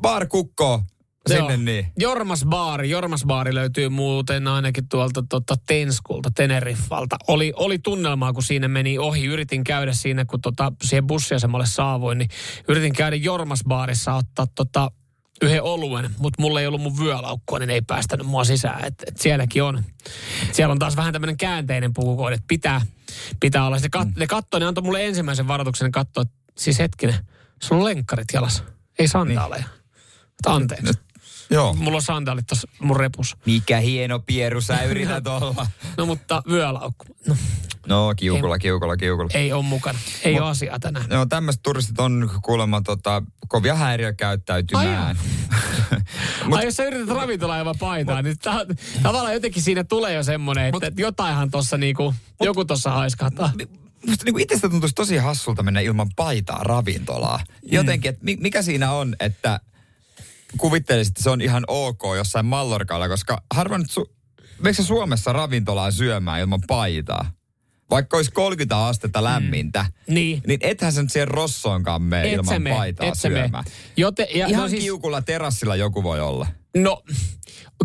bar 0.00 0.26
kukko, 0.26 0.82
Sinne 1.28 1.56
niin. 1.56 1.92
Jormas 1.98 2.44
Baari. 2.44 2.90
Jormas 2.90 3.24
Baari 3.26 3.54
löytyy 3.54 3.88
muuten 3.88 4.48
ainakin 4.48 4.88
tuolta 4.88 5.24
tota, 5.28 5.54
Tenskulta, 5.66 6.30
Teneriffalta. 6.34 7.16
Oli, 7.28 7.52
oli 7.56 7.78
tunnelmaa, 7.78 8.32
kun 8.32 8.42
siinä 8.42 8.68
meni 8.68 8.98
ohi. 8.98 9.24
Yritin 9.24 9.64
käydä 9.64 9.92
siinä, 9.92 10.24
kun 10.24 10.40
tota, 10.40 10.72
siihen 10.84 11.06
bussiasemalle 11.06 11.66
saavuin, 11.66 12.18
niin 12.18 12.30
yritin 12.68 12.92
käydä 12.92 13.16
Jormas 13.16 13.60
Baarissa 13.68 14.14
ottaa 14.14 14.46
tota, 14.54 14.90
yhden 15.42 15.62
oluen, 15.62 16.10
mutta 16.18 16.42
mulla 16.42 16.60
ei 16.60 16.66
ollut 16.66 16.80
mun 16.80 16.98
vyölaukkua, 16.98 17.58
niin 17.58 17.70
ei 17.70 17.82
päästänyt 17.82 18.26
mua 18.26 18.44
sisään. 18.44 18.84
Et, 18.84 18.94
et 19.06 19.18
sielläkin 19.18 19.62
on. 19.62 19.84
Siellä 20.52 20.72
on 20.72 20.78
taas 20.78 20.96
vähän 20.96 21.12
tämmöinen 21.12 21.36
käänteinen 21.36 21.92
pukukoodi, 21.92 22.34
että 22.34 22.44
pitää, 22.48 22.80
pitää 23.40 23.66
olla. 23.66 23.76
Ne, 23.76 23.88
kat, 23.90 24.08
mm. 24.08 24.14
ne 24.16 24.26
katsoi, 24.26 24.60
ne 24.60 24.66
antoi 24.66 24.84
mulle 24.84 25.06
ensimmäisen 25.06 25.48
varoituksen, 25.48 25.84
ne 25.86 25.90
katsoi, 25.90 26.22
että 26.22 26.34
siis 26.58 26.78
hetkinen, 26.78 27.14
sulla 27.62 27.82
on 27.82 27.88
lenkkarit 27.88 28.28
jalassa, 28.32 28.64
ei 28.98 29.08
sandaaleja. 29.08 29.64
Niin. 29.64 30.54
Anteeksi. 30.54 31.11
Joo. 31.52 31.74
Mulla 31.74 31.96
on 31.96 32.02
sandaalit 32.02 32.46
tuossa 32.46 32.68
mun 32.80 32.96
repus. 32.96 33.36
Mikä 33.46 33.78
hieno 33.80 34.18
pieru 34.18 34.60
sä 34.60 34.82
yrität 34.82 35.26
olla. 35.40 35.66
no 35.96 36.06
mutta 36.06 36.42
vyölaukku. 36.50 37.04
No, 37.28 37.36
No, 37.86 38.14
kiukulla, 38.16 38.58
kiukulla, 38.58 38.96
kiukulla. 38.96 39.30
Ei 39.34 39.52
ole 39.52 39.62
mukana. 39.64 39.98
Ei 40.24 40.40
ole 40.40 40.50
asiaa 40.50 40.78
tänään. 40.78 41.06
Joo, 41.10 41.26
tämmöiset 41.26 41.62
turistit 41.62 42.00
on 42.00 42.30
kuulemma 42.42 42.80
tota, 42.80 43.22
kovia 43.48 43.74
häiriökäyttäytymään. 43.74 45.16
Mut, 46.46 46.58
Ai 46.58 46.64
jos 46.64 46.76
sä 46.76 46.84
yrität 46.84 47.08
ravintola 47.16 47.58
ilman 47.58 47.74
paitaa, 47.78 48.16
mut, 48.16 48.24
niin 48.24 48.38
ta- 48.38 48.66
tavallaan 49.02 49.34
jotenkin 49.34 49.62
siinä 49.62 49.84
tulee 49.84 50.14
jo 50.14 50.22
semmoinen, 50.22 50.64
että 50.66 50.90
mut, 50.90 50.98
jotainhan 50.98 51.50
tossa 51.50 51.78
niinku, 51.78 52.02
mut, 52.02 52.46
joku 52.46 52.64
tossa 52.64 52.90
haiskahtaa. 52.90 53.52
Musta 54.06 54.24
niinku 54.24 54.38
itsestä 54.38 54.68
tuntuisi 54.68 54.94
tosi 54.94 55.16
hassulta 55.16 55.62
mennä 55.62 55.80
ilman 55.80 56.08
paitaa 56.16 56.62
ravintolaa. 56.64 57.38
Mm. 57.38 57.68
Jotenkin, 57.72 58.08
että 58.08 58.24
mikä 58.24 58.62
siinä 58.62 58.92
on, 58.92 59.16
että 59.20 59.60
kuvittelisit, 60.58 61.10
että 61.10 61.22
se 61.22 61.30
on 61.30 61.40
ihan 61.40 61.64
ok 61.68 62.02
jossain 62.16 62.46
Mallorkalla, 62.46 63.08
koska 63.08 63.42
harvoin 63.54 63.80
nyt 63.80 63.90
su- 63.90 64.12
Meikö 64.62 64.82
Suomessa 64.82 65.32
ravintolaa 65.32 65.90
syömään 65.90 66.40
ilman 66.40 66.60
paitaa? 66.66 67.30
Vaikka 67.90 68.16
olisi 68.16 68.32
30 68.32 68.86
astetta 68.86 69.24
lämmintä, 69.24 69.82
mm. 69.82 70.14
niin. 70.14 70.42
niin 70.46 70.60
ethän 70.62 70.92
sen 70.92 71.10
siihen 71.10 71.28
rossoonkaan 71.28 72.02
mene 72.02 72.28
et 72.28 72.32
ilman 72.32 72.62
me, 72.62 72.70
paitaa 72.70 73.06
et 73.06 73.18
syömään. 73.18 73.64
Jote, 73.96 74.28
ja, 74.34 74.46
Ihan 74.46 74.62
no 74.62 74.68
siis, 74.68 74.82
kiukulla 74.82 75.22
terassilla 75.22 75.76
joku 75.76 76.02
voi 76.02 76.20
olla. 76.20 76.46
No, 76.76 77.02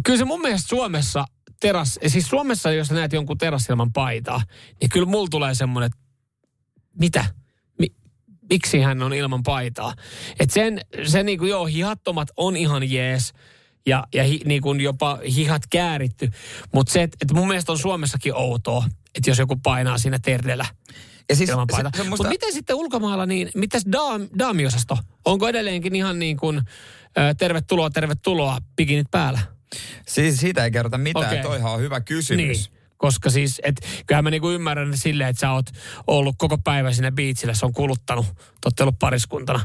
kyllä 0.06 0.20
se 0.20 0.26
mun 0.26 0.42
mielestä 0.42 0.68
Suomessa 0.68 1.26
teras, 1.60 2.00
siis 2.08 2.28
Suomessa 2.28 2.72
jos 2.72 2.92
näet 2.92 3.14
jonkun 3.14 3.38
terassilman 3.38 3.94
paitaa, 3.94 4.42
niin 4.82 4.90
kyllä 4.90 5.06
mulla 5.06 5.28
tulee 5.32 5.56
semmoinen, 5.56 5.86
että 5.88 6.00
mitä? 7.00 7.26
Mi, 8.50 8.56
miksi 8.56 8.80
hän 8.80 9.04
on 9.04 9.14
ilman 9.14 9.44
paitaa? 9.44 9.94
Että 10.40 10.54
sen, 10.54 10.82
se 11.04 11.24
niinku 11.24 11.46
joo, 11.46 11.66
hihattomat 11.66 12.28
on 12.38 12.58
ihan 12.58 12.92
jees 12.92 13.34
ja, 13.86 14.04
ja 14.14 14.24
hi, 14.24 14.40
niin 14.46 14.62
kuin 14.62 14.82
jopa 14.82 15.20
hihat 15.36 15.62
kääritty. 15.70 16.32
Mutta 16.74 16.94
se, 16.94 17.04
että 17.04 17.18
et 17.22 17.32
mun 17.32 17.48
mielestä 17.48 17.72
on 17.72 17.78
Suomessakin 17.78 18.36
outoa, 18.36 18.86
että 19.16 19.30
jos 19.30 19.40
joku 19.40 19.56
painaa 19.56 19.98
siinä 19.98 20.20
terdellä. 20.20 20.66
Ja 21.30 21.36
siis, 21.36 21.50
se, 21.50 21.54
se 21.54 21.84
musta... 21.84 22.10
Mutta 22.10 22.30
miten 22.30 22.54
sitten 22.54 22.76
ulkomailla, 22.76 23.26
niin 23.26 23.50
mitäs 23.56 23.84
daam, 23.92 24.28
daamiosasto? 24.40 24.98
Onko 25.26 25.48
edelleenkin 25.48 25.96
ihan 25.96 26.20
niin 26.20 26.38
kuin 26.38 26.62
tervetuloa, 27.38 27.90
tervetuloa, 27.90 28.58
pikinit 28.76 29.08
päällä? 29.12 29.40
Siis 30.08 30.38
siitä 30.38 30.64
ei 30.64 30.72
kerrota 30.72 30.98
mitään, 30.98 31.26
okay. 31.26 31.42
toihan 31.42 31.72
on 31.72 31.80
hyvä 31.80 32.02
kysymys. 32.02 32.70
Niin. 32.70 32.77
Koska 32.98 33.30
siis, 33.30 33.62
et, 33.64 33.76
kyllähän 34.08 34.24
mä 34.24 34.30
niinku 34.30 34.50
ymmärrän 34.50 34.98
silleen, 34.98 35.30
että 35.30 35.40
sä 35.40 35.52
oot 35.52 35.66
ollut 36.08 36.36
koko 36.38 36.58
päivä 36.58 36.94
sinne 36.94 37.12
biitsillä, 37.12 37.54
se 37.54 37.66
on 37.66 37.74
kuluttanut, 37.74 38.26
te 38.76 38.84
ollut 38.84 39.00
pariskuntana. 39.00 39.60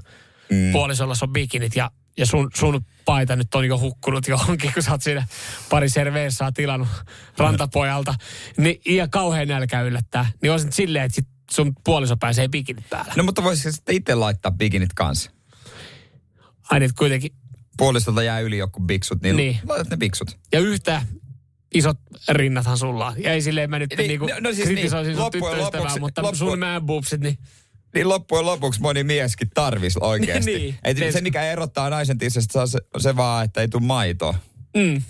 Mm. 0.51 0.73
Puolisolla 0.73 1.15
on 1.23 1.33
bikinit 1.33 1.77
ja 1.77 1.91
ja 2.19 2.27
sun, 2.27 2.51
sun 2.55 2.85
paita 3.05 3.37
nyt 3.37 3.55
on 3.55 3.67
jo 3.67 3.79
hukkunut 3.79 4.29
johonkin, 4.29 4.73
kun 4.75 4.83
sä 4.83 4.91
oot 4.91 5.03
siinä 5.03 5.27
pari 5.71 5.89
serveessaa 5.89 6.53
tilannut 6.53 6.89
rantapojalta, 7.39 8.15
niin, 8.57 8.81
ja 8.87 9.09
kauhean 9.09 9.49
nälkä 9.49 9.83
yllättää, 9.83 10.31
niin 10.43 10.53
on 10.53 10.59
sitten 10.59 10.77
silleen, 10.77 11.05
että 11.05 11.17
sit 11.17 11.29
sun 11.51 11.73
puoliso 11.85 12.17
pääsee 12.17 12.49
bikinit 12.49 12.91
päällä. 12.91 13.13
No 13.17 13.23
mutta 13.23 13.43
voisiko 13.43 13.73
sitten 13.73 13.95
itse 13.95 14.15
laittaa 14.15 14.53
bikinit 14.53 14.93
kanssa? 14.95 15.31
Ai 16.71 16.81
niin, 16.81 16.91
kuitenkin. 16.99 17.33
Puolisolta 17.77 18.23
jää 18.23 18.41
yli 18.41 18.59
joku 18.59 18.81
biksut, 18.81 19.23
niin, 19.23 19.37
niin. 19.37 19.59
laitat 19.69 19.91
ne 19.91 19.97
biksut. 19.97 20.39
Ja 20.53 20.61
yhtä 20.61 21.03
isot 21.75 21.99
rinnathan 22.29 22.79
sulla 22.79 23.07
on. 23.07 23.23
Ja 23.23 23.33
ei 23.33 23.43
silleen 23.43 23.71
mä 23.71 23.79
nyt 23.79 23.95
niin, 23.99 24.09
niinku 24.09 24.27
no, 24.27 24.35
no 24.41 24.53
siis 24.53 24.67
kritisoisin 24.67 25.13
niin, 25.13 25.23
sun 25.23 25.31
tyttöystävää, 25.31 25.99
mutta 26.01 26.23
loppujen, 26.23 26.51
sun 26.51 26.59
man 26.59 26.83
boobsit, 26.83 27.21
niin 27.21 27.39
niin 27.95 28.09
loppujen 28.09 28.47
lopuksi 28.47 28.81
moni 28.81 29.05
mieskin 29.05 29.51
tarvis 29.55 29.97
oikeasti. 29.97 30.55
niin, 30.55 30.75
ei, 30.85 31.13
se, 31.13 31.21
mikä 31.21 31.43
erottaa 31.43 31.91
naisen 31.91 32.19
tissestä, 32.19 32.67
se, 32.67 32.79
se 32.99 33.17
vaan, 33.17 33.45
että 33.45 33.61
ei 33.61 33.69
tule 33.69 33.83
maitoa. 33.83 34.35
Mm. 34.77 35.03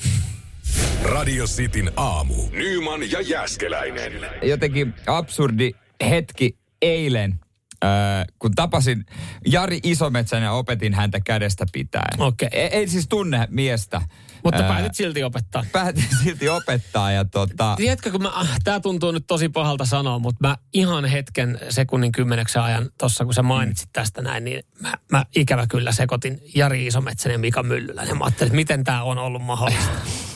Radio 1.03 1.47
Cityn 1.47 1.93
aamu. 1.97 2.35
Nyman 2.51 3.11
ja 3.11 3.21
Jäskeläinen. 3.21 4.13
Jotenkin 4.43 4.95
absurdi 5.07 5.73
hetki 6.09 6.59
eilen, 6.83 7.41
äh, 7.85 7.91
kun 8.39 8.55
tapasin 8.55 9.05
Jari 9.47 9.79
Isometsän 9.83 10.43
ja 10.43 10.53
opetin 10.53 10.95
häntä 10.95 11.21
kädestä 11.21 11.67
pitäen. 11.73 12.21
Okay. 12.21 12.49
Ei, 12.53 12.67
ei 12.67 12.89
siis 12.89 13.09
tunne 13.09 13.47
miestä. 13.51 14.03
Mutta 14.45 14.63
päätit 14.63 14.95
silti 14.95 15.25
opettaa. 15.25 15.65
Päätin 15.73 16.07
silti 16.25 16.49
opettaa 16.49 17.13
ja 17.13 17.25
tota... 17.25 17.75
Tiedätkö, 17.77 18.11
kun 18.11 18.23
mä, 18.23 18.31
ah, 18.35 18.49
tää 18.65 18.81
tuntuu 18.81 19.11
nyt 19.11 19.25
tosi 19.27 19.49
pahalta 19.49 19.85
sanoa, 19.85 20.19
mutta 20.19 20.49
mä 20.49 20.57
ihan 20.73 21.05
hetken 21.05 21.59
sekunnin 21.69 22.13
kymmeneksen 22.13 22.63
ajan 22.63 22.91
tossa, 22.99 23.25
kun 23.25 23.35
sä 23.35 23.43
mainitsit 23.43 23.89
mm. 23.89 23.93
tästä 23.93 24.23
näin, 24.23 24.45
niin 24.45 24.65
mä, 24.81 24.95
mä 25.13 25.25
ikävä 25.37 25.67
kyllä 25.67 25.93
sekoitin 25.93 26.41
Jari 26.55 26.87
Isometsän 26.87 27.33
ja 27.33 27.39
Mika 27.39 27.63
Myllylän. 27.63 28.09
Ja 28.09 28.15
mä 28.15 28.25
ajattelin, 28.25 28.49
että 28.49 28.57
miten 28.57 28.85
tämä 28.85 29.03
on 29.03 29.19
ollut 29.19 29.43
mahdollista. 29.43 29.93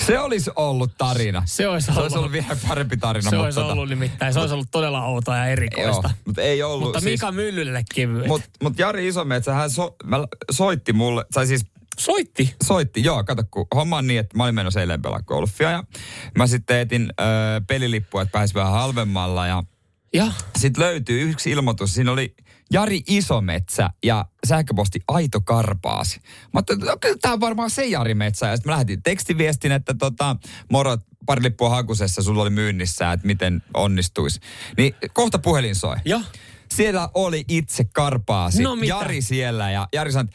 Se 0.00 0.18
olisi 0.18 0.50
ollut 0.56 0.90
tarina. 0.98 1.42
Se 1.46 1.68
olisi, 1.68 1.92
se 1.92 2.00
olisi 2.00 2.18
ollut, 2.18 2.32
vielä 2.32 2.56
parempi 2.68 2.96
tarina. 2.96 3.30
Se 3.30 3.36
olisi 3.36 3.60
tota, 3.60 3.72
ollut 3.72 3.88
nimittäin. 3.88 4.32
Se 4.32 4.40
olisi 4.40 4.54
ollut 4.54 4.68
todella 4.70 5.04
outoa 5.04 5.36
ja 5.36 5.46
erikoista. 5.46 6.08
Joo, 6.08 6.22
mutta 6.24 6.42
ei 6.42 6.62
ollut. 6.62 6.82
Mutta 6.82 7.00
Mika 7.00 7.26
siis, 7.26 7.36
Myllylle 7.36 7.84
kevyet. 7.94 8.26
Mutta 8.26 8.48
mut 8.62 8.78
Jari 8.78 9.08
Isometsä, 9.08 9.54
hän 9.54 9.70
so, 9.70 9.96
soitti 10.50 10.92
mulle, 10.92 11.24
tai 11.32 11.46
siis 11.46 11.66
Soitti? 11.98 12.54
Soitti, 12.64 13.04
joo. 13.04 13.24
Kato, 13.24 13.42
kun 13.50 13.66
homma 13.74 13.96
on 13.98 14.06
niin, 14.06 14.20
että 14.20 14.36
mä 14.36 14.44
olin 14.44 14.54
menossa 14.54 14.80
eilen 14.80 15.02
pelaa 15.02 15.22
golfia 15.22 15.70
ja 15.70 15.84
mä 16.38 16.46
sitten 16.46 16.78
etin 16.78 17.12
ö, 17.20 17.24
pelilippua, 17.66 18.22
että 18.22 18.32
pääsi 18.32 18.54
vähän 18.54 18.72
halvemmalla 18.72 19.46
ja, 19.46 19.62
ja. 20.14 20.26
sitten 20.58 20.84
löytyy 20.84 21.30
yksi 21.30 21.50
ilmoitus. 21.50 21.94
Siinä 21.94 22.12
oli 22.12 22.34
Jari 22.72 23.02
Isometsä 23.06 23.90
ja 24.04 24.26
sähköposti 24.46 25.00
Aito 25.08 25.40
Karpaasi. 25.40 26.20
Mä 26.52 26.62
ajattelin, 26.84 27.18
tämä 27.20 27.34
on 27.34 27.40
varmaan 27.40 27.70
se 27.70 27.86
Jari 27.86 28.14
Metsä. 28.14 28.46
Ja 28.46 28.56
sitten 28.56 28.70
mä 28.70 28.72
lähetin 28.72 29.02
tekstiviestin, 29.02 29.72
että 29.72 29.94
tota, 29.98 30.36
moro, 30.70 30.98
pari 31.26 31.42
lippua 31.42 31.68
hakusessa, 31.70 32.22
sulla 32.22 32.42
oli 32.42 32.50
myynnissä, 32.50 33.12
että 33.12 33.26
miten 33.26 33.62
onnistuisi. 33.74 34.40
Niin 34.76 34.94
kohta 35.12 35.38
puhelin 35.38 35.74
soi. 35.74 35.96
Ja. 36.04 36.20
Siellä 36.74 37.08
oli 37.14 37.44
itse 37.48 37.84
Karpaasi. 37.84 38.62
No, 38.62 38.74
Jari 38.74 39.22
siellä 39.22 39.70
ja 39.70 39.88
Jari 39.92 40.12
sanoi, 40.12 40.32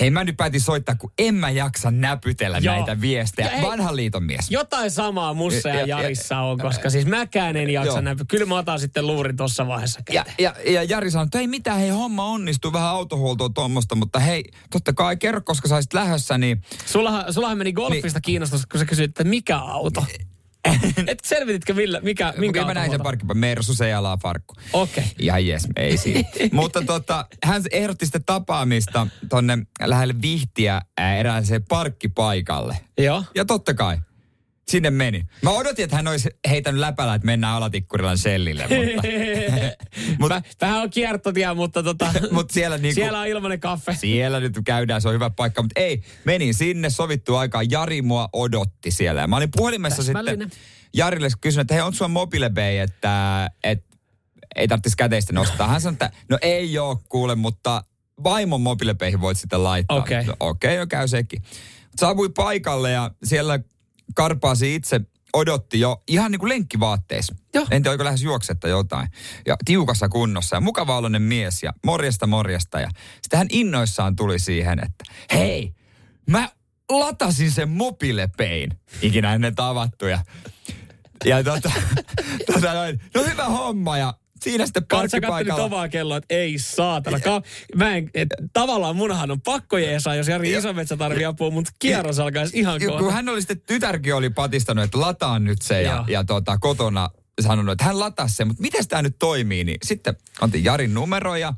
Hei 0.00 0.10
mä 0.10 0.24
nyt 0.24 0.36
päätin 0.36 0.60
soittaa, 0.60 0.94
kun 0.94 1.12
en 1.18 1.34
mä 1.34 1.50
jaksa 1.50 1.90
näpytellä 1.90 2.58
Joo. 2.58 2.74
näitä 2.74 3.00
viestejä. 3.00 3.50
hei, 3.50 3.62
Vanhan 3.62 3.96
liiton 3.96 4.22
mies. 4.22 4.50
Jotain 4.50 4.90
samaa 4.90 5.34
mussa 5.34 5.68
ja, 5.68 5.74
ja 5.74 5.86
Jarissa 5.86 6.38
on, 6.38 6.58
koska 6.58 6.90
siis 6.90 7.06
mäkään 7.06 7.56
en 7.56 7.70
jaksa 7.70 8.02
näpytellä. 8.02 8.26
Kyllä 8.28 8.46
mä 8.46 8.58
otan 8.58 8.80
sitten 8.80 9.06
luurin 9.06 9.36
tuossa 9.36 9.66
vaiheessa 9.66 10.00
ja, 10.12 10.24
ja, 10.38 10.54
ja, 10.66 10.82
Jari 10.82 11.10
sanoi, 11.10 11.24
että 11.24 11.38
ei 11.38 11.46
mitään, 11.46 11.78
hei 11.78 11.88
homma 11.88 12.24
onnistuu, 12.24 12.72
vähän 12.72 12.88
autohuoltoa 12.88 13.48
tuommoista, 13.48 13.94
mutta 13.94 14.18
hei, 14.18 14.44
totta 14.70 14.92
kai 14.92 15.16
kerro, 15.16 15.40
koska 15.44 15.68
sä 15.68 15.74
olisit 15.74 15.94
lähdössä, 15.94 16.38
niin... 16.38 16.62
Sullahan, 16.86 17.32
sullahan 17.32 17.58
meni 17.58 17.72
golfista 17.72 18.18
niin, 18.18 18.22
kiinnostus, 18.22 18.66
kun 18.66 18.80
sä 18.80 18.86
kysyit, 18.86 19.08
että 19.08 19.24
mikä 19.24 19.58
auto? 19.58 20.04
Et 21.06 21.18
selvititkö 21.24 21.74
millä, 21.74 22.00
mikä, 22.00 22.34
minkä 22.36 22.64
Mä 22.64 22.74
näin 22.74 22.90
sen 22.90 23.02
parkkipä, 23.02 23.34
Mersu 23.34 23.74
se 23.74 23.88
jalaa 23.88 24.16
farkku. 24.16 24.54
Okei. 24.72 25.04
Okay. 25.04 25.14
Ihan 25.18 25.46
jes, 25.46 25.68
ei 25.76 25.96
siinä. 25.96 26.28
Mutta 26.52 26.82
tota, 26.82 27.26
hän 27.44 27.62
ehdotti 27.72 28.06
sitten 28.06 28.24
tapaamista 28.26 29.06
tonne 29.28 29.58
lähelle 29.84 30.14
Vihtiä 30.22 30.80
erääseen 31.18 31.64
parkkipaikalle. 31.68 32.76
Joo. 32.98 33.24
Ja 33.34 33.44
totta 33.44 33.74
kai, 33.74 33.98
sinne 34.70 34.90
meni. 34.90 35.22
Mä 35.42 35.50
odotin, 35.50 35.84
että 35.84 35.96
hän 35.96 36.08
olisi 36.08 36.28
heitänyt 36.48 36.80
läpällä, 36.80 37.14
että 37.14 37.26
mennään 37.26 37.56
Alatikkurilan 37.56 38.18
sellille. 38.18 38.62
Mutta, 38.62 39.08
mutta, 40.20 40.42
Vähän 40.60 40.80
on 40.80 40.90
kiertotia, 40.90 41.54
mutta 41.54 41.82
tota, 41.82 42.12
mut 42.32 42.50
siellä, 42.50 42.78
niinku, 42.78 42.94
siellä 42.94 43.20
on 43.20 43.26
ilmainen 43.26 43.60
kaffe. 43.60 43.94
Siellä 43.94 44.40
nyt 44.40 44.58
käydään, 44.64 45.02
se 45.02 45.08
on 45.08 45.14
hyvä 45.14 45.30
paikka. 45.30 45.62
Mutta 45.62 45.80
ei, 45.80 46.02
menin 46.24 46.54
sinne 46.54 46.90
sovittu 46.90 47.36
aikaan. 47.36 47.70
Jari 47.70 48.02
mua 48.02 48.28
odotti 48.32 48.90
siellä. 48.90 49.26
mä 49.26 49.36
olin 49.36 49.50
puhelimessa 49.56 50.02
sitten 50.02 50.50
Jarille 50.94 51.28
kysynyt, 51.40 51.64
että 51.64 51.74
hei, 51.74 51.82
on 51.82 51.94
sulla 51.94 52.08
mobile 52.08 52.50
bay, 52.50 52.76
että, 52.76 53.50
että 53.64 53.96
ei 54.56 54.68
tarvitsisi 54.68 54.96
käteistä 54.96 55.32
nostaa. 55.32 55.68
Hän 55.68 55.80
sanoi, 55.80 55.92
että 55.92 56.12
no 56.28 56.38
ei 56.42 56.78
oo 56.78 57.02
kuule, 57.08 57.34
mutta 57.34 57.84
vaimon 58.24 58.60
mobiilepeihin 58.60 59.20
voit 59.20 59.38
sitten 59.38 59.64
laittaa. 59.64 59.96
Okei. 59.96 60.20
Okay. 60.20 60.26
No, 60.26 60.36
Okei, 60.40 60.74
okay, 60.74 60.86
käy 60.86 61.08
sekin. 61.08 61.42
Saavui 61.96 62.28
paikalle 62.28 62.90
ja 62.90 63.10
siellä 63.24 63.58
Karpaasi 64.14 64.74
itse 64.74 65.00
odotti 65.32 65.80
jo 65.80 66.02
ihan 66.08 66.30
niin 66.30 66.38
kuin 66.38 66.48
lenkkivaatteissa. 66.48 67.34
Joo. 67.54 67.66
En 67.70 67.82
tiedä, 67.82 67.90
oliko 67.90 68.04
lähes 68.04 68.22
juoksetta 68.22 68.68
jotain. 68.68 69.08
Ja 69.46 69.56
tiukassa 69.64 70.08
kunnossa 70.08 70.56
ja 70.56 70.60
mukava 70.60 70.96
oloinen 70.96 71.22
mies 71.22 71.62
ja 71.62 71.72
morjesta 71.86 72.26
morjesta. 72.26 72.80
Ja 72.80 72.88
sitten 73.22 73.38
hän 73.38 73.46
innoissaan 73.50 74.16
tuli 74.16 74.38
siihen, 74.38 74.78
että 74.78 75.04
hei, 75.32 75.74
mä 76.26 76.48
latasin 76.90 77.50
sen 77.50 77.68
mobilepein. 77.68 78.70
Ikinä 79.02 79.34
ennen 79.34 79.54
tavattu 79.54 80.06
ja, 80.06 80.24
ja 81.24 81.44
tota, 81.44 81.72
tota 82.52 82.74
noin, 82.74 83.00
no 83.14 83.24
hyvä 83.24 83.44
homma 83.44 83.98
ja 83.98 84.14
siinä 84.44 84.66
sitten 84.66 84.86
parkkipaikalla. 84.86 85.80
Sä 85.80 85.88
kelloa, 85.88 86.16
että 86.16 86.34
ei 86.34 86.58
saatana. 86.58 87.20
Ka- 87.20 87.42
mä 87.76 87.96
en, 87.96 88.10
et, 88.14 88.28
tavallaan 88.52 88.96
munhan 88.96 89.30
on 89.30 89.40
pakko 89.40 89.78
jeesaa, 89.78 90.14
jos 90.14 90.28
Jari 90.28 90.52
Isometsä 90.52 90.96
tarvii 90.96 91.24
apua, 91.24 91.50
mutta 91.50 91.70
kierros 91.78 92.18
alkaisi 92.18 92.58
ihan 92.58 92.80
kohta. 92.80 92.98
Kun 92.98 93.12
hän 93.12 93.28
oli 93.28 93.40
sitten, 93.40 93.60
tytärkin 93.60 94.14
oli 94.14 94.30
patistanut, 94.30 94.84
että 94.84 95.00
lataan 95.00 95.44
nyt 95.44 95.62
se 95.62 95.82
ja, 95.82 96.04
ja 96.08 96.24
tota, 96.24 96.58
kotona 96.58 97.10
sanonut, 97.40 97.72
että 97.72 97.84
hän 97.84 98.00
lataa 98.00 98.28
se, 98.28 98.44
mutta 98.44 98.62
miten 98.62 98.88
tämä 98.88 99.02
nyt 99.02 99.16
toimii, 99.18 99.64
niin 99.64 99.78
sitten 99.84 100.16
antin 100.40 100.64
Jarin 100.64 100.94
numero 100.94 101.36
ja 101.36 101.54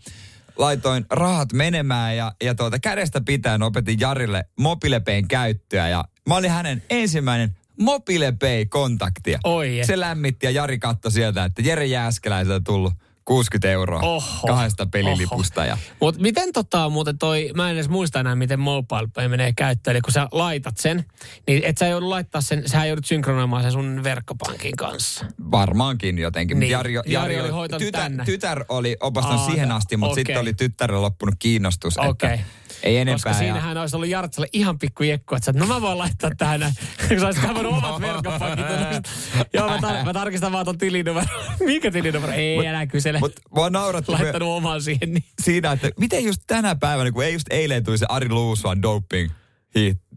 laitoin 0.57 1.07
rahat 1.11 1.53
menemään 1.53 2.17
ja, 2.17 2.33
ja 2.43 2.55
tuota, 2.55 2.79
kädestä 2.79 3.21
pitäen 3.21 3.63
opetin 3.63 4.01
Jarille 4.01 4.45
mobilepeen 4.61 5.29
käyttöä 5.29 5.89
ja 5.89 6.05
mä 6.29 6.37
olin 6.37 6.51
hänen 6.51 6.83
ensimmäinen 6.91 7.57
Mobile 7.81 8.33
Pay-kontaktia. 8.33 9.39
Oi, 9.45 9.81
et. 9.81 9.87
Se 9.87 10.01
lämmitti 10.01 10.47
ja 10.47 10.51
Jari 10.51 10.79
katsoi 10.79 11.13
sieltä, 11.13 11.45
että 11.45 11.63
Jere 11.63 11.87
Jääskeläiseltä 11.87 12.61
tullut 12.65 12.93
60 13.25 13.71
euroa 13.71 14.01
Oho. 14.01 14.47
kahdesta 14.47 14.87
pelilipusta. 14.87 15.65
Ja 15.65 15.79
Mutta 16.01 16.21
miten 16.21 16.53
tota 16.53 16.89
muuten 16.89 17.19
toi, 17.19 17.51
mä 17.55 17.69
en 17.71 17.75
edes 17.77 17.89
muista 17.89 18.21
enää, 18.21 18.35
miten 18.35 18.61
mobile 18.61 19.09
pay 19.15 19.29
menee 19.29 19.53
käyttöön. 19.57 19.95
Eli 19.97 20.01
kun 20.01 20.13
sä 20.13 20.29
laitat 20.33 20.77
sen, 20.77 21.05
niin 21.47 21.63
et 21.65 21.79
sä 21.79 21.87
joudu 21.87 22.11
laittaa 22.11 22.41
sen, 22.41 22.69
sä 22.69 22.85
joudut 22.87 23.05
synkronoimaan 23.05 23.63
sen 23.63 23.73
sun 23.73 24.01
verkkopankin 24.05 24.77
kanssa. 24.77 25.25
varmaankin 25.51 26.19
jotenkin. 26.19 26.57
Mut 26.57 26.61
Niin. 26.61 26.71
Jari, 26.71 26.95
Jari 27.07 27.41
oli 27.41 27.51
hoitanut 27.51 27.83
tytär, 27.83 28.01
tänne. 28.03 28.25
tytär 28.25 28.65
oli 28.69 28.97
opastanut 29.01 29.41
Aa, 29.41 29.51
siihen 29.51 29.73
asti, 29.73 29.97
mutta 29.97 30.13
okei. 30.13 30.21
sitten 30.21 30.41
oli 30.41 30.55
tyttärellä 30.55 31.03
loppunut 31.03 31.35
kiinnostus, 31.39 31.99
Okei. 31.99 32.35
että 32.35 32.45
ei 32.83 32.97
enempää. 32.97 33.15
Koska 33.15 33.29
ja- 33.31 33.35
siinähän 33.35 33.77
olisi 33.79 33.97
ollut 33.97 34.09
Jartsalle 34.09 34.49
ihan 34.53 34.79
pikku 34.79 35.03
jekku, 35.03 35.35
että 35.35 35.53
sä, 35.53 35.59
no 35.59 35.67
mä 35.67 35.81
voin 35.81 35.99
laittaa 35.99 36.31
tähän 36.39 36.61
näin. 36.61 36.75
Kun 37.09 37.21
sä 37.21 37.27
olisit 37.27 37.43
käydä 37.43 37.69
omat 37.69 38.01
verkkopankit. 38.09 38.67
Joo, 39.55 39.69
mä, 39.69 39.77
tar- 39.77 40.05
mä 40.05 40.13
tarkistan 40.13 40.53
vaan 40.53 40.65
ton 40.65 40.79
tilinumero. 40.79 41.27
Mikä 41.67 41.91
tilinumero? 41.91 42.33
Ei, 42.33 42.69
älä 42.69 42.87
kysele. 42.87 43.19
Mutta 43.19 43.41
mua 43.55 43.71
nauratti 43.71 44.13
myö- 44.13 44.21
Laittanut 44.23 44.49
oman 44.57 44.83
siihen. 44.83 45.13
Niin. 45.15 45.25
siinä, 45.43 45.73
että 45.73 45.91
miten 46.01 46.25
just 46.25 46.43
tänä 46.47 46.75
päivänä, 46.75 47.13
kun 47.13 47.25
ei 47.25 47.33
just 47.33 47.47
eilen 47.51 47.85
tuli 47.85 47.99
se 47.99 48.07
Ari 48.09 48.29
Luusvan 48.29 48.83
doping 48.83 49.31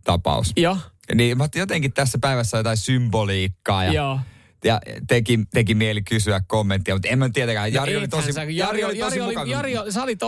tapaus. 0.04 0.52
Joo, 0.58 0.78
Niin 1.16 1.38
mä 1.38 1.48
jotenkin 1.56 1.94
tässä 1.94 2.18
päivässä 2.22 2.58
jotain 2.58 2.78
symboliikkaa 2.78 3.84
ja, 3.84 3.94
joo. 3.94 4.20
Ja 4.64 4.82
teki, 5.08 5.40
teki 5.54 5.76
mieli 5.76 6.02
kysyä 6.02 6.42
kommenttia, 6.48 6.96
mutta 6.96 7.08
en 7.08 7.20
mä 7.20 7.30
tietenkään. 7.30 7.74
Jari 7.74 7.94
No 7.94 8.00
oli 8.00 8.08
tosi, 8.08 8.34
sä, 8.34 8.46
kun 8.46 8.56
Jari, 8.56 8.84
oli 8.84 8.98
tosi 9.00 9.20
Jari, 9.20 9.36
oli, 9.36 9.52
Jari, 9.52 9.92
sä 9.92 10.04
olit 10.04 10.22
ja 10.22 10.28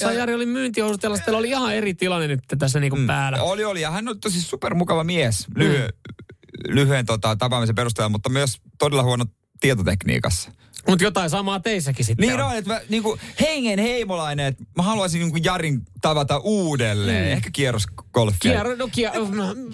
Ja- 0.00 0.12
Jari 0.12 0.34
oli 0.34 0.46
myyntihousut 0.46 1.02
jalassa. 1.02 1.24
Teillä 1.24 1.38
oli 1.38 1.48
ihan 1.48 1.74
eri 1.74 1.94
tilanne 1.94 2.28
nyt 2.28 2.40
tässä 2.58 2.80
niinku 2.80 2.98
päällä. 3.06 3.42
Oli, 3.42 3.64
oli. 3.64 3.80
Ja 3.80 3.90
hän 3.90 4.08
on 4.08 4.20
tosi 4.20 4.42
supermukava 4.42 5.04
mies 5.04 5.46
lyhy, 5.56 5.78
Mm. 5.78 6.74
lyhyen 6.74 7.06
tota, 7.06 7.36
tapaamisen 7.36 7.74
perusteella, 7.74 8.08
mutta 8.08 8.28
myös 8.28 8.56
todella 8.78 9.02
huono 9.02 9.24
tietotekniikassa. 9.60 10.50
Mutta 10.88 11.04
jotain 11.04 11.30
samaa 11.30 11.60
teissäkin 11.60 12.04
sitten 12.04 12.28
Niin 12.28 12.40
on, 12.40 12.56
että 12.56 12.72
mä, 12.74 12.80
niinku, 12.88 13.18
hengen 13.40 13.78
heimolainen, 13.78 14.46
että 14.46 14.64
mä 14.76 14.82
haluaisin 14.82 15.20
niinku 15.20 15.36
Jarin 15.36 15.82
tavata 16.00 16.38
uudelleen. 16.38 17.24
Mm. 17.26 17.32
Ehkä 17.32 17.50
kierrosgolfia. 17.52 18.38
Kier, 18.40 18.76
no, 18.76 18.88
kier, 18.92 19.12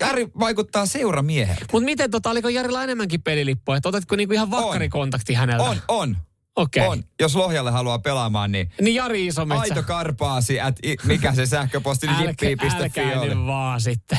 Jari 0.01 0.29
vaikuttaa 0.38 0.87
seuramieheltä. 0.87 1.64
Mutta 1.72 1.85
miten 1.85 2.11
tota, 2.11 2.31
oliko 2.31 2.48
Jarilla 2.48 2.85
enemmänkin 2.85 3.22
pelilippua? 3.22 3.77
Että 3.77 3.88
otatko 3.88 4.16
niinku 4.16 4.35
ihan 4.35 4.51
vakkarikontakti 4.51 5.35
häneltä? 5.35 5.62
On, 5.64 5.77
on, 5.88 6.16
Okei. 6.57 6.87
on. 6.87 7.05
Jos 7.20 7.35
Lohjalle 7.37 7.70
haluaa 7.70 7.98
pelaamaan, 7.98 8.53
niin 8.53 8.70
Niin 8.81 8.94
Jari 8.94 9.27
Isometsä. 9.27 9.62
Aito 9.62 9.83
Karpaasi, 9.83 10.61
at, 10.61 10.77
i- 10.87 10.96
mikä 11.05 11.35
se 11.35 11.46
sähköposti, 11.46 12.07
älkä, 12.09 12.48
jippi.fi 12.48 12.77
älkää 12.83 13.25
nyt 13.25 13.46
vaan 13.46 13.81
sitten. 13.81 14.18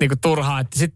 niinku 0.00 0.16
turhaa, 0.22 0.60
että 0.60 0.78
sit... 0.78 0.94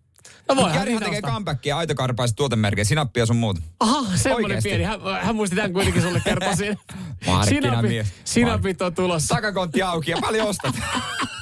No 0.48 0.56
voihan 0.56 0.84
niitä 0.84 1.04
tekee 1.04 1.22
comebackia 1.22 1.76
Aito 1.76 1.94
Karpaasi 1.94 2.34
tuotemerkkejä, 2.34 2.84
sinappia 2.84 3.26
sun 3.26 3.36
muuta. 3.36 3.60
Aha, 3.80 4.16
semmoinen 4.16 4.44
Oikeesti. 4.44 4.68
pieni. 4.68 4.84
Hän, 4.84 5.00
hän 5.22 5.36
muisti 5.36 5.56
tämän 5.56 5.72
kuitenkin 5.72 6.02
sulle 6.02 6.20
kertoa 6.24 6.56
siinä. 6.56 6.76
Markkinamies. 7.26 8.14
sinapit 8.24 8.82
on 8.82 8.94
tulossa. 8.94 9.34
Takakontti 9.34 9.82
auki 9.82 10.10
ja 10.10 10.18
paljon 10.20 10.48
ostat. 10.48 10.74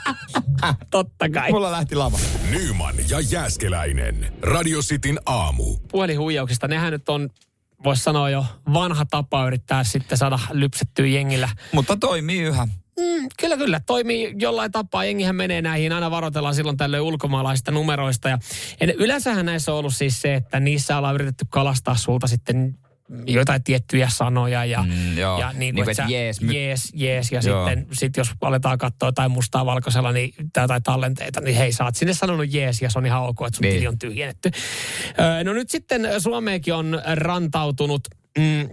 Totta 0.91 1.29
kai. 1.29 1.51
Mulla 1.51 1.73
lähti 1.73 1.95
lava. 1.95 2.19
Nyman 2.51 2.95
ja 3.09 3.21
Jääskeläinen. 3.21 4.33
Radio 4.43 4.81
Cityn 4.81 5.19
aamu. 5.27 5.77
Puhelinhuijauksista, 5.93 6.69
nehän 6.69 6.93
nyt 6.93 7.09
on, 7.09 7.31
voisi 7.85 8.03
sanoa 8.03 8.31
jo, 8.31 8.45
vanha 8.73 9.05
tapa 9.11 9.47
yrittää 9.47 9.85
sitten 9.85 10.19
saada 10.19 10.39
lypsettyä 10.53 11.07
jengillä. 11.07 11.49
Mutta 11.73 11.97
toimii 11.97 12.41
yhä. 12.43 12.69
Mm, 13.01 13.29
kyllä, 13.41 13.57
kyllä. 13.57 13.81
Toimii 13.87 14.35
jollain 14.39 14.73
tapaa. 14.73 15.05
Jengihän 15.05 15.37
menee 15.37 15.63
näihin. 15.63 15.93
Aina 15.93 16.11
varoitellaan 16.11 16.55
silloin 16.55 16.77
tällöin 16.77 17.03
ulkomaalaisista 17.03 17.71
numeroista. 17.71 18.29
Ja 18.29 18.39
en, 18.81 18.91
yleensähän 18.91 19.47
näissä 19.47 19.73
on 19.73 19.79
ollut 19.79 19.95
siis 19.95 20.21
se, 20.23 20.35
että 20.35 20.61
niissä 20.61 20.99
ollaan 20.99 21.15
yritetty 21.15 21.45
kalastaa 21.51 21.97
sulta 21.97 22.27
sitten 22.27 22.75
jotain 23.27 23.65
tiettyjä 23.65 24.09
sanoja 24.09 24.65
ja, 24.65 24.83
Mm, 24.83 25.19
joo. 25.19 25.41
ja 25.41 25.53
niin 25.53 25.59
Niin 25.59 25.75
kuin, 25.75 25.85
kuin, 25.85 25.91
että 25.91 26.05
jees, 26.09 26.41
my- 26.41 26.53
jees, 26.53 26.93
jees, 26.95 27.33
ja 27.33 27.41
Joo. 27.47 27.67
sitten 27.69 27.87
sit 27.93 28.17
jos 28.17 28.31
aletaan 28.41 28.79
katsoa 28.79 29.09
jotain 29.09 29.31
mustaa 29.31 29.67
valkoisella 29.67 30.13
niin, 30.13 30.33
tai 30.53 30.65
jotain 30.65 30.83
tallenteita, 30.83 31.41
niin 31.41 31.57
hei, 31.57 31.73
sä 31.73 31.85
oot 31.85 31.97
sinne 31.97 32.15
sanonut 32.15 32.53
jees 32.55 32.83
ja 32.83 32.91
se 32.91 32.99
on 32.99 33.07
ihan 33.07 33.23
ok, 33.23 33.41
että 33.47 33.57
sun 33.57 33.63
Niin. 33.63 33.75
tili 33.75 33.87
on 33.89 33.99
tyhjennetty. 33.99 34.51
Öö, 35.21 35.45
no 35.45 35.53
nyt 35.53 35.71
sitten 35.71 36.09
Suomeenkin 36.19 36.75
on 36.75 37.03
rantautunut 37.15 38.01
mm, 38.39 38.69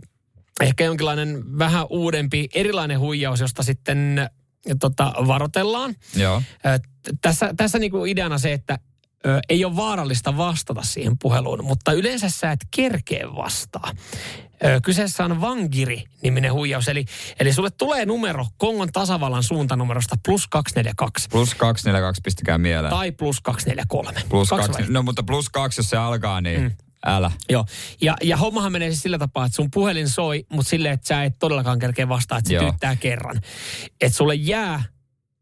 ehkä 0.61 0.83
jonkinlainen 0.83 1.59
vähän 1.59 1.85
uudempi, 1.89 2.47
erilainen 2.53 2.99
huijaus, 2.99 3.39
josta 3.39 3.63
sitten 3.63 4.29
tota, 4.79 5.13
varoitellaan. 5.27 5.95
Joo. 6.15 6.41
T- 6.81 7.17
tässä 7.21 7.53
tässä 7.57 7.79
niinku 7.79 8.05
ideana 8.05 8.37
se, 8.37 8.53
että 8.53 8.79
ö, 9.25 9.39
ei 9.49 9.65
ole 9.65 9.75
vaarallista 9.75 10.37
vastata 10.37 10.81
siihen 10.83 11.17
puheluun, 11.21 11.63
mutta 11.65 11.91
yleensä 11.93 12.29
sä 12.29 12.51
et 12.51 12.59
kerkeä 12.75 13.27
vastaa. 13.35 13.91
Ö, 14.65 14.79
Kyseessä 14.83 15.25
on 15.25 15.41
Vangiri-niminen 15.41 16.53
huijaus, 16.53 16.87
eli, 16.87 17.05
eli 17.39 17.53
sulle 17.53 17.69
tulee 17.69 18.05
numero 18.05 18.45
Kongon 18.57 18.91
tasavallan 18.91 19.43
suuntanumerosta 19.43 20.15
plus 20.25 20.47
242 20.47 21.27
Plus 21.31 21.55
242 21.55 22.21
pistäkää 22.23 22.57
mieleen. 22.57 22.89
tai 22.93 23.11
plus 23.11 23.41
243. 23.41 24.21
plus 24.29 24.49
Kaksi. 24.49 24.91
No 24.91 25.03
mutta 25.03 25.23
plus 25.23 25.49
kaksi, 25.49 25.79
jos 25.79 25.89
se 25.89 25.97
alkaa, 25.97 26.41
niin 26.41 26.61
mm. 26.61 26.71
Älä. 27.05 27.31
Joo, 27.49 27.65
ja, 28.01 28.15
ja 28.23 28.37
hommahan 28.37 28.71
menee 28.71 28.89
siis 28.89 29.01
sillä 29.01 29.17
tapaa, 29.17 29.45
että 29.45 29.55
sun 29.55 29.71
puhelin 29.71 30.09
soi, 30.09 30.45
mutta 30.49 30.69
silleen, 30.69 30.93
että 30.93 31.07
sä 31.07 31.23
et 31.23 31.39
todellakaan 31.39 31.79
kerkeä 31.79 32.09
vastaa, 32.09 32.37
että 32.37 32.47
se 32.47 32.53
Joo. 32.53 32.63
tyyttää 32.63 32.95
kerran. 32.95 33.41
Että 34.01 34.17
sulle 34.17 34.35
jää 34.35 34.83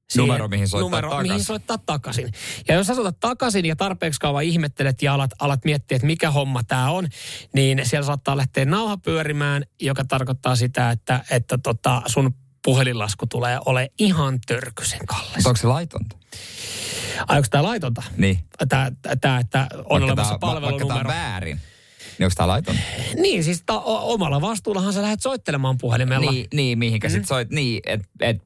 siihen 0.09 0.27
Numero, 0.27 0.47
mihin 0.47 0.67
soittaa 0.67 0.89
numero, 0.89 1.09
takaisin. 1.09 1.31
mihin 1.31 1.43
soittaa 1.43 1.77
takaisin. 1.77 2.31
Ja 2.67 2.75
jos 2.75 2.87
sä 2.87 2.95
soitat 2.95 3.19
takaisin 3.19 3.65
ja 3.65 3.75
tarpeeksi 3.75 4.19
kauan 4.19 4.43
ihmettelet 4.43 5.01
ja 5.01 5.13
alat, 5.13 5.31
alat 5.39 5.65
miettiä, 5.65 5.95
että 5.95 6.05
mikä 6.05 6.31
homma 6.31 6.63
tämä 6.63 6.89
on, 6.91 7.07
niin 7.53 7.81
siellä 7.83 8.05
saattaa 8.05 8.37
lähteä 8.37 8.65
nauha 8.65 8.97
pyörimään, 8.97 9.63
joka 9.81 10.05
tarkoittaa 10.05 10.55
sitä, 10.55 10.91
että, 10.91 11.23
että 11.31 11.57
tota 11.63 12.01
sun 12.05 12.33
puhelinlasku 12.65 13.25
tulee 13.27 13.59
ole 13.65 13.91
ihan 13.99 14.39
törkysen 14.47 15.05
kallis. 15.05 15.45
Onko 15.45 15.57
se 15.57 15.67
laitonta? 15.67 16.17
Ai 17.27 17.37
onko 17.37 17.47
tämä 17.51 17.63
laitonta? 17.63 18.03
Niin. 18.17 18.39
Tämä, 18.69 18.91
tämä, 19.21 19.39
että 19.39 19.59
on 19.59 19.67
Vaikka 19.69 19.95
olemassa 19.95 20.15
Vaikka 20.15 20.47
tämä 20.47 20.61
palvelunumero. 20.61 20.99
on 20.99 21.07
väärin. 21.07 21.59
Niin 22.19 22.25
onko 22.25 22.33
tämä 22.37 22.47
laitonta? 22.47 22.81
Niin, 23.15 23.43
siis 23.43 23.63
ta- 23.65 23.81
o- 23.81 24.13
omalla 24.13 24.41
vastuullahan 24.41 24.93
sä 24.93 25.01
lähdet 25.01 25.21
soittelemaan 25.21 25.77
puhelimella. 25.77 26.31
Niin, 26.31 26.47
niin 26.53 26.79
mihinkä 26.79 27.07
mm-hmm. 27.07 27.19
sit 27.19 27.27
soit 27.27 27.49
niin, 27.49 27.81
että 27.85 28.07
et, 28.21 28.43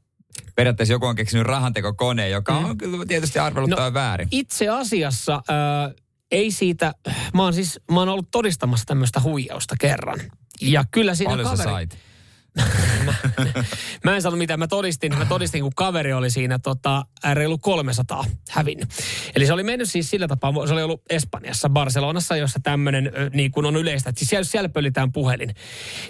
periaatteessa 0.55 0.93
joku 0.93 1.05
on 1.05 1.15
keksinyt 1.15 1.45
rahantekokone, 1.47 2.29
joka 2.29 2.59
mm. 2.59 2.65
on 2.65 2.77
kyllä 2.77 3.05
tietysti 3.05 3.39
arvellut 3.39 3.69
No, 3.69 3.93
väärin. 3.93 4.27
Itse 4.31 4.69
asiassa 4.69 5.33
äh, 5.35 5.95
ei 6.31 6.51
siitä, 6.51 6.93
mä 7.33 7.43
oon 7.43 7.53
siis, 7.53 7.79
mä 7.91 7.99
oon 7.99 8.09
ollut 8.09 8.31
todistamassa 8.31 8.85
tämmöistä 8.85 9.19
huijausta 9.19 9.75
kerran. 9.79 10.19
Ja 10.61 10.83
kyllä 10.91 11.15
siinä 11.15 11.31
Paljon 11.31 11.57
sä 11.57 11.63
kaveri, 11.63 11.71
sait? 11.71 12.08
mä 14.03 14.15
en 14.15 14.21
sano 14.21 14.37
mitään, 14.37 14.59
mä 14.59 14.67
todistin, 14.67 15.17
mä 15.17 15.25
todistin 15.25 15.61
kun 15.61 15.71
kaveri 15.75 16.13
oli 16.13 16.29
siinä 16.29 16.59
tota, 16.59 17.05
reilu 17.33 17.57
300 17.57 18.25
hävinnyt. 18.49 18.89
Eli 19.35 19.45
se 19.45 19.53
oli 19.53 19.63
mennyt 19.63 19.89
siis 19.89 20.09
sillä 20.09 20.27
tapaa, 20.27 20.67
se 20.67 20.73
oli 20.73 20.83
ollut 20.83 21.01
Espanjassa, 21.09 21.69
Barcelonassa, 21.69 22.35
jossa 22.35 22.59
tämmöinen 22.63 23.11
niin 23.33 23.51
kuin 23.51 23.65
on 23.65 23.75
yleistä, 23.75 24.09
että 24.09 24.19
siis 24.19 24.29
siellä, 24.29 24.43
siellä 24.43 24.69
pöllitään 24.69 25.11
puhelin. 25.11 25.55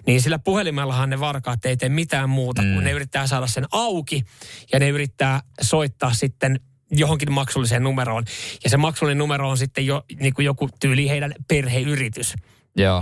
Niin 0.08 0.21
sillä 0.21 0.39
puhelimellahan 0.39 1.10
ne 1.10 1.19
varkaat 1.19 1.65
ei 1.65 1.78
tee 1.78 1.89
mitään 1.89 2.30
muuta, 2.30 2.62
mm. 2.62 2.73
kun 2.73 2.84
ne 2.84 2.91
yrittää 2.91 3.28
saada 3.28 3.47
sen 3.47 3.65
auki 3.71 4.23
ja 4.71 4.80
ne 4.80 4.89
yrittää 4.89 5.41
soittaa 5.62 6.13
sitten 6.13 6.60
johonkin 6.91 7.32
maksulliseen 7.32 7.84
numeroon. 7.84 8.23
Ja 8.63 8.69
se 8.69 8.78
maksullinen 8.78 9.17
numero 9.17 9.49
on 9.49 9.58
sitten 9.58 9.86
jo 9.86 10.06
niin 10.19 10.34
kuin 10.34 10.45
joku 10.45 10.69
tyyli 10.80 11.10
heidän 11.10 11.34
perheyritys. 11.47 12.34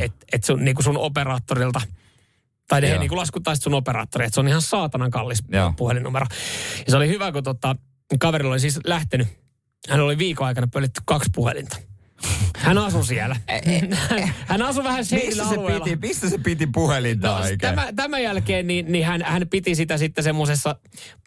Että 0.01 0.25
et 0.33 0.43
sun, 0.43 0.65
niin 0.65 0.75
kuin 0.75 0.83
sun 0.83 0.97
operaattorilta, 0.97 1.81
tai 2.67 2.81
ne 2.81 2.97
niin 2.97 3.09
kuin 3.09 3.19
laskuttaa 3.19 3.55
sun 3.55 3.73
operaattori, 3.73 4.25
että 4.25 4.35
se 4.35 4.39
on 4.39 4.47
ihan 4.47 4.61
saatanan 4.61 5.11
kallis 5.11 5.43
Joo. 5.49 5.73
puhelinnumero. 5.77 6.25
Ja 6.85 6.91
se 6.91 6.97
oli 6.97 7.07
hyvä, 7.07 7.31
kun 7.31 7.43
tota, 7.43 7.75
kaverilla 8.19 8.51
oli 8.51 8.59
siis 8.59 8.79
lähtenyt, 8.85 9.27
hän 9.89 9.99
oli 9.99 10.17
viikon 10.17 10.47
aikana 10.47 10.67
pöllitty 10.73 11.01
kaksi 11.05 11.29
puhelinta. 11.35 11.77
Hän 12.57 12.77
asui 12.77 13.05
siellä. 13.05 13.35
hän 14.47 14.61
asui 14.61 14.83
vähän 14.83 15.05
se, 15.05 15.21
alueella. 15.41 15.83
piti, 15.85 16.07
missä 16.07 16.29
se 16.29 16.37
piti 16.37 16.67
puhelinta 16.67 17.27
No, 17.27 17.35
oikein? 17.35 17.59
tämä, 17.59 17.87
tämän 17.95 18.23
jälkeen 18.23 18.67
niin, 18.67 18.91
niin 18.91 19.05
hän, 19.05 19.21
hän 19.25 19.47
piti 19.49 19.75
sitä 19.75 19.97
sitten 19.97 20.23
semmoisessa 20.23 20.75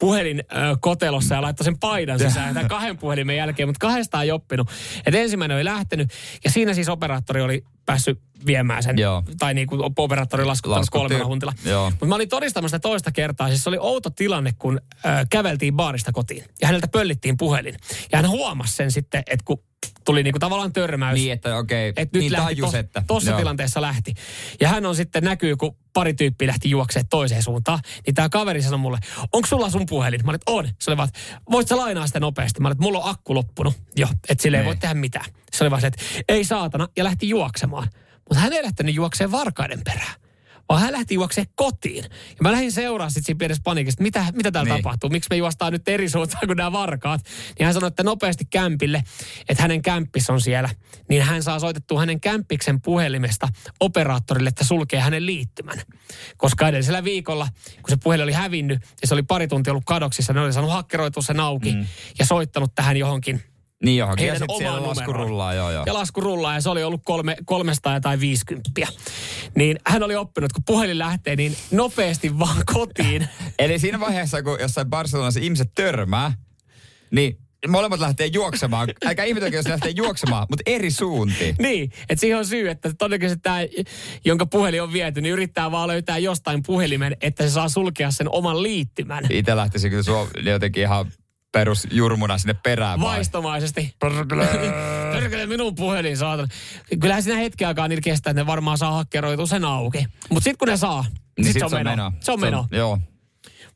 puhelinkotelossa 0.01 1.35
ja 1.35 1.43
laittoi 1.43 1.65
sen 1.65 1.79
paidan 1.79 2.19
sisään 2.19 2.55
tämän 2.55 2.69
kahden 2.69 2.99
puhelimen 2.99 3.37
jälkeen, 3.37 3.69
mutta 3.69 3.87
kahdesta 3.87 4.23
ei 4.23 4.31
oppinut. 4.31 4.69
Et 5.07 5.15
ensimmäinen 5.15 5.57
oli 5.57 5.65
lähtenyt 5.65 6.11
ja 6.45 6.51
siinä 6.51 6.75
siis 6.75 6.89
operaattori 6.89 7.41
oli 7.41 7.65
päässyt 7.87 8.21
viemään 8.47 8.83
sen. 8.83 8.99
Joo. 8.99 9.23
Tai 9.39 9.55
niin 9.55 9.67
kuin 9.67 9.81
operaattori 9.99 10.45
laskuttanut 10.45 10.91
kolmella 10.91 11.27
huntilla. 11.27 11.53
Mutta 11.91 12.07
mä 12.07 12.15
olin 12.15 12.29
todistamassa 12.29 12.77
sitä 12.77 12.89
toista 12.89 13.13
kertaa. 13.13 13.49
Siis 13.49 13.63
se 13.65 13.69
oli 13.69 13.79
outo 13.81 14.11
tilanne, 14.11 14.53
kun 14.59 14.81
äh, 15.07 15.27
käveltiin 15.31 15.75
baarista 15.77 16.13
kotiin 16.13 16.45
ja 16.61 16.67
häneltä 16.67 16.89
pöllittiin 16.89 17.37
puhelin. 17.37 17.75
Ja 18.13 18.19
hän 18.19 18.29
huomasi 18.29 18.77
sen 18.77 18.91
sitten, 18.91 19.23
että 19.27 19.45
kun 19.45 19.63
tuli 20.11 20.23
niinku 20.23 20.39
tavallaan 20.39 20.73
törmäys. 20.73 21.15
Niin, 21.15 21.33
että 21.33 21.57
okei, 21.57 21.93
Et 21.97 22.13
nyt 22.13 22.21
niin 22.23 22.33
lähti 22.33 22.45
tajus, 22.45 22.67
tos, 22.67 22.75
että... 22.75 23.03
tossa 23.07 23.31
joo. 23.31 23.39
tilanteessa 23.39 23.83
lähti. 23.83 24.15
Ja 24.61 24.69
hän 24.69 24.87
on 24.87 24.97
sitten 24.97 25.25
näkyy, 25.25 25.57
kun 25.57 25.77
pari 25.93 26.15
tyyppiä 26.15 26.49
lähti 26.49 26.71
juoksemaan 26.71 27.09
toiseen 27.11 27.43
suuntaan. 27.43 27.79
Niin 28.07 28.15
tämä 28.15 28.29
kaveri 28.29 28.63
sanoi 28.63 28.79
mulle, 28.79 28.99
onko 29.33 29.47
sulla 29.47 29.71
sun 29.71 29.87
puhelin? 29.87 30.21
Mä 30.25 30.31
olin, 30.31 30.41
on. 30.47 30.69
Se 30.79 30.91
oli 30.91 30.97
vaan, 30.97 31.09
voit 31.51 31.69
sä 31.69 31.77
lainaa 31.77 32.07
sitä 32.07 32.21
nopeasti? 32.21 32.61
Mä 32.61 32.69
olin, 32.69 32.81
mulla 32.81 32.99
on 32.99 33.11
akku 33.11 33.35
loppunut. 33.35 33.75
Joo, 33.97 34.09
että 34.29 34.43
sille 34.43 34.59
ei 34.59 34.65
voi 34.65 34.73
Niin. 34.75 34.81
tehdä 34.81 34.95
mitään. 34.95 35.25
Se 35.53 35.65
oli 35.65 35.71
vaan 35.71 35.81
se, 35.81 35.87
että 35.87 36.03
ei 36.29 36.45
saatana. 36.45 36.89
Ja 36.97 37.05
lähti 37.05 37.29
juoksemaan. 37.29 37.89
Mutta 38.29 38.41
hän 38.41 38.53
ei 38.53 38.63
lähtenyt 38.63 38.95
juokseen 38.95 39.33
varkaiden 39.33 39.81
perään. 39.85 40.15
Vaan 40.71 40.83
hän 40.83 40.93
lähti 40.93 41.15
juokseen 41.15 41.47
kotiin. 41.55 42.05
Ja 42.05 42.37
mä 42.41 42.53
lähdin 42.53 42.73
seuraamaan 42.73 43.11
sitten 43.11 43.25
siinä 43.25 43.39
pienessä 43.39 43.63
paniikissa, 43.65 44.03
mitä, 44.03 44.25
mitä 44.33 44.51
täällä 44.53 44.75
Niin. 44.75 44.83
tapahtuu, 44.83 45.11
miksi 45.11 45.27
me 45.31 45.37
juostaan 45.37 45.73
nyt 45.73 45.89
eri 45.89 46.09
suuntaan 46.09 46.47
kuin 46.47 46.57
nämä 46.57 46.73
varkaat. 46.73 47.21
Niin 47.59 47.65
hän 47.65 47.75
sanoi, 47.75 47.89
että 47.89 48.03
nopeasti 48.03 48.45
kämpille, 48.45 49.03
että 49.49 49.63
hänen 49.63 49.83
kämppis 49.83 50.31
on 50.31 50.41
siellä. 50.41 50.69
Niin 51.09 51.23
hän 51.23 51.43
saa 51.43 51.59
soitettua 51.59 52.01
hänen 52.01 52.21
kämppiksen 52.21 52.81
puhelimesta 52.81 53.49
operaattorille, 53.81 54.49
että 54.49 54.65
sulkee 54.65 55.01
hänen 55.01 55.27
liittymän. 55.27 55.79
Koska 56.37 56.69
edellisellä 56.69 57.05
viikolla, 57.05 57.49
kun 57.83 57.91
se 57.91 57.97
puhelin 58.03 58.25
oli 58.25 58.33
hävinnyt 58.33 58.83
ja 59.03 59.09
se 59.09 59.15
oli 59.15 59.23
pari 59.23 59.49
tuntia 59.49 59.73
ollut 59.73 59.85
kadoksissa, 59.87 60.33
ne 60.33 60.41
oli 60.41 60.53
saanut 60.53 60.73
hakkeroitua 60.73 61.23
sen 61.23 61.41
auki 61.41 61.73
mm. 61.73 61.87
ja 62.19 62.27
soittanut 62.27 62.75
tähän 62.75 62.97
johonkin 62.97 63.43
Niin 63.85 63.99
johonkin. 63.99 64.27
Ja 64.27 64.33
heidän 64.33 64.49
sitten 64.49 64.59
siellä 64.59 64.79
omaan 64.79 64.89
lasku 64.89 65.05
numeroon. 65.05 65.29
rullaa, 65.29 65.55
joo 65.55 65.71
joo. 65.71 65.83
Ja 65.87 65.95
lasku 65.95 66.21
rullaa 66.21 66.55
ja 66.55 66.61
se 66.61 66.71
oli 66.71 66.83
ollut 66.83 67.01
kolme, 67.05 67.37
300 67.45 68.01
tai 68.01 68.21
50. 68.21 68.71
Niin 69.55 69.79
hän 69.87 70.03
oli 70.03 70.17
oppinut, 70.17 70.53
kun 70.53 70.63
puhelin 70.67 70.99
lähtee, 70.99 71.37
niin 71.37 71.57
nopeasti 71.71 72.39
vaan 72.39 72.63
kotiin. 72.75 73.29
Eli 73.59 73.79
siinä 73.79 74.01
vaiheessa, 74.01 74.43
kun 74.43 74.61
jossain 74.61 74.91
Barcelonassa 74.91 75.41
ihmiset 75.41 75.71
törmää, 75.75 76.33
niin 77.11 77.39
molemmat 77.69 78.01
lähtee 78.01 78.27
juoksemaan. 78.27 78.89
Älkää 79.05 79.25
ihmetelkö, 79.25 79.57
jos 79.57 79.69
lähtee 79.69 79.93
juoksemaan, 79.97 80.47
mutta 80.51 80.63
eri 80.67 80.91
suuntiin. 80.91 81.57
niin, 81.59 81.91
että 82.09 82.21
siihen 82.21 82.39
on 82.39 82.47
syy, 82.47 82.71
että 82.71 82.93
todennäköisesti 82.99 83.41
tämä, 83.43 83.59
jonka 84.25 84.47
puhelin 84.47 84.83
on 84.83 84.93
viety, 84.93 85.21
niin 85.21 85.33
yrittää 85.33 85.71
vaan 85.71 85.89
löytää 85.89 86.19
jostain 86.19 86.63
puhelimen, 86.67 87.17
että 87.21 87.45
se 87.45 87.51
saa 87.51 87.69
sulkea 87.69 88.11
sen 88.11 88.29
oman 88.31 88.63
liittymän. 88.63 89.25
Itse 89.31 89.57
lähtisi 89.57 89.91
kyllä 89.91 90.51
jotenkin 90.51 90.83
ihan 90.83 91.13
perusjurmuna 91.53 92.39
sinne 92.39 92.55
perään 92.55 93.01
vai? 93.01 93.17
Vaistomaisesti. 93.17 93.95
Perkele 95.13 95.47
minun 95.47 95.75
puhelin, 95.75 96.17
saatana. 96.17 96.49
Kyllähän 97.01 97.23
siinä 97.23 97.39
hetken 97.39 97.69
aikaa 97.69 97.89
niillä 97.89 98.03
kestää, 98.03 98.31
että 98.31 98.43
ne 98.43 98.47
varmaan 98.47 98.79
saa 98.79 98.93
hakkeroitua 98.93 99.47
sen 99.47 99.65
auki. 99.65 100.07
Mutta 100.31 100.45
sitten 100.45 100.59
kun 100.59 100.69
ne 100.69 100.77
saa, 100.77 101.05
niin 101.39 101.53
sit, 101.53 101.61
se 101.69 101.77
on 101.77 101.85
meno. 101.85 102.13
Se 102.21 102.33
on 102.33 102.41
meno. 102.41 102.67
Joo. 102.71 102.99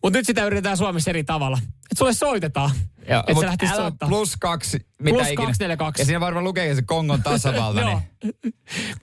Mutta 0.02 0.18
nyt 0.18 0.26
sitä 0.26 0.44
yritetään 0.44 0.76
Suomessa 0.76 1.10
eri 1.10 1.24
tavalla. 1.24 1.58
Että 1.62 1.98
sulle 1.98 2.12
soitetaan. 2.14 2.70
Joo, 3.08 3.20
Että 3.20 3.40
se 3.40 3.46
lähtisi 3.46 3.74
soittaa. 3.74 4.08
plus 4.08 4.36
kaksi, 4.40 4.86
mitä 4.98 5.14
Plus 5.16 5.26
ikinä. 5.28 5.46
242. 5.46 6.02
Ja 6.02 6.06
siinä 6.06 6.20
varmaan 6.20 6.44
lukee 6.44 6.74
se 6.74 6.82
Kongon 6.82 7.22
tasavalta. 7.22 7.80
Joo. 7.80 8.02
niin. 8.22 8.54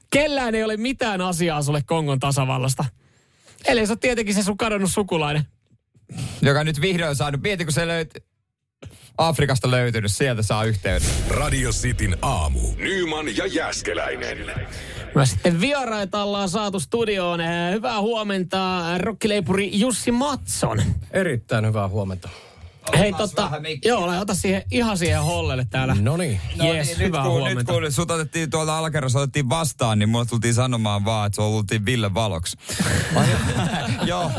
Kellään 0.10 0.56
ei 0.56 0.64
ole 0.64 0.78
mitään 0.78 1.22
asiaa 1.22 1.62
sulle 1.62 1.82
Kongon 1.86 2.20
tasavallasta. 2.20 2.86
Eli 3.66 3.86
se 3.86 3.92
on 3.92 4.00
tietenkin 4.00 4.36
se 4.36 4.44
sun 4.44 4.58
kadonnut 4.58 4.92
sukulainen. 4.92 5.44
Joka 6.42 6.64
nyt 6.64 6.82
vihdoin 6.82 7.10
on 7.10 7.16
saanut. 7.16 7.42
Mieti, 7.42 7.66
kun 7.66 7.74
se 7.74 7.88
löyt... 7.88 8.31
Afrikasta 9.18 9.72
löytynyt, 9.72 10.12
sieltä 10.12 10.42
saa 10.42 10.64
yhteyden. 10.64 11.08
Radio 11.30 11.70
Cityn 11.72 12.18
aamu. 12.22 12.60
Nyman 12.78 13.38
ja 13.38 13.46
Jäskeläinen. 13.46 14.38
Myös 15.16 15.30
sitten 15.32 15.62
vieraita 15.62 16.24
ollaan 16.24 16.50
saatu 16.50 16.80
studioon. 16.80 17.42
Eh, 17.42 17.74
Hyvää 17.74 18.02
huomenta, 18.02 18.82
rokkileipuri 18.98 19.80
Jussi 19.80 20.12
Matson. 20.12 20.82
Erittäin 21.12 21.66
hyvää 21.66 21.88
huomenta. 21.88 22.30
Hei, 22.98 23.14
totta, 23.14 23.52
joo, 23.86 24.20
ota 24.20 24.36
siihen, 24.36 24.64
ihan 24.72 24.98
siihen 24.98 25.24
hollelle 25.24 25.68
täällä. 25.70 25.96
No 26.02 26.18
niin. 26.18 26.42
Jees, 26.56 26.90
nyt, 26.90 26.98
hyvää 26.98 27.24
kun, 27.24 27.34
nyt 27.34 27.40
huomenta. 27.40 27.74
kun 27.74 27.92
sut 27.92 28.12
otettiin 28.12 28.50
tuolta 28.50 28.78
alakerrassa 28.78 29.20
otettiin 29.20 29.50
vastaan, 29.50 30.00
niin 30.00 30.10
mulle 30.10 30.26
tultiin 30.26 30.54
sanomaan 30.54 31.06
vaan, 31.06 31.28
että 31.28 31.36
se 31.36 31.42
oltiin 31.42 31.86
Ville 31.86 32.14
Valoksi. 32.14 32.58
Joo. 34.06 34.32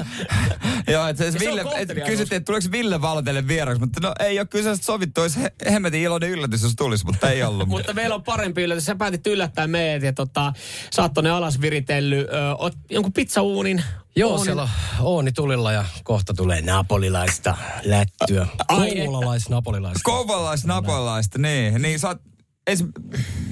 Joo, 0.88 1.06
että 1.06 1.24
on 1.24 1.32
Ville, 1.40 1.64
et, 1.76 1.88
kysyttiin, 2.06 2.36
että 2.36 2.46
tuleeko 2.46 2.68
Ville 2.72 3.00
Valo 3.00 3.22
teille 3.22 3.48
vieraksi, 3.48 3.80
mutta 3.80 4.00
no 4.00 4.14
ei 4.20 4.38
ole 4.38 4.46
kyllä 4.46 4.76
sovittu, 4.76 5.20
olisi 5.20 5.40
he- 5.40 5.52
hemmetin 5.70 6.00
iloinen 6.02 6.30
yllätys, 6.30 6.62
jos 6.62 6.76
tulisi, 6.76 7.06
mutta 7.06 7.30
ei 7.30 7.42
ollut. 7.42 7.68
Mutta 7.72 7.92
meillä 7.94 8.14
on 8.14 8.22
parempi 8.22 8.62
yllätys. 8.62 8.84
Sä 8.84 8.94
päätit 8.94 9.26
yllättää 9.26 9.66
meidät 9.66 10.02
ja 10.02 10.12
tota, 10.12 10.52
sä 10.96 11.02
oot 11.02 11.14
tonne 11.14 11.30
alas 11.30 11.60
viritellyt. 11.60 12.28
Ö, 12.28 12.54
oot 12.58 12.74
jonkun 12.90 13.12
pizzauunin. 13.12 13.84
Joo, 14.16 14.30
uunin. 14.30 14.44
siellä 14.44 14.62
on 14.62 14.68
Ooni 15.00 15.32
tulilla 15.32 15.72
ja 15.72 15.84
kohta 16.04 16.34
tulee 16.34 16.62
napolilaista 16.62 17.56
lättyä. 17.84 18.46
Ai 18.68 18.88
että. 18.88 19.04
Kouvolais-napolilaista. 19.04 20.00
Kouvolais, 20.04 20.64
napolilaista, 20.64 21.38
niin. 21.38 21.82
Niin 21.82 21.98
sä 21.98 22.08
oot 22.08 22.18
ensi, 22.66 22.84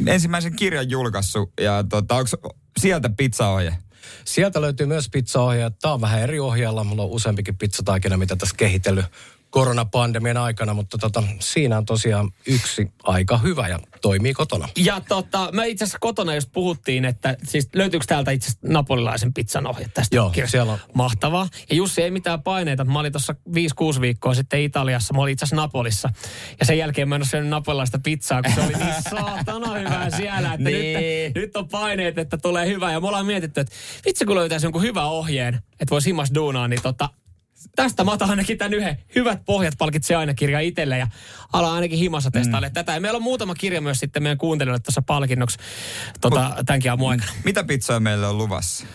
ensimmäisen 0.07 0.57
kirjan 0.57 0.91
julkaissut 0.91 1.53
ja 1.61 1.85
tota, 1.89 2.15
onko 2.15 2.55
sieltä 2.81 3.11
pizzaohje? 3.17 3.79
Sieltä 4.25 4.61
löytyy 4.61 4.87
myös 4.87 5.09
pizzaohjeet. 5.13 5.79
Tämä 5.79 5.95
on 5.95 6.01
vähän 6.01 6.21
eri 6.21 6.41
ohjeella. 6.41 6.85
Mulla 6.85 7.03
on 7.03 7.11
useampikin 7.11 7.59
pizzataikina, 7.59 8.17
mitä 8.17 8.37
tässä 8.37 8.57
kehitellyt 8.59 9.07
koronapandemian 9.51 10.37
aikana, 10.37 10.75
mutta 10.75 10.99
tota, 10.99 11.23
siinä 11.41 11.77
on 11.79 11.85
tosiaan 11.85 12.31
yksi 12.47 12.91
aika 13.03 13.39
hyvä 13.39 13.69
ja 13.69 13.79
toimii 14.03 14.33
kotona. 14.35 14.69
Ja 14.77 15.01
tota, 15.09 15.49
me 15.53 15.69
itse 15.69 15.85
asiassa 15.85 15.99
kotona 16.01 16.35
just 16.35 16.49
puhuttiin, 16.53 17.05
että 17.05 17.37
siis 17.45 17.69
löytyykö 17.75 18.07
täältä 18.09 18.31
itse 18.31 18.47
asiassa 18.49 18.69
napolilaisen 18.69 19.35
pizzan 19.35 19.67
ohje 19.67 19.89
tästä 19.95 20.17
Joo, 20.17 20.31
kirjasta? 20.31 20.51
siellä 20.51 20.73
on. 20.73 20.79
Mahtavaa. 20.95 21.49
Ja 21.71 21.77
Jussi 21.77 22.03
ei 22.03 22.11
mitään 22.11 22.43
paineita. 22.43 22.85
Mä 22.85 22.99
olin 23.01 23.13
tuossa 23.13 23.35
5-6 23.97 24.01
viikkoa 24.01 24.35
sitten 24.35 24.61
Italiassa. 24.63 25.15
Mä 25.15 25.21
olin 25.23 25.33
itse 25.33 25.45
asiassa 25.45 25.57
Napolissa. 25.63 26.09
Ja 26.61 26.67
sen 26.67 26.79
jälkeen 26.79 27.09
mä 27.09 27.15
en 27.15 27.21
ole 27.21 27.27
syönyt 27.29 27.49
napolilaista 27.51 27.99
pizzaa, 28.05 28.43
kun 28.43 28.53
se 28.55 28.61
oli 28.61 28.73
niin 28.73 29.03
saatana 29.11 29.75
hyvää 29.75 30.11
siellä. 30.11 30.55
Että 30.55 30.71
Niin. 30.71 30.99
nyt, 31.35 31.35
nyt, 31.35 31.57
on 31.57 31.69
paineet, 31.69 32.19
että 32.19 32.39
tulee 32.39 32.67
hyvä. 32.67 32.93
Ja 32.93 33.01
me 33.01 33.07
ollaan 33.07 33.27
mietitty, 33.27 33.61
että 33.61 33.75
vitsi 34.07 34.25
kun 34.25 34.37
löytäisi 34.37 34.67
jonkun 34.67 34.83
hyvän 34.83 35.07
ohjeen, 35.07 35.55
että 35.55 35.91
voisi 35.91 36.09
himas 36.11 36.31
duunaa, 36.35 36.69
niin 36.69 36.83
tota, 36.83 37.09
Tästä 37.77 38.05
mä 38.05 38.13
otan 38.13 38.31
ainakin 38.31 38.59
tämän 38.59 38.75
yhden. 38.75 38.99
Hyvät 39.15 39.45
pohjat 39.45 39.75
palkitsee 39.79 40.17
aina 40.17 40.35
kirja 40.35 40.61
itselle 40.61 40.99
ja 40.99 41.07
ala 41.53 41.75
ainakin 41.75 41.99
himassa 41.99 42.31
testaille 42.31 42.69
mm. 42.69 42.75
tätä. 42.75 42.95
Ja 42.95 43.01
meillä 43.01 43.17
on 43.17 43.23
muutama 43.23 43.55
kirja 43.55 43.81
myös 43.81 43.99
sitten 43.99 44.23
meidän 44.23 44.39
kuuntelijoille 44.39 44.81
tässä 44.81 45.03
palkinnoksi 45.03 45.59
tota, 46.21 46.55
tämänkin 46.67 46.91
aamun 46.91 47.11
aikana. 47.11 47.33
Mitä 47.45 47.65
pizzoja 47.65 48.01
meillä 48.01 48.29
on 48.29 48.39
luvassa? 48.39 48.87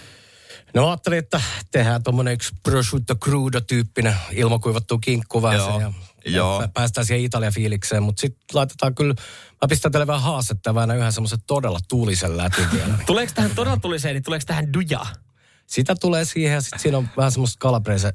No 0.74 0.88
ajattelin, 0.88 1.20
että 1.20 1.42
tehdään 1.72 2.04
tuommoinen 2.04 2.34
yksi 2.34 2.56
prosciutto 2.64 3.16
crudo-tyyppinen 3.16 4.16
ilmakuivattu 4.32 4.98
kinkku 4.98 5.42
vähän 5.42 5.60
Joo, 5.60 5.80
ja, 5.80 5.92
joo. 6.26 6.62
ja 6.62 6.68
päästään 6.68 7.06
siihen 7.06 7.26
Italia-fiilikseen. 7.26 8.04
Mutta 8.04 8.22
sitten 8.22 8.46
laitetaan 8.54 8.96
kyllä, 8.96 9.14
mä 9.62 9.68
pistän 9.70 9.92
teille 9.92 10.08
vähän 10.08 10.22
haastetta 10.22 10.76
vähän 10.76 10.98
yhden 10.98 11.12
semmoisen 11.12 11.40
todella 11.48 11.80
tulisen 11.90 12.38
lätyn 12.38 12.72
vielä. 12.72 12.94
Tuleeko 13.08 13.32
tähän 13.36 13.52
todella 13.56 13.78
tuliseen, 13.78 14.16
niin 14.16 14.24
tuleeko 14.24 14.44
tähän 14.48 14.74
duja? 14.74 15.06
Sitä 15.68 15.96
tulee 15.96 16.26
siihen 16.26 16.54
ja 16.54 16.62
sitten 16.62 16.80
siinä 16.80 16.98
on 16.98 17.10
vähän 17.18 17.32
semmoista 17.32 17.60
calabrese 17.60 18.14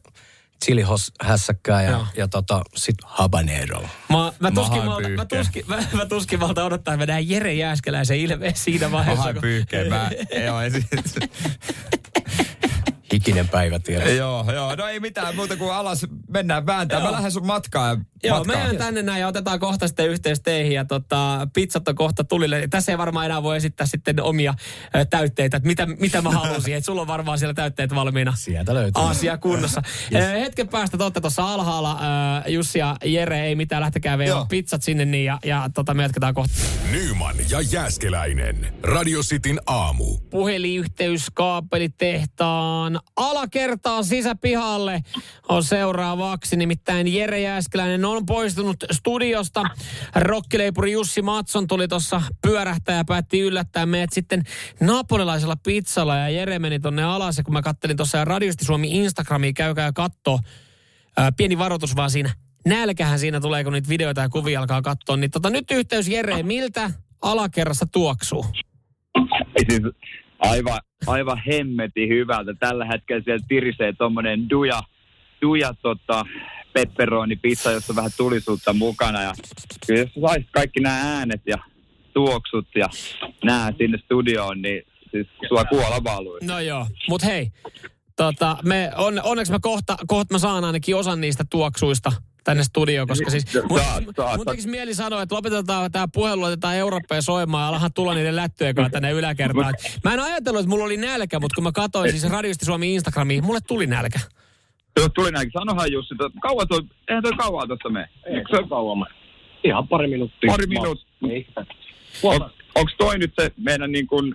chilihos 0.65 1.13
hässäkkää 1.21 1.83
ja, 1.83 1.91
Joo. 1.91 2.07
ja 2.17 2.29
tota, 2.29 2.63
sitten 2.77 3.09
habanero. 3.11 3.83
Mä, 4.09 4.33
mä, 4.41 4.51
tuskin 4.51 4.85
malta, 4.85 5.09
mä, 5.09 5.25
tuskin, 5.25 5.65
mä, 5.67 5.77
mä 5.93 6.07
tuskin 6.07 6.39
malta 6.39 6.65
odottaa, 6.65 6.95
että 6.95 7.07
mä 7.07 7.13
näen 7.13 7.29
Jere 7.29 7.55
Jääskeläisen 7.55 8.19
ilmeen 8.19 8.57
siinä 8.57 8.91
vaiheessa. 8.93 9.19
Pahan 9.23 9.35
kun- 9.35 9.41
pyyhkeä. 9.41 9.85
Mä, 9.89 10.11
joo, 10.47 10.61
Hikinen 13.13 13.49
päivä 13.49 13.79
tiedä. 13.79 14.11
joo, 14.11 14.53
joo, 14.53 14.75
no 14.75 14.87
ei 14.87 15.01
mitään 15.01 15.37
muuta 15.37 15.57
kuin 15.57 15.73
alas 15.73 16.07
mennään 16.29 16.67
vääntämään. 16.67 17.07
Mä 17.07 17.13
lähden 17.13 17.33
sun 17.33 17.47
matkaan 17.47 18.07
ja 18.23 18.29
Joo, 18.29 18.39
matkaan. 18.39 18.59
mennään 18.59 18.77
tänne 18.77 19.03
näin 19.03 19.21
ja 19.21 19.29
otetaan 19.29 19.61
kohta 19.61 19.87
sitten 19.89 20.09
yhteys 20.09 20.41
teihin 20.41 20.73
ja 20.73 20.85
tota, 20.85 21.49
pizzat 21.55 21.89
on 21.89 21.95
kohta 21.95 22.25
tulille. 22.25 22.69
Tässä 22.71 22.93
ei 22.93 22.99
varmaan 22.99 23.27
enää 23.27 23.43
voi 23.43 23.57
esittää 23.57 23.87
sitten 23.87 24.23
omia 24.23 24.55
ö, 24.97 25.05
täytteitä, 25.05 25.57
että 25.57 25.67
mitä, 25.67 25.87
mitä 25.87 26.23
mä 26.23 26.31
halusin. 26.31 26.75
että 26.75 26.87
sulla 26.87 27.01
on 27.01 27.07
varmaan 27.07 27.39
siellä 27.39 27.55
täytteet 27.55 27.95
valmiina. 27.95 28.33
Sieltä 28.37 28.75
löytyy. 28.75 29.11
Asia 29.11 29.39
kunnossa. 29.39 29.83
yes. 30.15 30.25
Hetken 30.33 30.69
päästä 30.69 30.97
te 30.99 31.03
olette 31.05 31.21
tuossa 31.21 31.53
alhaalla. 31.55 31.99
Ö, 32.47 32.51
Jussi 32.51 32.79
ja 32.79 32.97
Jere, 33.05 33.41
ei 33.43 33.55
mitään, 33.55 33.83
lähtekää 33.83 34.19
vielä 34.19 34.31
Joo. 34.31 34.47
pizzat 34.49 34.83
sinne 34.83 35.05
niin 35.05 35.25
ja, 35.25 35.39
ja 35.45 35.71
tota, 35.75 35.95
me 35.95 36.03
jatketaan 36.03 36.35
kohta. 36.35 36.53
Nyman 36.91 37.37
ja 37.51 37.61
Jäskeläinen. 37.61 38.75
Radio 38.83 39.21
Cityn 39.23 39.61
aamu. 39.67 40.19
Puhelinyhteys 40.31 41.27
kaapelitehtaan 41.35 43.00
alakertaan 43.17 44.05
sisäpihalle 44.05 45.03
on 45.49 45.65
seuraavaksi. 45.65 46.57
Nimittäin 46.57 47.15
Jere 47.15 47.41
Jääskeläinen 47.41 48.05
on 48.05 48.27
poistunut 48.27 48.77
studiosta. 48.91 49.63
Rokkileipuri 50.15 50.93
Jussi 50.93 51.23
Matson 51.23 51.67
tuli 51.67 51.89
tuossa 51.89 52.23
pyörähtää 52.43 52.97
ja 52.97 53.05
päätti 53.05 53.41
yllättää 53.41 53.87
meidät 53.87 54.13
sitten 54.13 54.43
napolilaisella 54.81 55.57
pizzalla. 55.57 56.17
Ja 56.17 56.29
Jere 56.29 56.59
meni 56.59 56.81
tonne 56.81 57.03
alas 57.03 57.39
ja 57.39 57.45
kun 57.45 57.55
mä 57.55 57.63
kattelin 57.63 57.97
tuossa 57.97 58.25
Radiosti 58.25 58.65
Suomi 58.65 58.91
Instagramia, 58.91 59.53
käykää 59.53 59.87
ja 59.87 59.93
katso. 59.93 60.39
Ää, 61.17 61.33
pieni 61.33 61.59
varoitus 61.59 61.97
vaan 61.97 62.11
siinä. 62.11 62.31
Nälkähän 62.67 63.19
siinä 63.19 63.41
tulee, 63.41 63.65
kun 63.65 63.73
niitä 63.73 63.89
videoita 63.89 64.21
ja 64.21 64.29
kuvia 64.29 64.61
alkaa 64.61 64.83
katsoa. 64.83 65.17
Niin 65.17 65.31
tota, 65.31 65.51
nyt 65.51 65.71
yhteys 65.71 66.09
Jere, 66.09 66.43
miltä 66.43 66.91
alakerrassa 67.23 67.87
tuoksuu? 67.93 68.47
Ei 69.57 69.65
siis 69.71 69.83
aivan, 70.41 70.81
aivan 71.07 71.43
hemmeti 71.47 72.09
hyvältä. 72.09 72.55
Tällä 72.55 72.85
hetkellä 72.85 73.23
siellä 73.25 73.47
tirisee 73.49 73.93
tommonen 73.93 74.51
duja, 74.51 74.83
duja 75.43 75.75
tota, 75.83 76.25
pepperoni 76.73 77.37
pizza, 77.37 77.73
jossa 77.73 77.93
on 77.93 77.97
vähän 77.97 78.11
tulisuutta 78.17 78.73
mukana. 78.73 79.23
Ja 79.23 79.33
kyllä 79.87 80.01
jos 80.01 80.11
saisit 80.21 80.51
kaikki 80.51 80.81
nämä 80.81 81.19
äänet 81.19 81.43
ja 81.47 81.57
tuoksut 82.13 82.69
ja 82.75 82.89
nää 83.45 83.73
sinne 83.79 83.99
studioon, 83.99 84.63
niin 84.63 84.83
siis 85.11 85.27
sua 85.49 85.65
kuola 85.65 86.05
valuu. 86.05 86.39
No 86.43 86.61
joo, 86.61 86.87
mut 87.09 87.23
hei, 87.25 87.53
tota, 88.17 88.57
me, 88.63 88.91
on, 88.97 89.21
onneksi 89.23 89.53
mä 89.53 89.59
kohta, 89.63 89.97
kohta 90.07 90.35
mä 90.35 90.39
saan 90.39 90.65
ainakin 90.65 90.97
osan 90.97 91.21
niistä 91.21 91.45
tuoksuista 91.51 92.13
tänne 92.45 92.65
studioon, 92.65 93.09
koska 93.09 93.31
siis 93.31 93.45
Saat, 93.53 94.05
mun, 94.05 94.15
saat, 94.17 94.37
mun 94.37 94.47
tekisi 94.47 94.69
mieli 94.69 94.95
sanoa, 94.95 95.23
että 95.23 95.35
lopetetaan 95.35 95.93
tämä 95.93 96.09
puhelu, 96.13 96.45
otetaan 96.45 96.77
Eurooppaan 96.77 97.23
soimaan 97.23 97.63
ja 97.63 97.69
alahan 97.69 97.91
tulla 97.95 98.15
niiden 98.15 98.37
lättyjen 98.37 98.75
kanssa 98.75 98.91
tänne 98.91 99.11
yläkertaan. 99.11 99.75
Mä 100.05 100.15
en 100.15 100.21
ajatellut, 100.21 100.61
että 100.61 100.71
mulla 100.71 100.85
oli 100.85 100.97
nälkä, 100.97 101.41
mutta 101.41 101.55
kun 101.55 101.65
mä 101.65 101.73
katsoin 101.73 102.11
siis 102.11 102.33
Radiosti 102.33 102.65
Suomi 102.65 102.95
Instagramiin, 102.95 103.45
mulle 103.45 103.61
tuli 103.67 103.87
nälkä. 103.87 104.21
Jos 104.97 105.09
tuli 105.15 105.31
näinkin, 105.31 105.53
sanohan 105.53 105.93
Jussi, 105.93 106.15
että 106.15 106.41
kauan 106.41 106.69
toi, 106.69 106.81
eihän 107.09 107.23
toi 107.23 107.33
kauan 107.33 107.69
tuossa 107.69 107.89
mene. 107.89 108.09
Eikö 108.27 108.57
se 108.57 108.69
kauan. 108.69 109.07
Ihan 109.65 109.89
pari 109.89 110.09
minuuttia. 110.09 110.51
pari 110.51 110.67
minuuttia? 110.67 111.33
Ei. 111.33 111.47
On, 112.23 112.51
onks 112.75 112.95
toi 112.99 113.19
nyt 113.19 113.33
se 113.41 113.51
meidän 113.57 113.93
niin 113.93 114.07
kuin 114.07 114.35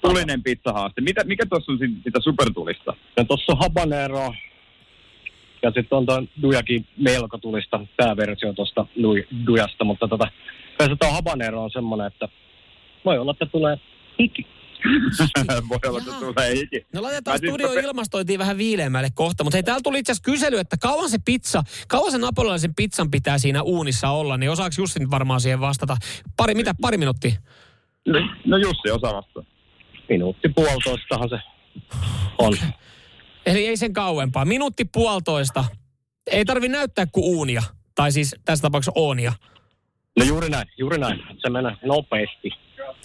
tulinen 0.00 0.42
pizzahaaste? 0.42 1.00
Mitä, 1.00 1.24
mikä 1.24 1.46
tuossa 1.46 1.72
on 1.72 1.78
sit- 1.78 2.04
sitä 2.04 2.20
supertulista? 2.20 2.94
Ja 3.16 3.24
tossa 3.24 3.52
on 3.52 3.58
habanero. 3.58 4.34
Ja 5.62 5.70
sitten 5.70 5.98
on 5.98 6.06
tuo 6.06 6.22
Dujakin 6.42 6.86
melko 6.96 7.38
tulista 7.38 7.80
pääversio 7.96 8.52
tuosta 8.52 8.86
Dujasta, 9.46 9.84
mutta 9.84 10.08
tota, 10.08 10.28
tuo 11.00 11.10
habanero 11.10 11.62
on 11.64 11.70
semmoinen, 11.70 12.06
että 12.06 12.28
voi 13.04 13.18
olla, 13.18 13.32
että 13.32 13.46
tulee 13.46 13.76
hiki. 14.18 14.46
Voi 15.68 15.78
olla, 15.86 15.98
että 15.98 16.12
tulee 16.20 16.54
hiki. 16.56 16.86
No 16.94 17.02
laitetaan 17.02 17.38
siis- 17.38 17.50
studio 17.50 17.74
mä- 17.74 17.80
ilmastointiin 17.80 18.38
vähän 18.38 18.58
viileämmälle 18.58 19.08
kohta, 19.14 19.44
mutta 19.44 19.56
hei, 19.56 19.62
täällä 19.62 19.80
tuli 19.84 19.98
itse 19.98 20.12
asiassa 20.12 20.30
kysely, 20.30 20.58
että 20.58 20.76
kauan 20.76 21.10
se 21.10 21.18
pizza, 21.24 21.62
kauan 21.88 22.12
se 22.12 22.18
napolilaisen 22.18 22.74
pizzan 22.74 23.10
pitää 23.10 23.38
siinä 23.38 23.62
uunissa 23.62 24.10
olla, 24.10 24.36
niin 24.36 24.50
osaako 24.50 24.74
Jussi 24.78 24.98
nyt 25.00 25.10
varmaan 25.10 25.40
siihen 25.40 25.60
vastata? 25.60 25.96
Pari, 26.36 26.54
mitä, 26.54 26.74
pari 26.80 26.96
minuuttia? 26.96 27.32
No, 28.06 28.20
no 28.44 28.56
Jussi 28.56 28.90
osaa 28.90 29.14
vastaa. 29.14 29.42
Minuutti 30.08 30.48
puolitoistahan 30.48 31.28
se 31.28 31.38
on. 32.38 32.52
Eli 33.48 33.66
ei 33.66 33.76
sen 33.76 33.92
kauempaa. 33.92 34.44
Minuutti 34.44 34.84
puolitoista. 34.92 35.64
Ei 36.30 36.44
tarvi 36.44 36.68
näyttää 36.68 37.06
kuin 37.12 37.24
uunia. 37.36 37.62
Tai 37.94 38.12
siis 38.12 38.36
tässä 38.44 38.62
tapauksessa 38.62 38.92
oonia. 38.94 39.32
No 40.18 40.24
juuri 40.24 40.48
näin, 40.48 40.68
juuri 40.78 40.98
näin. 40.98 41.22
Se 41.38 41.50
menee 41.50 41.76
nopeasti. 41.84 42.50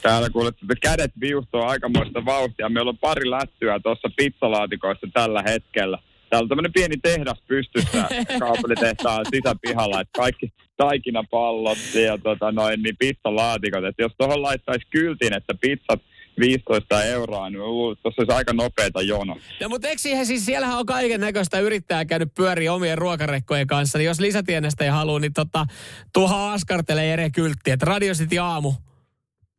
Täällä 0.01 0.29
kuulet, 0.29 0.55
että 0.61 0.75
kädet 0.81 1.11
viuhtoo 1.19 1.65
aikamoista 1.65 2.25
vauhtia. 2.25 2.69
Meillä 2.69 2.89
on 2.89 2.97
pari 2.97 3.29
lättyä 3.29 3.79
tuossa 3.79 4.09
pizzalaatikoissa 4.17 5.07
tällä 5.13 5.43
hetkellä. 5.47 5.97
Täällä 6.29 6.45
on 6.45 6.49
tämmöinen 6.49 6.73
pieni 6.73 6.97
tehdas 6.97 7.41
pystyssä 7.47 8.07
kaupallitehtaan 8.39 9.25
sisäpihalla, 9.35 10.01
että 10.01 10.17
kaikki 10.17 10.53
taikinapallot 10.77 11.77
ja 12.05 12.17
tota 12.17 12.51
noin, 12.51 12.81
niin 12.83 12.97
pizzalaatikot. 12.99 13.85
Että 13.85 14.01
jos 14.01 14.11
tuohon 14.17 14.41
laittaisi 14.41 14.87
kyltin, 14.89 15.33
että 15.33 15.53
pizzat 15.61 16.01
15 16.39 17.03
euroa, 17.03 17.49
niin 17.49 17.59
luulen, 17.59 17.97
tuossa 18.01 18.21
olisi 18.21 18.36
aika 18.38 18.53
nopeata 18.53 19.01
jono. 19.01 19.38
No 19.61 19.69
mutta 19.69 19.88
eikö 19.88 20.01
siihen 20.01 20.25
siis, 20.25 20.45
siellähän 20.45 20.77
on 20.77 20.86
kaiken 20.86 21.21
näköistä 21.21 21.59
yrittää 21.59 22.05
käynyt 22.05 22.34
pyöriä 22.36 22.73
omien 22.73 22.97
ruokarekkojen 22.97 23.67
kanssa, 23.67 23.97
niin 23.97 24.05
jos 24.05 24.19
lisätienestä 24.19 24.84
ei 24.84 24.89
halua, 24.89 25.19
niin 25.19 25.34
tota, 25.34 25.65
tuohon 26.13 26.53
askartelee 26.53 27.07
Jere 27.07 27.29
Kyltti, 27.29 27.71
että 27.71 27.86
Radio 27.86 28.13
City 28.13 28.38
aamu, 28.38 28.73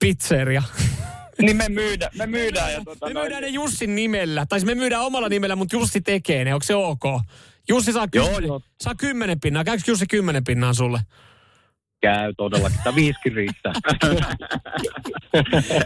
pizzeria. 0.01 0.63
Niin 1.43 1.57
me 1.57 1.69
myydään, 1.69 2.13
me 2.19 2.27
myydään. 2.27 2.73
Ja 2.73 2.81
tota 2.85 3.07
Me 3.07 3.13
noin, 3.13 3.25
myydään 3.25 3.43
ne 3.43 3.49
Jussin 3.49 3.95
nimellä, 3.95 4.47
tai 4.49 4.61
siis 4.61 4.67
me 4.67 4.75
myydään 4.75 5.03
omalla 5.03 5.29
nimellä, 5.29 5.57
mutta 5.57 5.77
Jussi 5.77 6.01
tekee 6.01 6.45
ne, 6.45 6.55
onko 6.55 6.65
se 6.65 6.75
ok? 6.75 7.03
Jussi 7.69 7.93
saa, 7.93 8.09
Joo, 8.15 8.27
kymmenen, 8.27 8.49
joo. 8.49 8.61
saa 8.81 8.95
kymmenen 8.95 9.41
pinnaa, 9.41 9.65
käykö 9.65 9.83
Jussi 9.87 10.07
kymmenen 10.07 10.45
pinnaa 10.45 10.73
sulle? 10.73 11.01
Käy 12.05 12.35
todellakin. 12.37 12.79
Tämä 12.85 12.95
viisikin 12.95 13.33
riittää. 13.33 13.73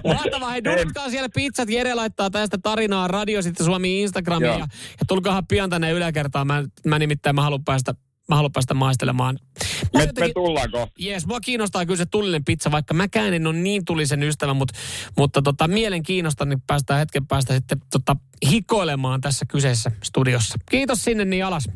Mahtavaa, 0.15 0.51
hei 0.51 0.65
duunatkaa 0.65 1.11
siellä 1.11 1.29
pizzat, 1.35 1.71
Jere 1.71 1.95
laittaa 1.95 2.31
tästä 2.31 2.59
tarinaa 2.63 3.09
Radio 3.09 3.43
sitten 3.43 3.67
Suomi 3.67 4.03
Instagramiin 4.03 4.53
ja, 4.53 4.59
ja 5.01 5.07
tulkaahan 5.09 5.47
pian 5.47 5.71
tänne 5.71 5.91
yläkertaan, 5.91 6.47
mä, 6.47 6.65
mä 6.87 6.99
nimittäin 6.99 7.37
mä 7.37 7.43
haluan 7.43 7.65
päästä 7.65 7.95
Mä 8.29 8.37
haluan 8.37 8.53
päästä 8.53 8.75
maistelemaan. 8.75 9.39
Mä 9.65 9.99
me, 9.99 10.01
jotenkin- 10.01 10.25
me 10.25 10.33
tullaan 10.35 10.71
kohta. 10.71 10.95
Jees, 10.99 11.27
mua 11.27 11.41
kiinnostaa 11.41 11.87
kyllä 11.87 11.97
se 11.97 12.07
tulinen 12.07 12.45
pizza, 12.45 12.71
vaikka 12.71 12.95
mäkään 12.95 13.35
en 13.35 13.47
ole 13.47 13.57
niin 13.57 13.85
tulisen 13.85 14.23
ystävä, 14.23 14.55
mutta, 14.55 14.75
mutta 15.17 15.43
tota, 15.43 15.69
mielenkiinnosta, 15.69 16.45
niin 16.45 16.63
päästään 16.67 16.99
hetken 16.99 17.27
päästä 17.27 17.55
sitten 17.55 17.79
tota, 17.93 18.17
hikoilemaan 18.51 19.21
tässä 19.21 19.47
kyseisessä 19.47 19.91
studiossa. 20.05 20.59
Kiitos 20.71 21.05
sinne 21.05 21.25
niin 21.25 21.45
alas. 21.45 21.69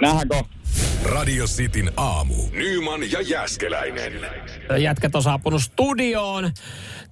Nähdään 0.00 0.28
kohta. 0.28 0.56
Radio 1.04 1.44
Cityn 1.44 1.92
aamu. 1.96 2.34
Nyman 2.52 3.10
ja 3.10 3.20
Jäskeläinen. 3.20 4.12
Jätkät 4.78 5.14
on 5.14 5.22
saapunut 5.22 5.62
studioon 5.62 6.52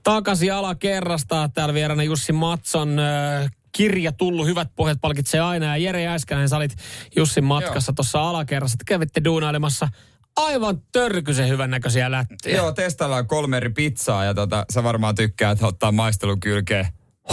takaisin 0.02 0.52
alakerrasta. 0.52 1.50
Täällä 1.54 1.74
vieraana 1.74 2.02
Jussi 2.02 2.32
Matson 2.32 2.98
äh, 2.98 3.50
kirja 3.72 4.12
tullut. 4.12 4.46
Hyvät 4.46 4.68
pohjat 4.76 4.98
palkitsee 5.00 5.40
aina. 5.40 5.66
Ja 5.66 5.76
Jere 5.76 6.02
Jäskänen, 6.02 6.48
sä 6.48 6.56
olit 6.56 6.76
Jussin 7.16 7.44
matkassa 7.44 7.92
tuossa 7.92 8.28
alakerrassa. 8.28 8.78
Te 8.78 8.84
kävitte 8.86 9.24
duunailemassa 9.24 9.88
aivan 10.36 10.82
törkysen 10.92 11.48
hyvän 11.48 11.70
näköisiä 11.70 12.10
lättyjä. 12.10 12.56
Joo, 12.56 12.72
testaillaan 12.72 13.26
kolme 13.26 13.56
eri 13.56 13.70
pizzaa 13.70 14.24
ja 14.24 14.34
tota, 14.34 14.64
sä 14.72 14.82
varmaan 14.82 15.14
tykkäät 15.14 15.62
ottaa 15.62 15.92
maistelun 15.92 16.40
kylkeen. 16.40 16.86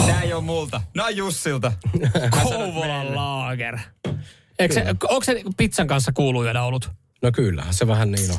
Nää 0.08 0.22
ei 0.22 0.34
oo 0.34 0.42
multa. 0.42 0.82
Nää 0.96 1.06
on 1.06 1.16
Jussilta. 1.16 1.72
Kouvolan 2.44 3.16
laager. 3.16 3.80
Eikö 4.62 4.74
se, 4.74 4.86
onko 5.10 5.24
se 5.24 5.44
pizzan 5.58 5.88
kanssa 5.88 6.12
kuuluu 6.12 6.44
syödä 6.44 6.64
ollut? 6.64 6.90
No 7.22 7.32
kyllähän 7.32 7.74
se 7.74 7.88
vähän 7.88 8.12
niin 8.12 8.32
on. 8.32 8.38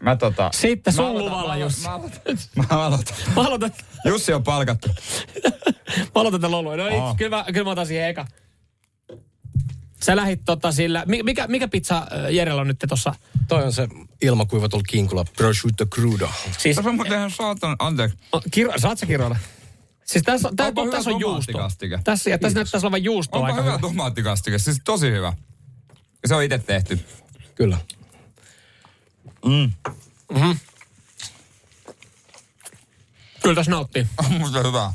Mä 0.00 0.16
tota... 0.16 0.50
Sitten 0.54 0.92
sun 0.92 1.04
mä 1.04 1.10
aloitan- 1.10 1.24
luvalla, 1.24 1.54
mä 1.82 1.92
aloitan- 1.94 2.30
Jussi. 2.30 2.50
Mä 2.56 2.64
aloitan. 2.70 2.70
Mä 2.70 2.86
aloitan. 2.86 3.16
Mä 3.36 3.42
aloitan, 3.42 3.70
Jussi 4.04 4.32
on 4.32 4.42
palkattu. 4.44 4.88
mä 5.98 6.04
aloitan 6.14 6.40
tämän 6.40 6.50
lolua. 6.52 6.76
No 6.76 6.84
Aa. 7.04 7.14
kyllä, 7.14 7.36
mä, 7.36 7.44
kyllä 7.52 7.64
mä 7.64 7.70
otan 7.70 7.86
siihen 7.86 8.08
eka. 8.08 8.26
Sä 10.02 10.16
lähit 10.16 10.40
tota 10.44 10.72
sillä, 10.72 11.04
mi- 11.06 11.22
mikä, 11.22 11.46
mikä 11.46 11.68
pizza 11.68 12.06
Jerellä 12.30 12.60
on 12.60 12.68
nyt 12.68 12.78
tuossa? 12.88 13.14
Toi 13.48 13.62
on 13.64 13.72
se 13.72 13.88
ilmakuivatul 14.22 14.82
kinkula 14.88 15.24
prosciutto 15.36 15.86
crudo. 15.86 16.28
Siis, 16.58 16.76
Tässä 16.76 16.88
on 16.90 16.94
muuten 16.96 17.12
ihan 17.18 17.30
saatan, 17.30 17.76
anteeksi. 17.78 18.16
oh, 18.32 18.42
kiro, 18.50 18.72
saat 18.78 18.98
sä 18.98 19.06
kiroilla? 19.06 19.36
Siis 20.04 20.24
tässä, 20.24 20.48
on- 20.48 20.56
tää, 20.56 20.66
Onpa 20.66 20.86
tässä 20.86 21.10
on 21.10 21.20
juusto. 21.20 21.52
Tässä, 22.04 22.30
ja 22.30 22.38
tässä 22.38 22.54
näyttäisi 22.56 22.86
olevan 22.86 23.04
juusto 23.04 23.36
Onpa 23.36 23.46
aika 23.46 23.60
hyvä 23.62 23.70
hyvä. 23.72 23.80
tomaattikastike, 23.80 24.58
siis 24.58 24.80
tosi 24.84 25.10
hyvä. 25.10 25.32
Se 26.26 26.34
on 26.34 26.42
itse 26.42 26.58
tehty. 26.58 27.00
Kyllä. 27.54 27.78
Kyllä 33.42 33.54
tässä 33.54 33.70
nauttii. 33.70 34.06
On 34.24 34.32
musta 34.32 34.62
hyvä. 34.62 34.92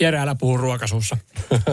Jere, 0.00 0.18
älä 0.18 0.34
puhu 0.34 0.56
ruokasuussa. 0.56 1.16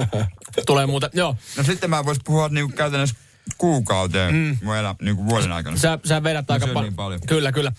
Tulee 0.65 0.85
muuten, 0.85 1.09
joo. 1.13 1.35
No 1.57 1.63
sitten 1.63 1.89
mä 1.89 2.05
vois 2.05 2.19
puhua 2.25 2.49
niinku 2.49 2.75
käytännössä 2.77 3.15
kuukauteen 3.57 4.35
mm. 4.35 4.57
mun 4.63 4.75
elä, 4.75 4.95
niinku 5.01 5.25
vuoden 5.25 5.51
aikana. 5.51 5.77
Sä, 5.77 5.99
sä 6.05 6.23
vedät 6.23 6.47
Mä 6.47 6.53
aika 6.53 6.65
syön 6.65 6.77
pa- 6.77 6.81
niin 6.81 6.95
paljon. 6.95 7.21
Kyllä, 7.27 7.51
kyllä. 7.51 7.71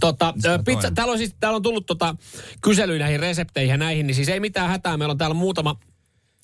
Tota, 0.00 0.34
pizza, 0.64 0.90
täällä, 0.90 1.12
on 1.12 1.18
siis, 1.18 1.34
täällä 1.40 1.56
on 1.56 1.62
tullut 1.62 1.86
tota, 1.86 2.16
kyselyjä 2.60 2.98
näihin 2.98 3.20
resepteihin 3.20 3.70
ja 3.70 3.76
näihin, 3.76 4.06
niin 4.06 4.14
siis 4.14 4.28
ei 4.28 4.40
mitään 4.40 4.70
hätää. 4.70 4.96
Meillä 4.96 5.12
on 5.12 5.18
täällä 5.18 5.34
muutama 5.34 5.76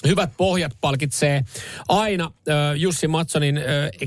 Hyvät 0.06 0.30
pohjat 0.36 0.72
palkitsee 0.80 1.44
aina 1.88 2.30
ö, 2.48 2.52
Jussi 2.76 3.08
Matsonin 3.08 3.58
ö, 3.58 3.62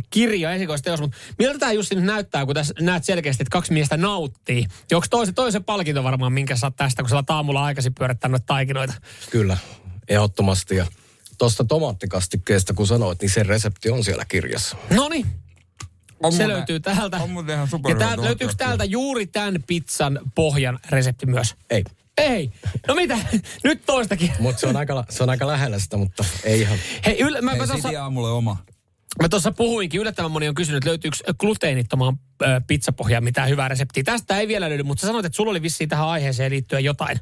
kirja 0.09 0.53
esikoisteos, 0.53 1.01
mutta 1.01 1.17
miltä 1.39 1.59
tämä 1.59 1.71
Jussi 1.71 1.95
nyt 1.95 2.03
näyttää, 2.03 2.45
kun 2.45 2.55
tässä 2.55 2.73
näet 2.79 3.03
selkeästi, 3.03 3.43
että 3.43 3.51
kaksi 3.51 3.73
miestä 3.73 3.97
nauttii? 3.97 4.65
Ja 4.91 4.97
onko 4.97 5.07
toisen, 5.09 5.35
toisen 5.35 5.63
palkinto 5.63 6.03
varmaan, 6.03 6.33
minkä 6.33 6.55
saat 6.55 6.75
tästä, 6.75 7.03
kun 7.03 7.09
sä 7.09 7.15
oot 7.15 7.29
aamulla 7.29 7.63
aikaisin 7.63 7.93
pyörittänyt 7.93 8.31
noita 8.31 8.45
taikinoita? 8.45 8.93
Kyllä, 9.31 9.57
ehdottomasti. 10.07 10.75
Ja 10.75 10.85
tuosta 11.37 11.63
tomaattikastikkeesta, 11.63 12.73
kun 12.73 12.87
sanoit, 12.87 13.21
niin 13.21 13.29
se 13.29 13.43
resepti 13.43 13.89
on 13.89 14.03
siellä 14.03 14.25
kirjassa. 14.25 14.77
No 14.89 15.09
niin, 15.09 15.25
On 16.23 16.31
se 16.31 16.37
muuten- 16.43 16.57
löytyy 16.57 16.79
täältä. 16.79 17.17
On 17.17 17.29
muuten 17.29 17.53
ihan 17.53 17.65
Ja 17.65 17.69
superhyvä 17.69 18.05
täältä, 18.05 18.23
löytyykö 18.23 18.53
täältä 18.57 18.83
juuri 18.83 19.27
tämän 19.27 19.63
pizzan 19.67 20.19
pohjan 20.35 20.79
resepti 20.89 21.25
myös? 21.25 21.55
Ei, 21.69 21.83
Ei. 22.17 22.51
No 22.87 22.95
mitä? 22.95 23.17
Nyt 23.63 23.81
toistakin. 23.85 24.31
mutta 24.39 24.59
se, 24.59 24.67
on 24.67 24.75
aika, 24.75 25.03
se 25.09 25.23
on 25.23 25.29
aika 25.29 25.47
lähellä 25.47 25.79
sitä, 25.79 25.97
mutta 25.97 26.25
ei 26.43 26.61
ihan. 26.61 26.77
Hei, 27.05 27.17
yl- 27.23 27.41
mä, 27.41 27.51
Hei, 27.51 27.59
mä, 27.59 27.67
tossa, 27.67 28.01
aamulle 28.01 28.29
oma. 28.31 28.57
mä 29.21 29.29
tuossa 29.29 29.51
puhuinkin, 29.51 30.01
yllättävän 30.01 30.31
moni 30.31 30.47
on 30.47 30.55
kysynyt, 30.55 30.77
että 30.77 30.89
löytyykö 30.89 31.17
gluteenittomaan 31.39 32.19
pizzapohjaan 32.67 33.23
mitään 33.23 33.49
hyvää 33.49 33.67
reseptiä. 33.67 34.03
Tästä 34.03 34.39
ei 34.39 34.47
vielä 34.47 34.69
löydy, 34.69 34.83
mutta 34.83 35.01
sä 35.01 35.07
sanoit, 35.07 35.25
että 35.25 35.35
sulla 35.35 35.51
oli 35.51 35.61
vissiin 35.61 35.89
tähän 35.89 36.07
aiheeseen 36.07 36.51
liittyen 36.51 36.83
jotain. 36.83 37.19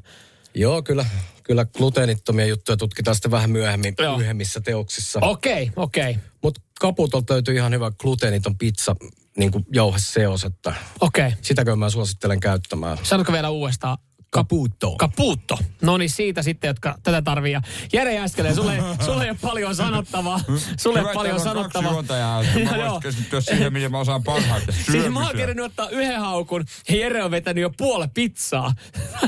Joo, 0.54 0.82
kyllä, 0.82 1.06
kyllä 1.42 1.64
gluteenittomia 1.64 2.46
juttuja 2.46 2.76
tutkitaan 2.76 3.14
sitten 3.14 3.30
vähän 3.30 3.50
myöhemmin, 3.50 3.94
Joo. 3.98 4.18
myöhemmissä 4.18 4.60
teoksissa. 4.60 5.18
Okei, 5.22 5.52
okay, 5.62 5.72
okei, 5.76 6.10
okay, 6.10 6.22
Mutta 6.42 6.60
kaputolta 6.80 7.34
löytyy 7.34 7.54
ihan 7.54 7.72
hyvä 7.72 7.90
gluteeniton 8.00 8.58
pizza, 8.58 8.96
niin 9.36 9.52
kuin 9.52 9.64
jauheseos, 9.72 10.44
että 10.44 10.74
okei. 11.00 11.26
Okay. 11.26 11.38
sitäkö 11.42 11.76
mä 11.76 11.90
suosittelen 11.90 12.40
käyttämään. 12.40 12.98
Sanotko 13.02 13.32
vielä 13.32 13.50
uudestaan? 13.50 13.98
Caputo. 14.34 14.96
Caputo. 14.96 15.58
No 15.82 15.96
niin, 15.98 16.10
siitä 16.10 16.42
sitten, 16.42 16.68
jotka 16.68 16.98
tätä 17.02 17.22
tarvii. 17.22 17.52
Ja 17.52 17.62
Jere 17.92 18.14
Jääskeleen, 18.14 18.54
sulle, 18.54 18.78
sulle 19.06 19.24
ei 19.24 19.30
ole 19.30 19.38
paljon 19.42 19.74
sanottavaa. 19.74 20.40
Sulle 20.80 20.98
ei 20.98 21.14
paljon 21.14 21.40
sanottavaa. 21.40 21.92
juontajaa. 21.92 22.42
Mä 22.42 22.76
voisin 22.84 23.00
keskittyä 23.02 23.40
siihen, 23.40 23.72
miten 23.72 23.90
mä 23.90 23.98
osaan 23.98 24.22
parhaiten. 24.22 24.74
Siis 24.92 25.08
mä 25.08 25.26
oon 25.26 25.36
kerännyt 25.36 25.64
ottaa 25.64 25.88
yhden 25.88 26.20
haukun 26.20 26.64
ja 26.88 26.96
Jere 26.96 27.24
on 27.24 27.30
vetänyt 27.30 27.62
jo 27.62 27.70
puolen 27.76 28.10
pizzaa. 28.10 28.74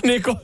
niin 0.04 0.22
kuin 0.22 0.36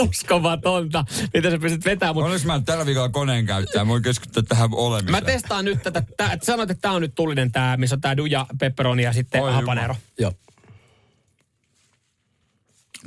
uskomatonta, 0.00 1.04
mitä 1.34 1.50
sä 1.50 1.58
pystyt 1.58 1.84
vetämään. 1.84 2.14
Mutta 2.14 2.26
Onneksi 2.26 2.46
mä 2.46 2.60
tällä 2.64 2.86
viikolla 2.86 3.08
koneen 3.08 3.46
käyttää. 3.46 3.84
Mä 3.84 3.88
voin 3.88 4.02
keskittyä 4.02 4.42
tähän 4.48 4.68
olemiseen. 4.72 5.10
mä 5.12 5.20
testaan 5.20 5.64
nyt 5.64 5.82
tätä. 5.82 6.02
Tää, 6.16 6.38
sanoit, 6.42 6.70
että 6.70 6.80
tää 6.82 6.92
on 6.92 7.02
nyt 7.02 7.14
tullinen 7.14 7.52
tää, 7.52 7.76
missä 7.76 7.96
on 7.96 8.00
tää 8.00 8.16
duja, 8.16 8.46
pepperoni 8.60 9.02
ja 9.02 9.12
sitten 9.12 9.42
Oi 9.42 9.52
habanero. 9.52 9.96
Joo. 10.18 10.32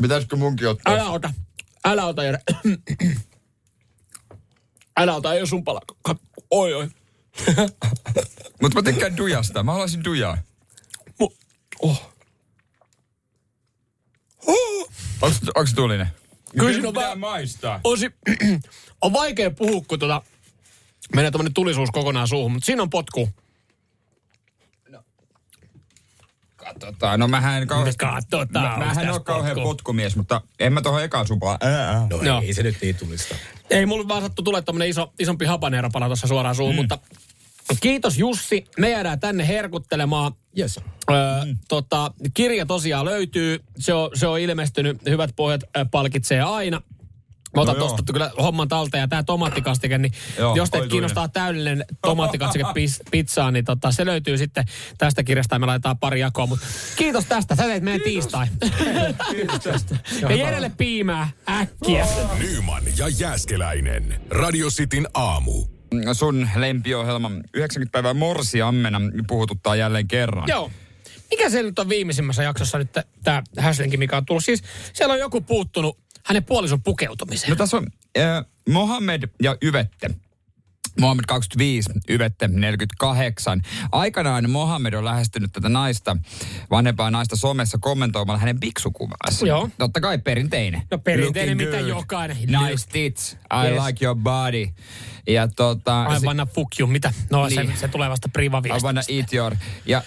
Pitäisikö 0.02 0.36
munkin 0.36 0.68
ottaa? 0.68 0.94
Älä 0.94 1.10
ota. 1.10 1.34
Älä 1.86 2.06
ota, 2.06 2.24
Jere. 2.24 2.40
Älä 4.98 5.16
ota, 5.16 5.34
ei 5.34 5.40
ole 5.40 5.48
sun 5.48 5.64
pala. 5.64 5.82
Oi, 6.52 6.74
oi. 6.74 6.88
Mutta 8.62 8.82
mä 8.82 8.92
tykkään 8.92 9.18
dujasta. 9.18 9.64
Mä 9.64 9.72
haluaisin 9.72 10.04
dujaa. 10.04 10.38
Mu- 11.24 11.36
oh. 11.80 12.12
Onks, 15.22 15.38
onks 15.56 15.74
tulinen? 15.74 16.08
Kyllä 16.58 16.72
siinä 16.74 16.88
on 16.88 16.96
vähän- 16.96 17.20
maistaa. 17.20 17.80
Osi, 17.84 18.12
on 19.02 19.14
vaikea 19.14 19.52
puhua, 19.52 19.82
kun 19.88 20.00
tota, 20.00 20.22
menee 21.16 21.32
tämmönen 21.32 21.54
tulisuus 21.54 21.90
kokonaan 21.92 22.28
suuhun, 22.28 22.52
mutta 22.52 22.66
siinä 22.66 22.82
on 22.82 22.90
potku. 22.90 23.30
Katsotaan. 26.66 27.20
No 27.20 27.28
mähän 27.28 27.62
en 27.62 27.68
kauheasti... 27.68 28.06
Katsotaan, 28.06 28.80
Mä, 28.80 28.86
mähän 28.86 29.10
ole 29.10 29.20
kauhean 29.20 29.56
potku. 29.56 29.70
potkumies, 29.70 30.16
mutta 30.16 30.42
en 30.60 30.74
mä 30.74 30.82
tohon 30.82 31.04
ekaan 31.04 31.28
supaa. 31.28 31.58
Ää, 31.62 31.90
ää. 31.90 32.08
No 32.10 32.24
Joo. 32.24 32.42
ei 32.42 32.54
se 32.54 32.64
nyt 32.64 32.78
niin 32.82 32.96
tulista. 32.96 33.36
Ei 33.70 33.86
mulla 33.86 34.08
vaan 34.08 34.22
sattu 34.22 34.42
tulee 34.42 34.62
tämmönen 34.62 34.90
iso, 34.90 35.14
isompi 35.20 35.46
hapaneeropala 35.46 36.06
tuossa 36.06 36.28
suoraan 36.28 36.56
suuhun, 36.56 36.76
mm. 36.76 36.78
mutta 36.78 37.00
kiitos 37.82 38.18
Jussi. 38.18 38.66
Me 38.80 38.90
jäädään 38.90 39.20
tänne 39.20 39.48
herkuttelemaan. 39.48 40.32
Yes. 40.60 40.80
Öö, 41.12 41.16
tota, 41.68 42.12
kirja 42.34 42.66
tosiaan 42.66 43.06
löytyy. 43.06 43.64
Se 43.78 43.94
on, 43.94 44.10
se 44.14 44.28
on 44.28 44.40
ilmestynyt. 44.40 44.98
Hyvät 45.10 45.30
pohjat 45.36 45.62
palkitsee 45.92 46.42
aina. 46.42 46.82
Mä 47.56 47.62
otan 47.62 47.76
No 47.76 47.80
joo. 47.80 47.88
tosta 47.90 48.14
kyllä 48.14 48.32
homman 48.38 48.68
talteen 48.68 49.02
ja 49.02 49.08
tää 49.08 49.24
tomattikastike, 49.24 49.98
niin 49.98 50.12
Joo, 50.38 50.56
jos 50.56 50.70
teitä 50.70 50.88
kiinnostaa 50.88 51.28
täydellinen 51.28 51.86
tomattikastike 52.02 52.66
pis- 52.66 53.02
pizzaa, 53.12 53.52
niin 53.52 53.66
tota, 53.66 53.92
se 53.92 54.06
löytyy 54.06 54.38
sitten 54.38 54.66
tästä 54.98 55.24
kirjasta 55.24 55.56
ja 55.56 55.60
me 55.60 55.66
laitetaan 55.66 55.98
pari 55.98 56.20
jakoa. 56.20 56.48
Mutta 56.48 56.66
kiitos 56.96 57.26
tästä, 57.26 57.56
sä 57.56 57.64
teit 57.64 57.84
meidän 57.84 58.02
tiistai. 58.02 58.48
Kiitos 59.32 59.60
tästä. 59.60 59.96
ja 60.22 60.36
Jerelle 60.36 60.72
piimää 60.78 61.30
äkkiä. 61.50 62.08
Nyman 62.40 62.84
ja 62.98 63.08
Jääskeläinen. 63.08 64.22
Radio 64.30 64.68
Cityn 64.70 65.08
aamu. 65.14 65.64
Sun 66.14 66.50
lempiohjelma 66.56 67.32
90 67.54 67.92
päivää 67.92 68.14
morsiammena 68.14 69.02
puhututtaa 69.28 69.76
jälleen 69.76 70.08
kerran. 70.08 70.48
Joo. 70.48 70.72
Mikä 71.32 71.50
se 71.50 71.64
nyt 71.64 71.80
on 71.80 71.90
viimeisimmässä 71.90 72.44
jaksossa 72.44 72.78
nyt 72.78 72.92
tämä 73.24 73.44
Häslinki, 73.58 73.98
mikä 73.98 74.18
on 74.18 74.26
tullut? 74.26 74.44
Siis 74.46 74.64
siellä 74.94 75.14
on 75.14 75.20
joku 75.20 75.42
puuttunut 75.42 75.98
hänen 76.26 76.44
puolison 76.44 76.84
pukeutumiseen. 76.84 77.50
No 77.50 77.56
tässä 77.56 77.78
on 77.78 77.88
äh, 78.18 78.46
Mohammed 78.70 79.24
ja 79.42 79.56
Yvette. 79.62 80.10
Mohammed 81.00 81.24
25, 81.28 81.90
Yvette 82.10 82.48
48. 82.48 83.62
Aikanaan 83.92 84.50
Mohammed 84.50 84.94
on 84.94 85.06
lähestynyt 85.06 85.52
tätä 85.54 85.70
naista, 85.70 86.18
vanhempaa 86.72 87.12
naista 87.12 87.36
somessa 87.36 87.78
kommentoimalla 87.82 88.40
hänen 88.40 88.60
biksukuvaansa. 88.60 89.48
Joo. 89.48 89.70
Totta 89.78 90.02
kai 90.02 90.18
perinteinen. 90.18 90.82
No 90.92 90.98
perinteinen, 90.98 91.58
Looking 91.58 91.72
mitä 91.72 91.78
good. 91.80 91.90
jokainen. 91.90 92.38
Nice 92.38 92.88
tits. 92.92 93.32
I 93.34 93.68
Yes. 93.72 93.86
like 93.86 94.06
your 94.06 94.16
body. 94.18 94.68
Ja 95.28 95.48
tota... 95.48 96.04
Ai 96.04 96.20
se- 96.20 96.26
vanna 96.26 96.46
fuck 96.46 96.80
you, 96.80 96.88
mitä? 96.90 97.14
No 97.32 97.48
Niin. 97.48 97.68
se, 97.68 97.80
se 97.80 97.88
tulee 97.88 98.10
vasta 98.10 98.30
priva 98.34 98.62
I 98.66 98.84
wanna 98.84 99.02
eat 99.10 99.34
your... 99.34 99.56
Ja 99.86 100.04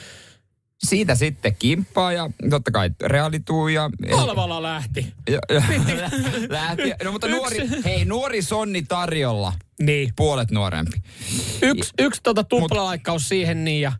siitä 0.79 1.15
sitten 1.15 1.57
kimppaa 1.59 2.13
ja 2.13 2.31
totta 2.51 2.71
kai 2.71 2.91
realituu 3.01 3.69
ja... 3.69 3.91
Halvalla 4.17 4.63
lähti. 4.63 5.15
ja, 5.31 5.39
ja 5.55 5.63
lähti. 6.49 6.93
No 7.05 7.13
mutta 7.13 7.29
nuori, 7.29 7.69
hei 7.85 8.05
nuori 8.05 8.43
Sonni 8.43 8.83
tarjolla. 8.83 9.53
Niin. 9.81 10.13
Puolet 10.17 10.51
nuorempi. 10.51 11.03
Yksi 11.63 11.93
yks 11.99 12.21
tota 12.23 12.45
tuplalaikkaus 12.45 13.29
siihen 13.29 13.65
niin 13.65 13.83
ja 13.83 13.93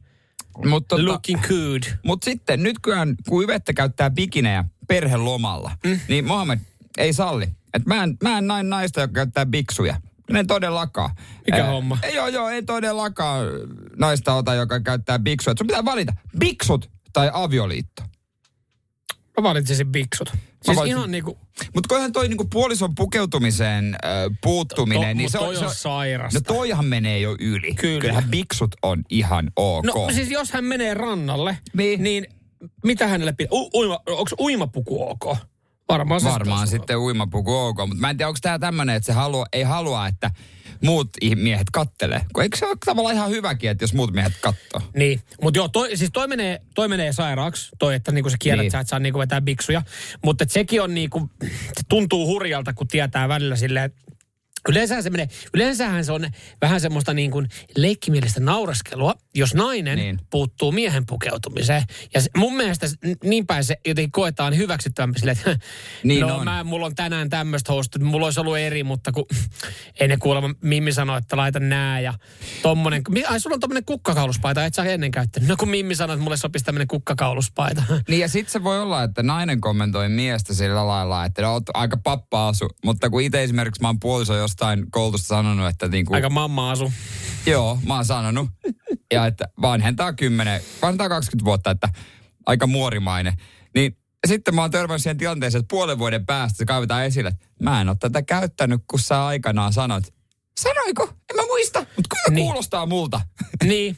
Mutta 0.65 0.97
tota, 0.97 1.05
looking 1.05 1.41
good. 1.41 1.83
mut 2.03 2.23
sitten 2.23 2.63
nyt 2.63 2.79
kun, 2.79 3.17
kun 3.29 3.45
Yvette 3.45 3.73
käyttää 3.73 4.11
bikinejä 4.11 4.65
perhelomalla, 4.89 5.71
mm. 5.85 6.01
niin 6.09 6.25
Mohammed 6.25 6.59
ei 6.99 7.13
salli. 7.13 7.49
Et 7.75 7.87
mä, 7.87 8.03
en, 8.03 8.17
mä 8.23 8.39
en 8.39 8.47
näin 8.47 8.71
naista, 8.71 9.01
joka 9.01 9.13
käyttää 9.13 9.47
biksuja. 9.47 10.01
En 10.35 10.47
todellakaan. 10.47 11.11
Mikä 11.47 11.57
Eh, 11.59 11.67
homma? 11.67 11.99
Ei, 12.03 12.15
joo, 12.15 12.29
joo, 12.29 12.49
ei 12.49 12.63
todellakaan 12.63 13.47
naista 13.97 14.35
ota, 14.35 14.55
joka 14.55 14.81
käyttää 14.81 15.19
biksuja. 15.19 15.53
Et 15.53 15.59
Sun 15.59 15.67
pitää 15.67 15.85
valita 15.85 16.13
biksut 16.39 16.91
tai 17.13 17.31
avioliitto. 17.33 18.03
Mä 19.39 19.43
valitsisin 19.43 19.93
biksut. 19.93 20.29
Siis 20.65 20.77
valitsin- 20.79 20.87
ihan 20.99 21.11
niinku, 21.11 21.39
Mutta 21.75 21.89
koihan 21.89 22.13
toi 22.13 22.29
niinku 22.29 22.45
puolison 22.45 22.95
pukeutumiseen 22.95 23.95
äh, 23.95 24.11
puuttuminen, 24.43 25.01
To- 25.03 25.07
niin 25.07 25.23
mut 25.25 25.33
se 25.33 25.39
on, 25.39 25.57
se 25.57 25.65
on 25.65 25.75
sairasta. 25.75 26.39
No 26.39 26.43
toihan 26.57 26.85
menee 26.85 27.19
jo 27.21 27.37
yli. 27.41 27.75
Kyllä. 27.75 28.01
Kyllähän 28.01 28.31
biksut 28.31 28.77
on 28.83 29.03
ihan 29.11 29.51
ok. 29.57 29.85
no 29.85 30.09
siis 30.15 30.31
jos 30.31 30.53
hän 30.53 30.65
menee 30.65 30.95
rannalle, 30.95 31.59
Niin. 31.77 32.03
niin, 32.03 32.27
mitä 32.85 33.07
hänelle 33.09 33.33
pitää? 33.33 33.51
U, 33.59 33.71
uima, 33.81 34.01
onko 34.07 34.31
uimapuku 34.41 35.11
ok? 35.11 35.37
Varmaan 35.89 36.21
se 36.21 36.29
Varmaan 36.29 36.67
sitten- 36.67 36.81
sitten 36.81 36.99
uimapuku 36.99 37.55
ok, 37.57 37.77
mutta 37.79 37.95
mä 38.01 38.11
en 38.11 38.17
tiedä, 38.17 38.29
onko 38.29 38.39
tämä 38.43 38.59
tämmöinen, 38.59 38.97
että 38.97 39.07
se 39.07 39.13
halua, 39.13 39.47
ei 39.53 39.63
halua, 39.63 40.07
että 40.07 40.31
muut 40.85 41.09
miehet 41.35 41.67
kattelee. 41.73 42.21
Kun 42.33 42.43
eikö 42.43 42.57
se 42.57 42.67
ole 42.67 42.77
tavallaan 42.85 43.15
ihan 43.15 43.31
hyväkin, 43.31 43.71
että 43.71 43.83
jos 43.85 43.95
muut 43.95 44.13
miehet 44.13 44.33
kattoo? 44.41 44.81
Niin, 44.97 45.21
mutta 45.43 45.59
joo, 45.59 45.69
toi, 45.69 45.97
siis 45.97 46.11
toi 46.13 46.29
menee, 46.29 46.61
toi 46.75 46.89
menee 46.89 47.13
sairaaksi, 47.13 47.69
toi, 47.79 47.95
että 47.95 48.13
niinku 48.13 48.31
sä 48.31 48.37
kielät, 48.39 48.59
Niin. 48.59 48.65
niin. 48.65 48.71
sä 48.73 48.81
et 48.81 48.89
saa 48.89 48.99
niinku 48.99 49.19
vetää 49.19 49.41
biksuja. 49.41 49.83
Mutta 50.25 50.45
sekin 50.49 50.83
on 50.83 50.95
niinku, 50.95 51.31
se 51.45 51.83
tuntuu 51.89 52.27
hurjalta, 52.27 52.73
kun 52.73 52.89
tietää 52.89 53.29
välillä 53.29 53.57
silleen, 53.57 53.85
että 53.85 54.03
Yleensä 54.69 55.03
se 55.03 55.11
menee, 55.11 55.29
yleensähän 55.55 56.05
se 56.05 56.13
on 56.13 56.27
vähän 56.63 56.81
semmoista 56.81 57.15
niin 57.15 57.31
kuin 57.31 57.49
leikkimielistä 57.77 58.41
nauraskelua, 58.41 59.15
jos 59.35 59.55
nainen 59.55 59.99
Niin. 59.99 60.21
puuttuu 60.31 60.73
miehen 60.73 61.07
pukeutumiseen. 61.07 61.83
Ja 62.15 62.21
se, 62.21 62.31
mun 62.37 62.57
mielestä 62.57 62.87
niin 63.25 63.47
päin 63.47 63.65
se 63.65 63.77
jotenkin 63.87 64.13
koetaan 64.13 64.57
hyväksyttävämpi 64.57 65.19
silleen, 65.19 65.37
että 65.47 65.59
Niin 66.05 66.21
no 66.27 66.37
on. 66.37 66.45
mä, 66.45 66.65
mulla 66.65 66.87
on 66.87 66.95
tänään 66.95 67.29
tämmöistä 67.31 67.73
housut, 67.73 68.03
mulla 68.03 68.27
olisi 68.27 68.41
ollut 68.41 68.59
eri, 68.59 68.85
mutta 68.85 69.13
kun 69.13 69.27
ei 70.01 70.09
ne 70.09 70.17
kuulemma, 70.17 70.55
Mimmi 70.63 70.93
sanoi, 70.93 71.19
että 71.19 71.37
laita 71.37 71.61
nää 71.61 72.01
ja 72.01 72.15
tommonen. 72.63 73.03
Ai 73.29 73.41
sulla 73.41 73.55
on 73.55 73.61
tommonen 73.61 73.85
kukkakauluspaita, 73.85 74.65
et 74.65 74.75
sä 74.75 74.85
ennen 74.85 75.11
käyttänyt. 75.11 75.49
No 75.49 75.57
kun 75.57 75.69
Mimmi 75.69 75.95
sanoi, 75.95 76.15
että 76.15 76.25
mulle 76.25 76.37
sopisi 76.37 76.65
tämmönen 76.65 76.89
kukkakauluspaita. 76.89 77.83
Niin 78.09 78.21
ja 78.21 78.29
sitten 78.29 78.53
se 78.53 78.65
voi 78.65 78.81
olla, 78.81 79.03
että 79.03 79.23
nainen 79.23 79.61
kommentoi 79.61 80.09
miestä 80.09 80.55
sillä 80.55 80.87
lailla, 80.87 81.25
että 81.25 81.43
no, 81.43 81.53
oot 81.53 81.63
aika 81.75 81.97
pappa-asu. 81.97 82.69
Mutta 82.85 83.11
kun 83.11 83.23
itse 83.23 83.43
esimerkiksi 83.43 83.83
mä 83.83 83.89
oon 83.89 84.01
puoliso 84.01 84.35
jostain 84.49 84.91
koulutusta 84.91 85.29
sanonut, 85.29 85.69
että 85.69 85.89
niinku, 85.89 86.15
Aika 86.15 86.31
mamma 86.31 86.71
asu. 86.71 86.93
joo, 87.47 87.79
mä 87.87 87.95
oon 87.95 88.05
sanonut. 88.05 88.51
Ja 89.13 89.27
että 89.27 89.49
vanhentaa 89.63 90.13
10, 90.13 90.61
vanhentaa 90.83 91.09
20 91.09 91.45
vuotta, 91.45 91.71
että 91.71 91.89
aika 92.47 92.67
muorimainen. 92.67 93.33
Niin 93.75 93.97
sitten 94.27 94.55
mä 94.55 94.61
oon 94.61 94.71
törmännyt 94.71 95.03
siihen 95.03 95.17
tilanteeseen, 95.19 95.61
että 95.61 95.71
puolen 95.71 95.99
vuoden 95.99 96.27
päästä 96.27 96.57
se 96.59 96.65
kaivetaan 96.65 97.05
esille, 97.05 97.33
mä 97.63 97.81
en 97.81 97.89
ole 97.89 97.97
tätä 98.01 98.23
käyttänyt, 98.23 98.81
kun 98.91 99.01
sä 99.01 99.27
aikanaan 99.27 99.73
sanoit. 99.73 100.15
Sanoiko? 100.61 101.03
En 101.31 101.37
mä 101.37 101.43
muista, 101.47 101.79
mutta 101.79 102.17
kyllä 102.17 102.35
Niin. 102.35 102.45
kuulostaa 102.47 102.87
multa. 102.87 103.21
Niin. 103.65 103.97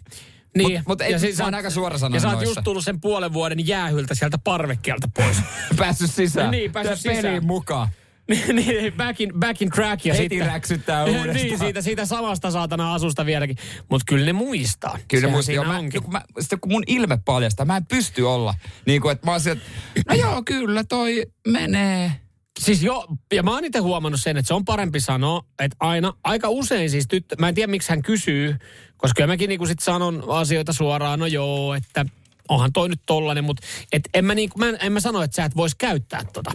Niin. 0.56 0.80
Mut- 0.80 0.88
mut 0.88 0.98
sit 1.20 1.38
mä 1.38 1.44
oon 1.44 1.54
aika 1.54 1.70
suorasanainen 1.70 2.16
Ja 2.26 2.30
sä 2.30 2.36
oot 2.36 2.44
just 2.46 2.60
tullut 2.64 2.84
sen 2.84 3.00
puolen 3.00 3.32
vuoden 3.32 3.66
jäähyltä 3.66 4.14
sieltä 4.14 4.38
parvekkeelta 4.38 5.08
pois. 5.16 5.36
päässyt 5.78 6.10
sisään. 6.10 6.50
Niin, 6.50 6.72
päässyt 6.72 6.94
Tää 7.02 7.12
peliin 7.12 7.22
sisään. 7.22 7.46
mukaan. 7.46 7.88
niin, 8.52 8.92
back 8.92 9.20
in, 9.20 9.32
back 9.38 9.62
in 9.62 9.70
track 9.70 10.04
ja 10.04 10.14
Heti 10.14 10.22
sitten... 10.34 10.46
räksyttää 10.46 11.04
uudestaan. 11.04 11.34
niin, 11.34 11.58
siitä, 11.58 11.82
siitä 11.82 12.06
samasta 12.06 12.50
saatana 12.50 12.94
asusta 12.94 13.26
vieläkin. 13.26 13.56
Mutta 13.88 14.04
kyllä 14.08 14.26
ne 14.26 14.32
muistaa. 14.32 14.98
Kyllä 15.08 15.20
Sehän 15.20 15.30
muista, 15.30 15.46
siinä 15.46 15.62
joo, 15.62 15.72
mä, 15.72 15.78
onkin. 15.78 16.02
kun 16.02 16.12
mä, 16.12 16.22
sitten 16.40 16.60
kun 16.60 16.72
mun 16.72 16.82
ilme 16.86 17.18
paljastaa, 17.24 17.66
mä 17.66 17.76
en 17.76 17.86
pysty 17.86 18.22
olla. 18.22 18.54
Niin 18.86 19.00
kuin, 19.00 19.12
että 19.12 19.26
mä 19.26 19.30
oon 19.30 19.40
sieltä, 19.40 19.62
no 20.08 20.14
joo, 20.14 20.42
kyllä 20.44 20.84
toi 20.84 21.26
menee. 21.48 22.12
Siis 22.60 22.82
joo, 22.82 23.06
ja 23.32 23.42
mä 23.42 23.50
oon 23.50 23.64
itse 23.64 23.78
huomannut 23.78 24.20
sen, 24.20 24.36
että 24.36 24.48
se 24.48 24.54
on 24.54 24.64
parempi 24.64 25.00
sanoa, 25.00 25.42
että 25.58 25.76
aina, 25.80 26.12
aika 26.24 26.48
usein 26.48 26.90
siis 26.90 27.06
tyttö, 27.08 27.36
mä 27.38 27.48
en 27.48 27.54
tiedä 27.54 27.70
miksi 27.70 27.90
hän 27.90 28.02
kysyy, 28.02 28.56
koska 28.96 29.14
kyllä 29.16 29.26
mäkin 29.26 29.48
niinku 29.48 29.66
sit 29.66 29.78
sanon 29.78 30.24
asioita 30.28 30.72
suoraan, 30.72 31.18
no 31.18 31.26
joo, 31.26 31.74
että 31.74 32.06
onhan 32.50 32.72
toi 32.72 32.88
nyt 32.88 33.00
tollanen, 33.06 33.44
mutta 33.44 33.66
et 33.92 34.02
en 34.14 34.24
mä, 34.24 34.34
niinku, 34.34 34.58
mä, 34.58 34.68
en, 34.68 34.78
en 34.80 34.92
mä 34.92 35.00
sano, 35.00 35.22
että 35.22 35.34
sä 35.34 35.44
et 35.44 35.56
vois 35.56 35.74
käyttää 35.74 36.24
tota. 36.32 36.50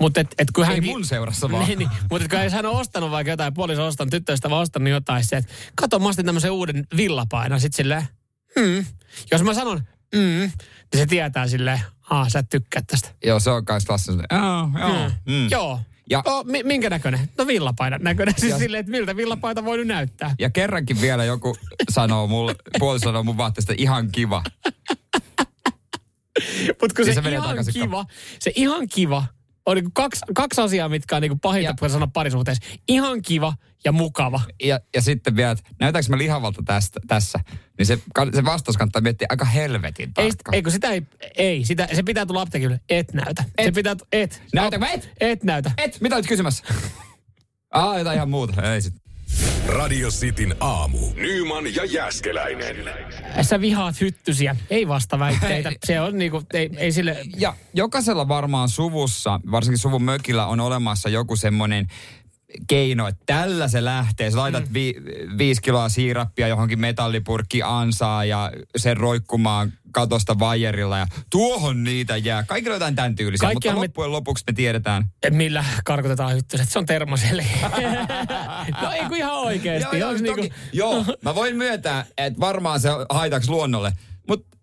Mutta 0.00 0.20
et, 0.20 0.34
et 0.38 0.48
kun 0.54 0.64
Ei 0.64 0.68
hänkin, 0.70 0.90
mun 0.92 1.04
seurassa 1.04 1.50
vaan. 1.50 1.66
Niin, 1.66 1.78
niin, 1.78 1.90
mutta 2.10 2.28
kun 2.28 2.50
hän 2.50 2.66
on 2.66 2.72
ostanut 2.76 3.10
vaikka 3.10 3.30
jotain, 3.30 3.54
puoliso 3.54 3.86
ostanut, 3.86 4.10
tyttöystävä 4.10 4.54
on 4.56 4.62
ostanut 4.62 4.88
jotain, 4.88 5.24
se, 5.24 5.36
että 5.36 5.52
kato, 5.74 5.98
mä 5.98 6.08
ostin 6.08 6.26
tämmöisen 6.26 6.50
uuden 6.50 6.86
villapainan, 6.96 7.60
sit 7.60 7.74
silleen, 7.74 8.02
hmm. 8.60 8.84
Jos 9.30 9.42
mä 9.42 9.54
sanon, 9.54 9.80
mm, 10.14 10.20
niin 10.20 10.52
se 10.96 11.06
tietää 11.06 11.48
silleen, 11.48 11.80
aa, 12.10 12.28
sä 12.28 12.38
et 12.38 12.48
tykkää 12.48 12.82
tästä. 12.86 13.08
Joo, 13.24 13.40
se 13.40 13.50
on 13.50 13.64
kans 13.64 13.84
klassinen. 13.86 14.24
Joo, 14.32 14.88
joo. 14.88 15.08
Mm. 15.26 15.32
Mm. 15.34 15.48
Joo. 15.50 15.80
Ja- 16.10 16.22
Ja, 16.26 16.32
o, 16.32 16.44
mi- 16.44 16.62
minkä 16.62 16.90
näköinen? 16.90 17.20
No 17.38 17.46
villapaidan 17.46 18.00
näköinen. 18.02 18.34
Siis 18.38 18.52
Ja- 18.52 18.58
silleen, 18.58 18.80
että 18.80 18.90
miltä 18.90 19.16
villapaita 19.16 19.64
voi 19.64 19.76
nyt 19.78 19.86
näyttää. 19.86 20.34
Ja 20.38 20.50
kerrankin 20.50 21.00
vielä 21.00 21.24
joku 21.24 21.56
sanoo 21.90 22.26
mulle, 22.26 22.54
puoli 22.78 22.98
sanoo 23.00 23.22
mun 23.22 23.36
vaatteesta 23.36 23.72
ihan 23.78 24.12
kiva. 24.12 24.42
Mutta 26.80 26.94
kun 26.96 27.04
Niin 27.04 27.14
se, 27.14 27.22
se 27.22 27.30
ihan 27.30 27.64
kiva, 27.72 28.06
se 28.38 28.52
ihan 28.54 28.88
kiva 28.88 29.24
on 29.66 29.76
niinku 29.76 29.90
kaksi, 29.94 30.20
kaksi 30.34 30.60
asiaa, 30.60 30.88
mitkä 30.88 31.16
on 31.16 31.22
niinku 31.22 31.38
pahinta, 31.42 31.74
kun 31.78 31.90
sanoa 31.90 32.06
parisuhteessa. 32.12 32.66
Ihan 32.88 33.22
kiva 33.22 33.54
ja 33.84 33.92
mukava. 33.92 34.40
Ja, 34.62 34.80
ja 34.94 35.02
sitten 35.02 35.36
vielä, 35.36 35.50
että 35.50 35.64
näytäänkö 35.80 36.10
mä 36.10 36.18
lihavalta 36.18 36.62
tästä, 36.64 37.00
tässä, 37.06 37.38
niin 37.78 37.86
se, 37.86 37.98
se 38.34 38.44
vastaus 38.44 38.76
kannattaa 38.76 39.02
miettiä 39.02 39.26
aika 39.30 39.44
helvetin 39.44 40.08
Ei, 40.08 40.12
tarkkaan. 40.12 40.54
ei, 40.54 40.62
kun 40.62 40.72
sitä 40.72 40.90
ei, 40.90 41.02
ei 41.36 41.64
sitä, 41.64 41.88
se 41.92 42.02
pitää 42.02 42.26
tulla 42.26 42.40
apteekille. 42.40 42.80
Et 42.88 43.12
näytä. 43.14 43.44
Et. 43.58 43.64
Se 43.64 43.72
pitää, 43.72 43.96
et. 44.12 44.42
Näytänkö 44.54 44.86
mä 44.86 44.92
et? 44.92 45.10
Et 45.20 45.44
näytä. 45.44 45.70
Et, 45.78 46.00
mitä 46.00 46.16
olet 46.16 46.26
kysymässä? 46.26 46.64
Ah, 47.74 47.98
jotain 47.98 48.16
ihan 48.16 48.30
muuta. 48.30 48.72
Ei 48.74 48.82
sit. 48.82 48.94
Radio 49.70 50.08
Cityn 50.08 50.54
aamu. 50.60 50.98
Nyman 51.14 51.74
ja 51.74 51.84
Jäskeläinen. 51.84 52.76
Sä 53.42 53.60
vihaat 53.60 54.00
hyttysiä. 54.00 54.56
Ei 54.70 54.88
vasta 54.88 55.18
väitteitä. 55.18 55.72
Se 55.86 56.00
on 56.00 56.18
niinku, 56.18 56.42
ei, 56.52 56.70
ei 56.76 56.92
sille... 56.92 57.16
Ja 57.36 57.54
jokaisella 57.74 58.28
varmaan 58.28 58.68
suvussa, 58.68 59.40
varsinkin 59.50 59.78
suvun 59.78 60.02
mökillä, 60.02 60.46
on 60.46 60.60
olemassa 60.60 61.08
joku 61.08 61.36
semmoinen 61.36 61.86
keino, 62.68 63.08
että 63.08 63.22
tällä 63.26 63.68
se 63.68 63.84
lähtee. 63.84 64.30
Sä 64.30 64.36
laitat 64.38 64.68
Mm. 64.68 64.74
vi, 64.74 64.94
viisi 65.38 65.62
kiloa 65.62 65.88
siirappia 65.88 66.48
johonkin 66.48 66.80
metallipurkki 66.80 67.60
ansaa 67.64 68.24
ja 68.24 68.52
sen 68.76 68.96
roikkumaan 68.96 69.72
katosta 69.92 70.38
vaijerilla 70.38 70.98
ja 70.98 71.06
tuohon 71.30 71.84
niitä 71.84 72.16
jää. 72.16 72.42
Kaikilla 72.42 72.76
jotain 72.76 72.94
tämän 72.96 73.14
tyylisiä, 73.14 73.46
Kaikkihan 73.46 73.76
mutta 73.76 73.80
me- 73.80 73.86
loppujen 73.86 74.12
lopuksi 74.12 74.44
me 74.46 74.52
tiedetään. 74.52 75.04
Millä 75.30 75.64
karkotetaan 75.84 76.34
hyttyset. 76.34 76.68
Se 76.68 76.78
on 76.78 76.86
termoseli. 76.86 77.42
no 78.82 78.90
ei 78.92 79.04
kun 79.08 79.16
ihan 79.16 79.32
oikeesti. 79.34 79.96
Joo, 79.98 80.12
joo, 80.12 80.18
toki, 80.18 80.40
niinku- 80.40 80.54
joo, 80.72 81.04
mä 81.22 81.34
voin 81.34 81.56
myöntää, 81.56 82.04
että 82.18 82.40
varmaan 82.40 82.80
se 82.80 82.88
haitaksi 83.10 83.50
luonnolle, 83.50 83.92
mutta 84.28 84.56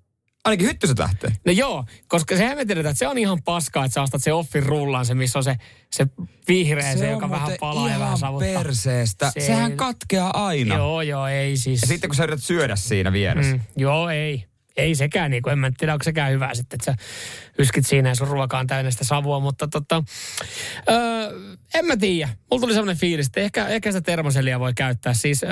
ainakin 0.47 0.67
hyttyset 0.67 0.99
lähtee. 0.99 1.31
No 1.45 1.51
joo, 1.51 1.85
koska 2.07 2.37
sehän 2.37 2.57
me 2.57 2.65
tiedetään, 2.65 2.91
että 2.91 2.99
se 2.99 3.07
on 3.07 3.17
ihan 3.17 3.43
paskaa, 3.43 3.85
että 3.85 3.93
sä 3.93 4.01
ostat 4.01 4.23
se 4.23 4.33
offin 4.33 4.63
rullan, 4.63 5.05
se 5.05 5.13
missä 5.15 5.39
on 5.39 5.43
se, 5.43 5.55
se 5.95 6.07
vihreä, 6.47 6.93
se, 6.93 6.97
se 6.99 7.11
joka 7.11 7.29
vähän 7.29 7.51
palaa 7.59 7.89
ja 7.89 7.99
vähän 7.99 8.17
savuttaa. 8.17 8.63
perseestä. 8.63 9.31
Se- 9.33 9.45
Sehän 9.45 9.77
katkeaa 9.77 10.45
aina. 10.47 10.75
Joo, 10.75 11.01
joo, 11.01 11.27
ei 11.27 11.57
siis. 11.57 11.81
Ja 11.81 11.87
sitten 11.87 12.09
kun 12.09 12.15
sä 12.15 12.23
yrität 12.23 12.43
syödä 12.43 12.75
siinä 12.75 13.11
vieressä. 13.11 13.53
Mm, 13.55 13.61
joo, 13.77 14.09
ei. 14.09 14.43
Ei 14.78 14.95
sekään, 14.95 15.32
niin 15.32 15.43
kuin, 15.43 15.51
en 15.51 15.59
mä 15.59 15.71
tiedä, 15.78 15.93
onko 15.93 16.03
sekään 16.03 16.32
hyvä 16.32 16.53
sitten, 16.53 16.78
että 16.78 16.91
sä 16.91 17.05
yskit 17.59 17.88
siinä 17.88 18.09
ja 18.09 18.15
sun 18.15 18.28
ruoka 18.28 18.59
on 18.59 18.67
täynnä 18.67 18.91
sitä 18.91 19.03
savua, 19.03 19.39
mutta 19.39 19.67
tota, 19.67 20.03
öö, 20.89 21.57
en 21.73 21.86
mä 21.86 21.97
tiedä. 21.97 22.30
Mulla 22.51 22.61
tuli 22.61 22.73
sellainen 22.73 22.97
fiilis, 22.97 23.28
että 23.28 23.39
ehkä, 23.39 23.67
ehkä 23.67 23.91
sitä 23.91 24.01
termoselia 24.01 24.59
voi 24.59 24.73
käyttää. 24.73 25.13
Siis 25.13 25.43
öö, 25.43 25.49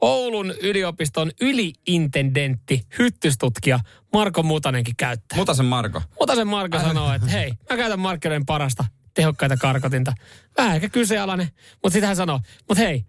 Oulun 0.00 0.54
yliopiston 0.62 1.30
yliintendentti, 1.40 2.86
hyttystutkija 2.98 3.80
Marko 4.12 4.42
Mutanenkin 4.42 4.96
käyttää. 4.96 5.38
Mutasen 5.38 5.66
Marko. 5.66 6.02
Mutasen 6.20 6.48
Marko 6.48 6.80
sanoo, 6.80 7.12
että 7.12 7.28
hei, 7.28 7.52
mä 7.70 7.76
käytän 7.76 8.00
markkinoiden 8.00 8.46
parasta 8.46 8.84
tehokkaita 9.14 9.56
karkotinta. 9.56 10.12
Vähän 10.56 10.74
ehkä 10.74 10.88
kyseenalainen, 10.88 11.48
mutta 11.82 11.90
sitten 11.90 12.06
hän 12.06 12.16
sanoo, 12.16 12.40
mutta 12.68 12.84
hei, 12.84 13.04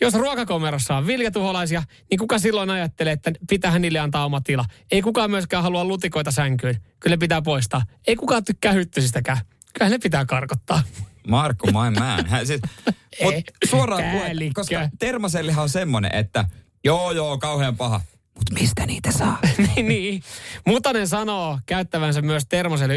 jos 0.00 0.14
ruokakomerossa 0.14 0.96
on 0.96 1.06
viljatuholaisia, 1.06 1.82
niin 2.10 2.18
kuka 2.18 2.38
silloin 2.38 2.70
ajattelee, 2.70 3.12
että 3.12 3.32
pitää 3.48 3.78
niille 3.78 3.98
antaa 3.98 4.24
oma 4.24 4.40
tila? 4.40 4.64
Ei 4.90 5.02
kukaan 5.02 5.30
myöskään 5.30 5.62
halua 5.62 5.84
lutikoita 5.84 6.30
sänkyyn. 6.30 6.80
Kyllä 7.00 7.16
ne 7.16 7.20
pitää 7.20 7.42
poistaa. 7.42 7.82
Ei 8.06 8.16
kukaan 8.16 8.44
tykkää 8.44 8.72
hyttysistäkään. 8.72 9.38
Kyllä 9.78 9.90
ne 9.90 9.98
pitää 9.98 10.26
karkottaa. 10.26 10.82
Markku, 11.28 11.66
my 11.66 11.72
man. 11.72 12.26
Hän 12.26 12.46
siis, 12.46 12.60
mut 13.22 13.34
suoraan 13.68 14.02
puhe, 14.12 14.32
koska 14.54 14.88
termosellihan 14.98 15.62
on 15.62 15.68
semmonen, 15.68 16.14
että 16.14 16.44
joo 16.84 17.12
joo, 17.12 17.38
kauhean 17.38 17.76
paha. 17.76 18.00
Mutta 18.38 18.54
mistä 18.54 18.86
niitä 18.86 19.12
saa? 19.12 19.38
niin, 19.76 19.88
niin. 19.88 20.22
Mutanen 20.66 21.08
sanoo 21.08 21.58
käyttävänsä 21.66 22.22
myös 22.22 22.46
termoselle 22.48 22.94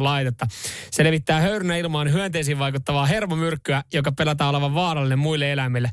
laitetta. 0.00 0.46
Se 0.90 1.04
levittää 1.04 1.40
höyrynä 1.40 1.76
ilmaan 1.76 2.12
hyönteisiin 2.12 2.58
vaikuttavaa 2.58 3.06
hermomyrkkyä, 3.06 3.82
joka 3.92 4.12
pelätään 4.12 4.50
olevan 4.50 4.74
vaarallinen 4.74 5.18
muille 5.18 5.52
eläimille. 5.52 5.90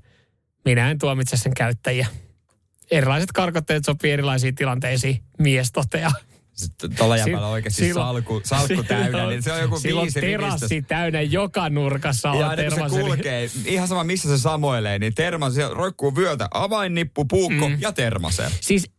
Minä 0.70 0.92
en 0.92 0.98
tuomitse 0.98 1.38
sen 1.38 1.54
käyttäjiä. 1.54 2.08
Erilaiset 2.92 3.32
karkotteet 3.32 3.86
sopii 3.86 4.12
erilaisiin 4.12 4.56
tilanteisiin, 4.56 5.24
mies 5.40 5.72
toteaa. 5.72 6.12
Sitten 6.54 6.96
tuolla 6.96 7.18
jäpällä 7.18 7.48
oikeasti 7.48 7.86
silloin- 7.86 8.08
salkku, 8.08 8.42
salkku 8.46 8.68
silloin- 8.68 8.88
täynnä, 8.88 9.28
niin 9.28 9.44
se 9.44 9.52
on 9.54 9.60
joku 9.60 9.80
silloin 9.80 10.06
viisi 10.06 10.22
terassi 10.22 10.66
rivistys. 10.68 10.88
täynnä 10.88 11.22
joka 11.22 11.70
nurkassa 11.70 12.28
Ja 12.28 12.48
on 12.48 12.56
kun 12.80 12.90
se 12.90 13.00
kulkee, 13.00 13.50
ihan 13.66 13.88
sama 13.88 14.04
missä 14.04 14.30
se 14.38 14.42
samoilee, 14.42 15.00
niin 15.00 15.16
terma, 15.16 15.50
se 15.50 15.68
roikkuu 15.72 16.16
vyötä, 16.16 16.48
avainnippu, 16.52 17.26
puukko 17.26 17.70
mm. 17.70 17.78
ja 17.80 17.92
termosel. 17.92 18.50
Siis, 18.62 18.92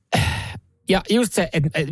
ja 0.91 1.03
just 1.11 1.33
se, 1.33 1.49
että 1.53 1.71
et, 1.75 1.89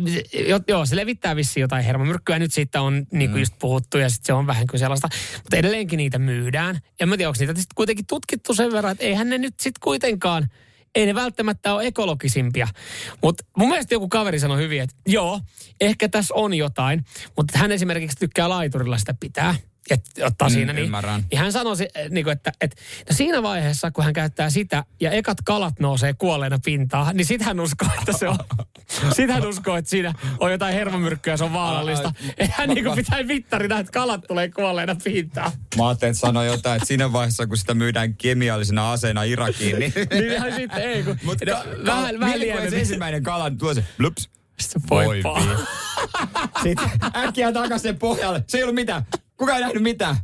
jo- 0.47 0.59
joo, 0.67 0.85
se 0.85 0.95
levittää 0.95 1.35
vissiin 1.35 1.61
jotain 1.61 1.85
hermomyrkkyä. 1.85 2.39
Nyt 2.39 2.53
siitä 2.53 2.81
on 2.81 2.93
niin 3.11 3.29
kuin 3.29 3.37
mm. 3.37 3.39
just 3.39 3.53
puhuttu 3.59 3.97
ja 3.97 4.09
sit 4.09 4.23
se 4.23 4.33
on 4.33 4.47
vähän 4.47 4.67
kuin 4.67 4.79
sellaista. 4.79 5.09
Mutta 5.43 5.57
edelleenkin 5.57 5.97
niitä 5.97 6.19
myydään. 6.19 6.79
En 6.99 7.09
mä 7.09 7.17
tiedä, 7.17 7.29
onko 7.29 7.37
niitä 7.39 7.53
sitten 7.53 7.75
kuitenkin 7.75 8.05
tutkittu 8.05 8.53
sen 8.53 8.71
verran, 8.71 8.91
että 8.91 9.03
eihän 9.03 9.29
ne 9.29 9.37
nyt 9.37 9.53
sitten 9.59 9.81
kuitenkaan, 9.83 10.49
ei 10.95 11.05
ne 11.05 11.15
välttämättä 11.15 11.73
ole 11.73 11.87
ekologisimpia. 11.87 12.67
Mutta 13.23 13.43
mun 13.57 13.69
mielestä 13.69 13.95
joku 13.95 14.09
kaveri 14.09 14.39
sanoi 14.39 14.61
hyvin, 14.61 14.81
että 14.81 14.95
joo, 15.07 15.41
ehkä 15.81 16.09
tässä 16.09 16.33
on 16.33 16.53
jotain. 16.53 17.05
Mutta 17.37 17.57
hän 17.57 17.71
esimerkiksi 17.71 18.17
tykkää 18.17 18.49
laiturilla 18.49 18.97
sitä 18.97 19.15
pitää. 19.19 19.55
Että 19.93 20.25
ottaa 20.25 20.47
Mm, 20.49 20.53
siinä. 20.53 20.73
Niin, 20.73 20.85
ymmärrän. 20.85 21.23
niin 21.31 21.39
hän 21.39 21.51
sanoi, 21.51 21.75
eh, 21.95 22.09
niin 22.09 22.23
kuin, 22.23 22.31
että, 22.31 22.51
että 22.61 22.81
no 23.09 23.15
siinä 23.15 23.43
vaiheessa, 23.43 23.91
kun 23.91 24.03
hän 24.03 24.13
käyttää 24.13 24.49
sitä 24.49 24.83
ja 24.99 25.11
ekat 25.11 25.37
kalat 25.45 25.79
nousee 25.79 26.13
kuolleena 26.13 26.59
pintaan, 26.65 27.17
niin 27.17 27.25
sit 27.25 27.41
hän 27.41 27.59
uskoo, 27.59 27.89
että 27.99 28.13
se 28.17 28.27
on, 28.29 28.37
sit 29.15 29.29
hän 29.29 29.47
uskoo, 29.47 29.75
että 29.75 29.89
siinä 29.89 30.13
on 30.39 30.51
jotain 30.51 30.73
hermomyrkkyä 30.73 31.37
se 31.37 31.43
on 31.43 31.53
vaarallista. 31.53 32.13
Hän 32.51 32.69
niin 32.69 32.83
kuin 32.83 32.95
pitää 32.95 33.27
vittarina, 33.27 33.79
että 33.79 33.91
kalat 33.91 34.21
tulee 34.27 34.49
kuolleena 34.49 34.95
pintaan. 35.03 35.51
Mä 35.77 35.87
ajattelin, 35.87 36.11
että 36.11 36.19
sanoi 36.21 36.45
jotain, 36.47 36.75
että 36.75 36.87
siinä 36.87 37.13
vaiheessa, 37.13 37.47
kun 37.47 37.57
sitä 37.57 37.73
myydään 37.73 38.15
kemiallisena 38.15 38.91
aseena 38.91 39.23
Irakiin, 39.23 39.79
niin... 39.79 39.93
Niin 40.19 40.55
sitten 40.55 40.81
ei, 40.83 41.03
kun 41.03 41.17
Mut 41.23 41.37
no, 41.45 41.51
ka- 41.53 41.63
vähän, 41.85 42.13
ka- 42.15 42.19
vähän 42.19 42.39
lievemmin. 42.39 42.73
ensimmäinen 42.79 43.23
kala, 43.23 43.49
niin 43.49 43.57
tulee 43.57 43.73
se 43.73 43.83
blups. 43.97 44.29
Sitten 44.59 44.81
voi 44.89 45.23
Voi 45.23 45.41
Sitten 46.63 46.89
äkkiä 47.15 47.51
takaisin 47.51 47.79
sen 47.89 47.99
pohjalle. 47.99 48.43
Se 48.47 48.57
ei 48.57 48.63
ollut 48.63 48.75
mitään. 48.75 49.05
Kuka 49.39 49.55
ei 49.55 49.61
nähnyt 49.61 49.83
mitään? 49.83 50.15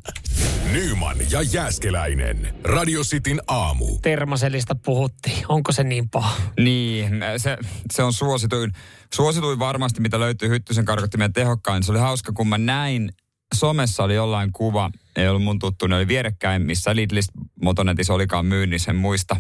Nyman 0.72 1.18
ja 1.32 1.41
Jäskeläinen. 1.41 2.55
Radio 2.63 3.01
Cityn 3.01 3.41
aamu. 3.47 3.99
Termaselista 4.01 4.76
puhuttiin. 4.76 5.45
Onko 5.49 5.72
se 5.72 5.84
niin 5.84 6.09
paha? 6.09 6.41
Niin, 6.59 7.09
se, 7.38 7.57
se 7.93 8.03
on 8.03 8.13
suosituin. 8.13 8.72
Suosituin 9.13 9.59
varmasti, 9.59 10.01
mitä 10.01 10.20
löytyy 10.20 10.49
Hyttysen 10.49 10.86
karkottimien 10.86 11.34
tehokkain. 11.34 11.84
Se 11.84 11.91
oli 11.91 11.99
hauska, 11.99 12.32
kun 12.32 12.47
mä 12.47 12.57
näin, 12.57 13.11
somessa 13.55 14.03
oli 14.03 14.16
jollain 14.16 14.51
kuva, 14.51 14.91
ei 15.16 15.28
ollut 15.28 15.43
mun 15.43 15.59
tuttu, 15.59 15.88
ne 15.88 15.95
oli 15.95 16.07
vierekkäin, 16.07 16.61
missä 16.61 16.95
Lidlist 16.95 17.30
Motonetissa 17.61 18.13
olikaan 18.13 18.45
myynnissä, 18.45 18.91
en 18.91 18.97
muista. 18.97 19.36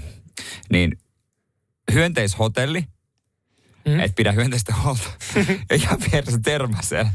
Niin 0.71 0.99
hyönteishotelli, 1.93 2.85
mm. 3.85 3.99
et 3.99 4.15
pidä 4.15 4.31
hyönteistä 4.31 4.73
huolta. 4.83 5.09
ja 5.83 5.97
vieressä 6.11 6.39
termasel. 6.43 7.05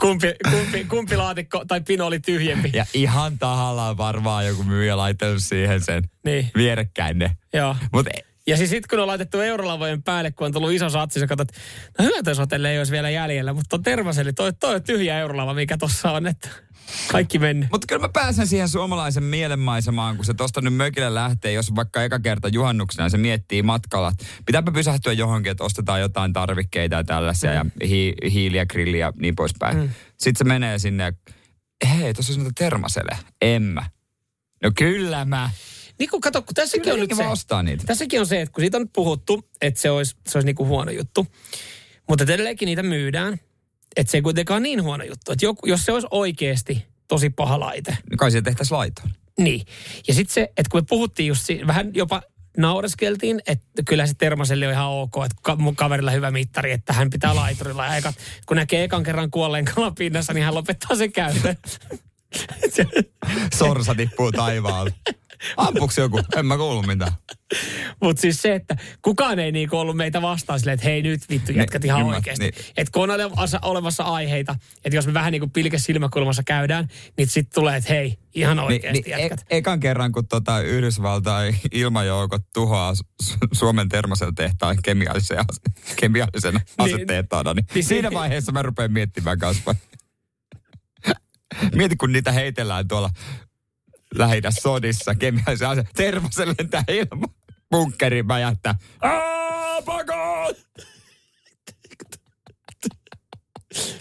Kumpi, 0.00 0.34
kumpi, 0.50 0.84
kumpi 0.84 1.16
laatikko 1.16 1.64
tai 1.68 1.80
pino 1.80 2.06
oli 2.06 2.20
tyhjempi? 2.20 2.70
Ja 2.74 2.86
ihan 2.94 3.38
tahallaan 3.38 3.96
varmaan 3.96 4.46
joku 4.46 4.62
myyjä 4.62 4.96
laittanut 4.96 5.42
siihen 5.42 5.80
sen 5.80 6.02
Niin, 6.24 6.50
vierekkäin 6.56 7.18
ne. 7.18 7.36
joo. 7.54 7.76
Mutta 7.92 8.10
Ja 8.46 8.56
siis 8.56 8.70
sitten 8.70 8.88
kun 8.90 9.00
on 9.00 9.06
laitettu 9.06 9.40
eurolavojen 9.40 10.02
päälle, 10.02 10.30
kun 10.30 10.44
on 10.46 10.52
tullut 10.52 10.72
iso 10.72 10.88
satsi, 10.90 11.20
sä 11.20 11.26
katsot, 11.26 11.48
no 11.98 12.04
hyönteishotelle 12.04 12.70
ei 12.70 12.78
olisi 12.78 12.92
vielä 12.92 13.10
jäljellä, 13.10 13.52
mutta 13.52 13.76
on 13.76 13.82
tervaseli, 13.82 14.32
toi, 14.32 14.52
toi 14.52 14.74
on 14.74 14.82
tyhjä 14.82 15.18
eurolava, 15.18 15.54
mikä 15.54 15.78
tossa 15.78 16.10
on, 16.12 16.26
että 16.26 16.48
kaikki 17.12 17.38
mennyt. 17.38 17.68
Mutta 17.72 17.86
kyllä 17.86 18.00
mä 18.00 18.08
pääsen 18.08 18.46
siihen 18.46 18.68
suomalaisen 18.68 19.24
mielenmaisemaan, 19.24 20.16
kun 20.16 20.24
se 20.24 20.34
tosta 20.34 20.60
nyt 20.60 20.74
mökille 20.74 21.14
lähtee, 21.14 21.52
jos 21.52 21.74
vaikka 21.74 22.02
eka 22.02 22.18
kerta 22.18 22.48
juhannuksena 22.48 23.08
se 23.08 23.16
miettii 23.18 23.62
matkalla. 23.62 24.08
että 24.08 24.24
Pitääpä 24.46 24.72
pysähtyä 24.72 25.12
johonkin, 25.12 25.52
että 25.52 25.64
ostetaan 25.64 26.00
jotain 26.00 26.32
tarvikkeita 26.32 26.96
ja 26.96 27.04
tällaisia 27.04 27.64
mm. 27.64 27.70
ja 27.80 27.86
hi- 27.86 28.14
hiiliä, 28.32 28.66
grilliä 28.66 29.06
ja 29.06 29.12
niin 29.20 29.36
poispäin. 29.36 29.76
Mm. 29.76 29.90
Sitten 30.16 30.38
se 30.38 30.44
menee 30.44 30.78
sinne 30.78 31.12
hei, 31.88 32.14
tuossa 32.14 32.32
on 32.32 32.38
noita 32.38 32.52
termasele. 32.58 33.18
En 33.42 33.62
mä. 33.62 33.86
No 34.62 34.70
kyllä 34.78 35.24
mä. 35.24 35.50
Niin 35.98 36.10
kun 36.10 36.20
kato, 36.20 36.42
kun 36.42 36.54
tässäkin 36.54 36.82
Kyllä 36.82 36.94
on 36.94 37.00
nyt 37.00 37.16
se, 37.16 37.26
ostaa 37.26 37.62
niitä. 37.62 37.84
tässäkin 37.86 38.20
on 38.20 38.26
se, 38.26 38.40
että 38.40 38.52
kun 38.52 38.62
siitä 38.62 38.76
on 38.76 38.82
nyt 38.82 38.92
puhuttu, 38.92 39.48
että 39.60 39.80
se 39.80 39.90
olisi, 39.90 40.16
se 40.26 40.38
olisi 40.38 40.46
niinku 40.46 40.66
huono 40.66 40.90
juttu, 40.90 41.26
mutta 42.08 42.24
edelleenkin 42.24 42.66
niitä 42.66 42.82
myydään, 42.82 43.38
että 43.96 44.10
se 44.10 44.18
ei 44.18 44.22
kuitenkaan 44.22 44.62
niin 44.62 44.82
huono 44.82 45.04
juttu. 45.04 45.32
Että 45.32 45.44
joku, 45.46 45.66
jos 45.66 45.84
se 45.84 45.92
olisi 45.92 46.06
oikeasti 46.10 46.86
tosi 47.08 47.30
paha 47.30 47.60
laite, 47.60 47.96
Kai 48.18 48.30
siitä 48.30 48.50
tehtäisiin 48.50 48.78
laitoon. 48.78 49.10
Niin. 49.38 49.66
Ja 50.08 50.14
sitten 50.14 50.34
se, 50.34 50.40
että 50.40 50.70
kun 50.70 50.80
me 50.80 50.84
puhuttiin 50.88 51.26
just 51.26 51.42
si- 51.46 51.60
vähän 51.66 51.90
jopa 51.94 52.22
naureskeltiin, 52.58 53.40
että 53.46 53.82
kyllä 53.86 54.06
se 54.06 54.14
termoselli 54.18 54.66
on 54.66 54.72
ihan 54.72 54.88
ok, 54.88 55.12
että 55.24 55.36
ka- 55.42 55.56
mun 55.56 55.76
kaverilla 55.76 56.10
hyvä 56.10 56.30
mittari, 56.30 56.72
että 56.72 56.92
hän 56.92 57.10
pitää 57.10 57.34
laiturilla. 57.34 57.86
Ja 57.86 57.96
eka, 57.96 58.12
kun 58.46 58.56
näkee 58.56 58.84
ekan 58.84 59.02
kerran 59.02 59.30
kuolleen 59.30 59.64
kalan 59.64 59.94
pinnassa, 59.94 60.32
niin 60.32 60.44
hän 60.44 60.54
lopettaa 60.54 60.96
sen 60.96 61.12
käytön. 61.12 61.56
Sorsa 63.58 63.94
tippuu 63.94 64.32
taivaalta. 64.32 64.92
Ampuks 65.56 65.98
joku? 65.98 66.20
En 66.36 66.46
mä 66.46 66.56
kuullut 66.56 66.86
mitään. 66.86 67.12
Mutta 68.02 68.20
siis 68.20 68.42
se, 68.42 68.54
että 68.54 68.76
kukaan 69.02 69.38
ei 69.38 69.52
niinku 69.52 69.76
ollut 69.78 69.96
meitä 69.96 70.22
vastaan 70.22 70.58
silleen, 70.58 70.74
että 70.74 70.86
hei 70.88 71.02
nyt 71.02 71.20
vittu 71.30 71.52
jätkät 71.52 71.84
ihan 71.84 72.02
ymmär- 72.02 72.14
oikeasti. 72.14 72.44
niin. 72.44 72.54
Että 72.76 72.90
kun 72.92 73.02
on 73.02 73.10
olevassa, 73.10 73.58
olevassa 73.62 74.02
aiheita, 74.04 74.54
että 74.84 74.96
jos 74.96 75.06
me 75.06 75.14
vähän 75.14 75.32
niinku 75.32 75.46
pilke 75.48 75.78
silmäkulmassa 75.78 76.42
käydään, 76.46 76.88
niin 77.16 77.28
sitten 77.28 77.54
tulee, 77.54 77.76
että 77.76 77.92
hei, 77.92 78.18
ihan 78.34 78.58
oikeasti 78.58 79.00
niin, 79.02 79.20
jätkät. 79.20 79.40
E- 79.50 79.56
ekan 79.56 79.80
kerran, 79.80 80.12
kun 80.12 80.26
tota 80.28 80.60
Yhdysvaltain 80.60 81.56
ilmajoukot 81.72 82.42
tuhoaa 82.54 82.92
Su- 82.92 83.36
Suomen 83.52 83.88
termosel 83.88 84.30
tehtaan 84.30 84.76
kemiallisen, 84.82 85.38
ase- 85.38 85.94
kemiallisen 85.96 86.60
asetehtaana, 86.78 87.54
niin, 87.54 87.64
niin 87.64 87.74
niin 87.74 87.84
siinä 87.84 88.08
si- 88.08 88.14
vaiheessa 88.14 88.52
mä 88.52 88.62
rupean 88.62 88.92
miettimään 88.92 89.38
kasvaa. 89.38 89.74
Mieti, 91.74 91.96
kun 91.96 92.12
niitä 92.12 92.32
heitellään 92.32 92.88
tuolla 92.88 93.10
lähinnä 94.14 94.50
sodissa 94.50 95.14
kemiallisen 95.14 95.68
ase. 95.68 95.84
Termosel 95.96 96.54
lentää 96.58 96.84
ilma. 96.88 97.26
Bunkkeri 97.70 98.22
mäjättää. 98.22 98.74
Pakot! 99.84 100.56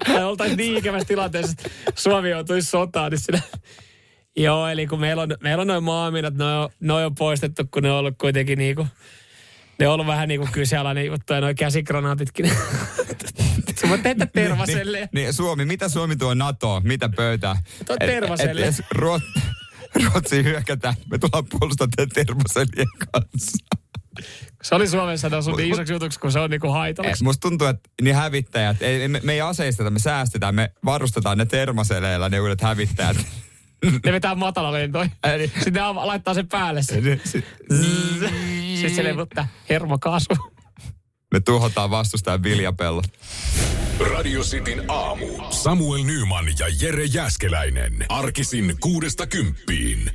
Tai 0.05 0.23
oltaisiin 0.23 0.57
niin 0.57 0.77
ikävässä 0.77 1.07
tilanteessa, 1.07 1.51
että 1.51 1.69
Suomi 1.95 2.29
joutuisi 2.29 2.69
sotaan, 2.69 3.11
niin 3.11 3.19
siinä... 3.19 3.41
Joo, 4.37 4.67
eli 4.67 4.87
kun 4.87 4.99
meillä 4.99 5.21
on, 5.21 5.29
meillä 5.43 5.61
on 5.61 5.67
noin 5.67 5.83
maaminat, 5.83 6.33
ne 6.33 6.43
on, 6.43 6.69
ne 6.79 6.93
on 6.93 7.01
jo 7.01 7.11
poistettu, 7.11 7.63
kun 7.71 7.83
ne 7.83 7.91
on 7.91 7.97
ollut 7.97 8.15
kuitenkin 8.17 8.57
niinku... 8.57 8.87
Ne 9.79 9.87
on 9.87 9.93
ollut 9.93 10.07
vähän 10.07 10.27
niin 10.27 10.39
kuin 10.39 10.51
kyseenalainen 10.51 11.05
juttu 11.05 11.33
ja 11.33 11.41
noin 11.41 11.55
käsikranaatitkin. 11.55 12.51
Sä 13.81 13.89
voit 13.89 14.03
tehdä 14.03 14.25
tervaselle. 14.25 14.97
Niin, 14.97 15.09
niin, 15.13 15.33
Suomi, 15.33 15.65
mitä 15.65 15.89
Suomi 15.89 16.15
tuo 16.15 16.33
NATO? 16.33 16.81
Mitä 16.83 17.09
pöytää? 17.09 17.55
Tuo 17.85 17.95
Et- 17.99 18.07
tervaselle. 18.07 18.67
et- 18.67 18.79
et 18.79 18.85
Ruot- 18.95 19.41
Ruotsi 20.11 20.43
hyökätään. 20.43 20.95
Me 21.11 21.17
tullaan 21.17 21.45
puolustamaan 21.49 22.09
termoselien 22.13 22.87
kanssa. 23.13 23.57
Se 24.63 24.75
oli 24.75 24.87
sun 24.87 24.99
niin 25.57 25.73
isoksi 25.73 25.93
jutuksi, 25.93 26.19
kun 26.19 26.31
se 26.31 26.39
on 26.39 26.49
niinku 26.49 26.67
Eh, 26.67 26.73
haitalliksi. 26.73 27.23
Musta 27.23 27.49
tuntuu, 27.49 27.67
että 27.67 27.89
niin 28.01 28.15
hävittäjät, 28.15 28.81
ei, 28.81 29.07
me, 29.07 29.19
me 29.23 29.33
ei 29.33 29.41
aseisteta, 29.41 29.89
me 29.89 29.99
säästetään, 29.99 30.55
me 30.55 30.73
varustetaan 30.85 31.37
ne 31.37 31.45
termoseleilla 31.45 32.29
ne 32.29 32.39
uudet 32.39 32.61
hävittäjät. 32.61 33.17
Ne 34.05 34.11
vetää 34.11 34.35
matalalentoja. 34.35 35.09
Eli- 35.23 35.47
Sitten 35.47 35.73
ne 35.73 35.81
laittaa 35.81 36.33
sen 36.33 36.47
päälle. 36.47 36.81
si- 36.83 37.01
Sitten 38.75 38.95
se 38.95 39.03
levuttaa 39.03 39.47
hermokasvu. 39.69 40.35
Me 41.31 41.39
tuhotaan 41.39 41.91
vastustajan 41.91 42.43
viljapellot. 42.43 43.05
Radio 43.99 44.41
Cityn 44.41 44.83
aamu. 44.87 45.27
Samuel 45.49 46.03
Nyman 46.03 46.45
ja 46.59 46.65
Jere 46.81 47.05
Jäskeläinen. 47.05 48.05
Arkisin 48.09 48.75
kuudesta 48.79 49.27
kymppiin. 49.27 50.11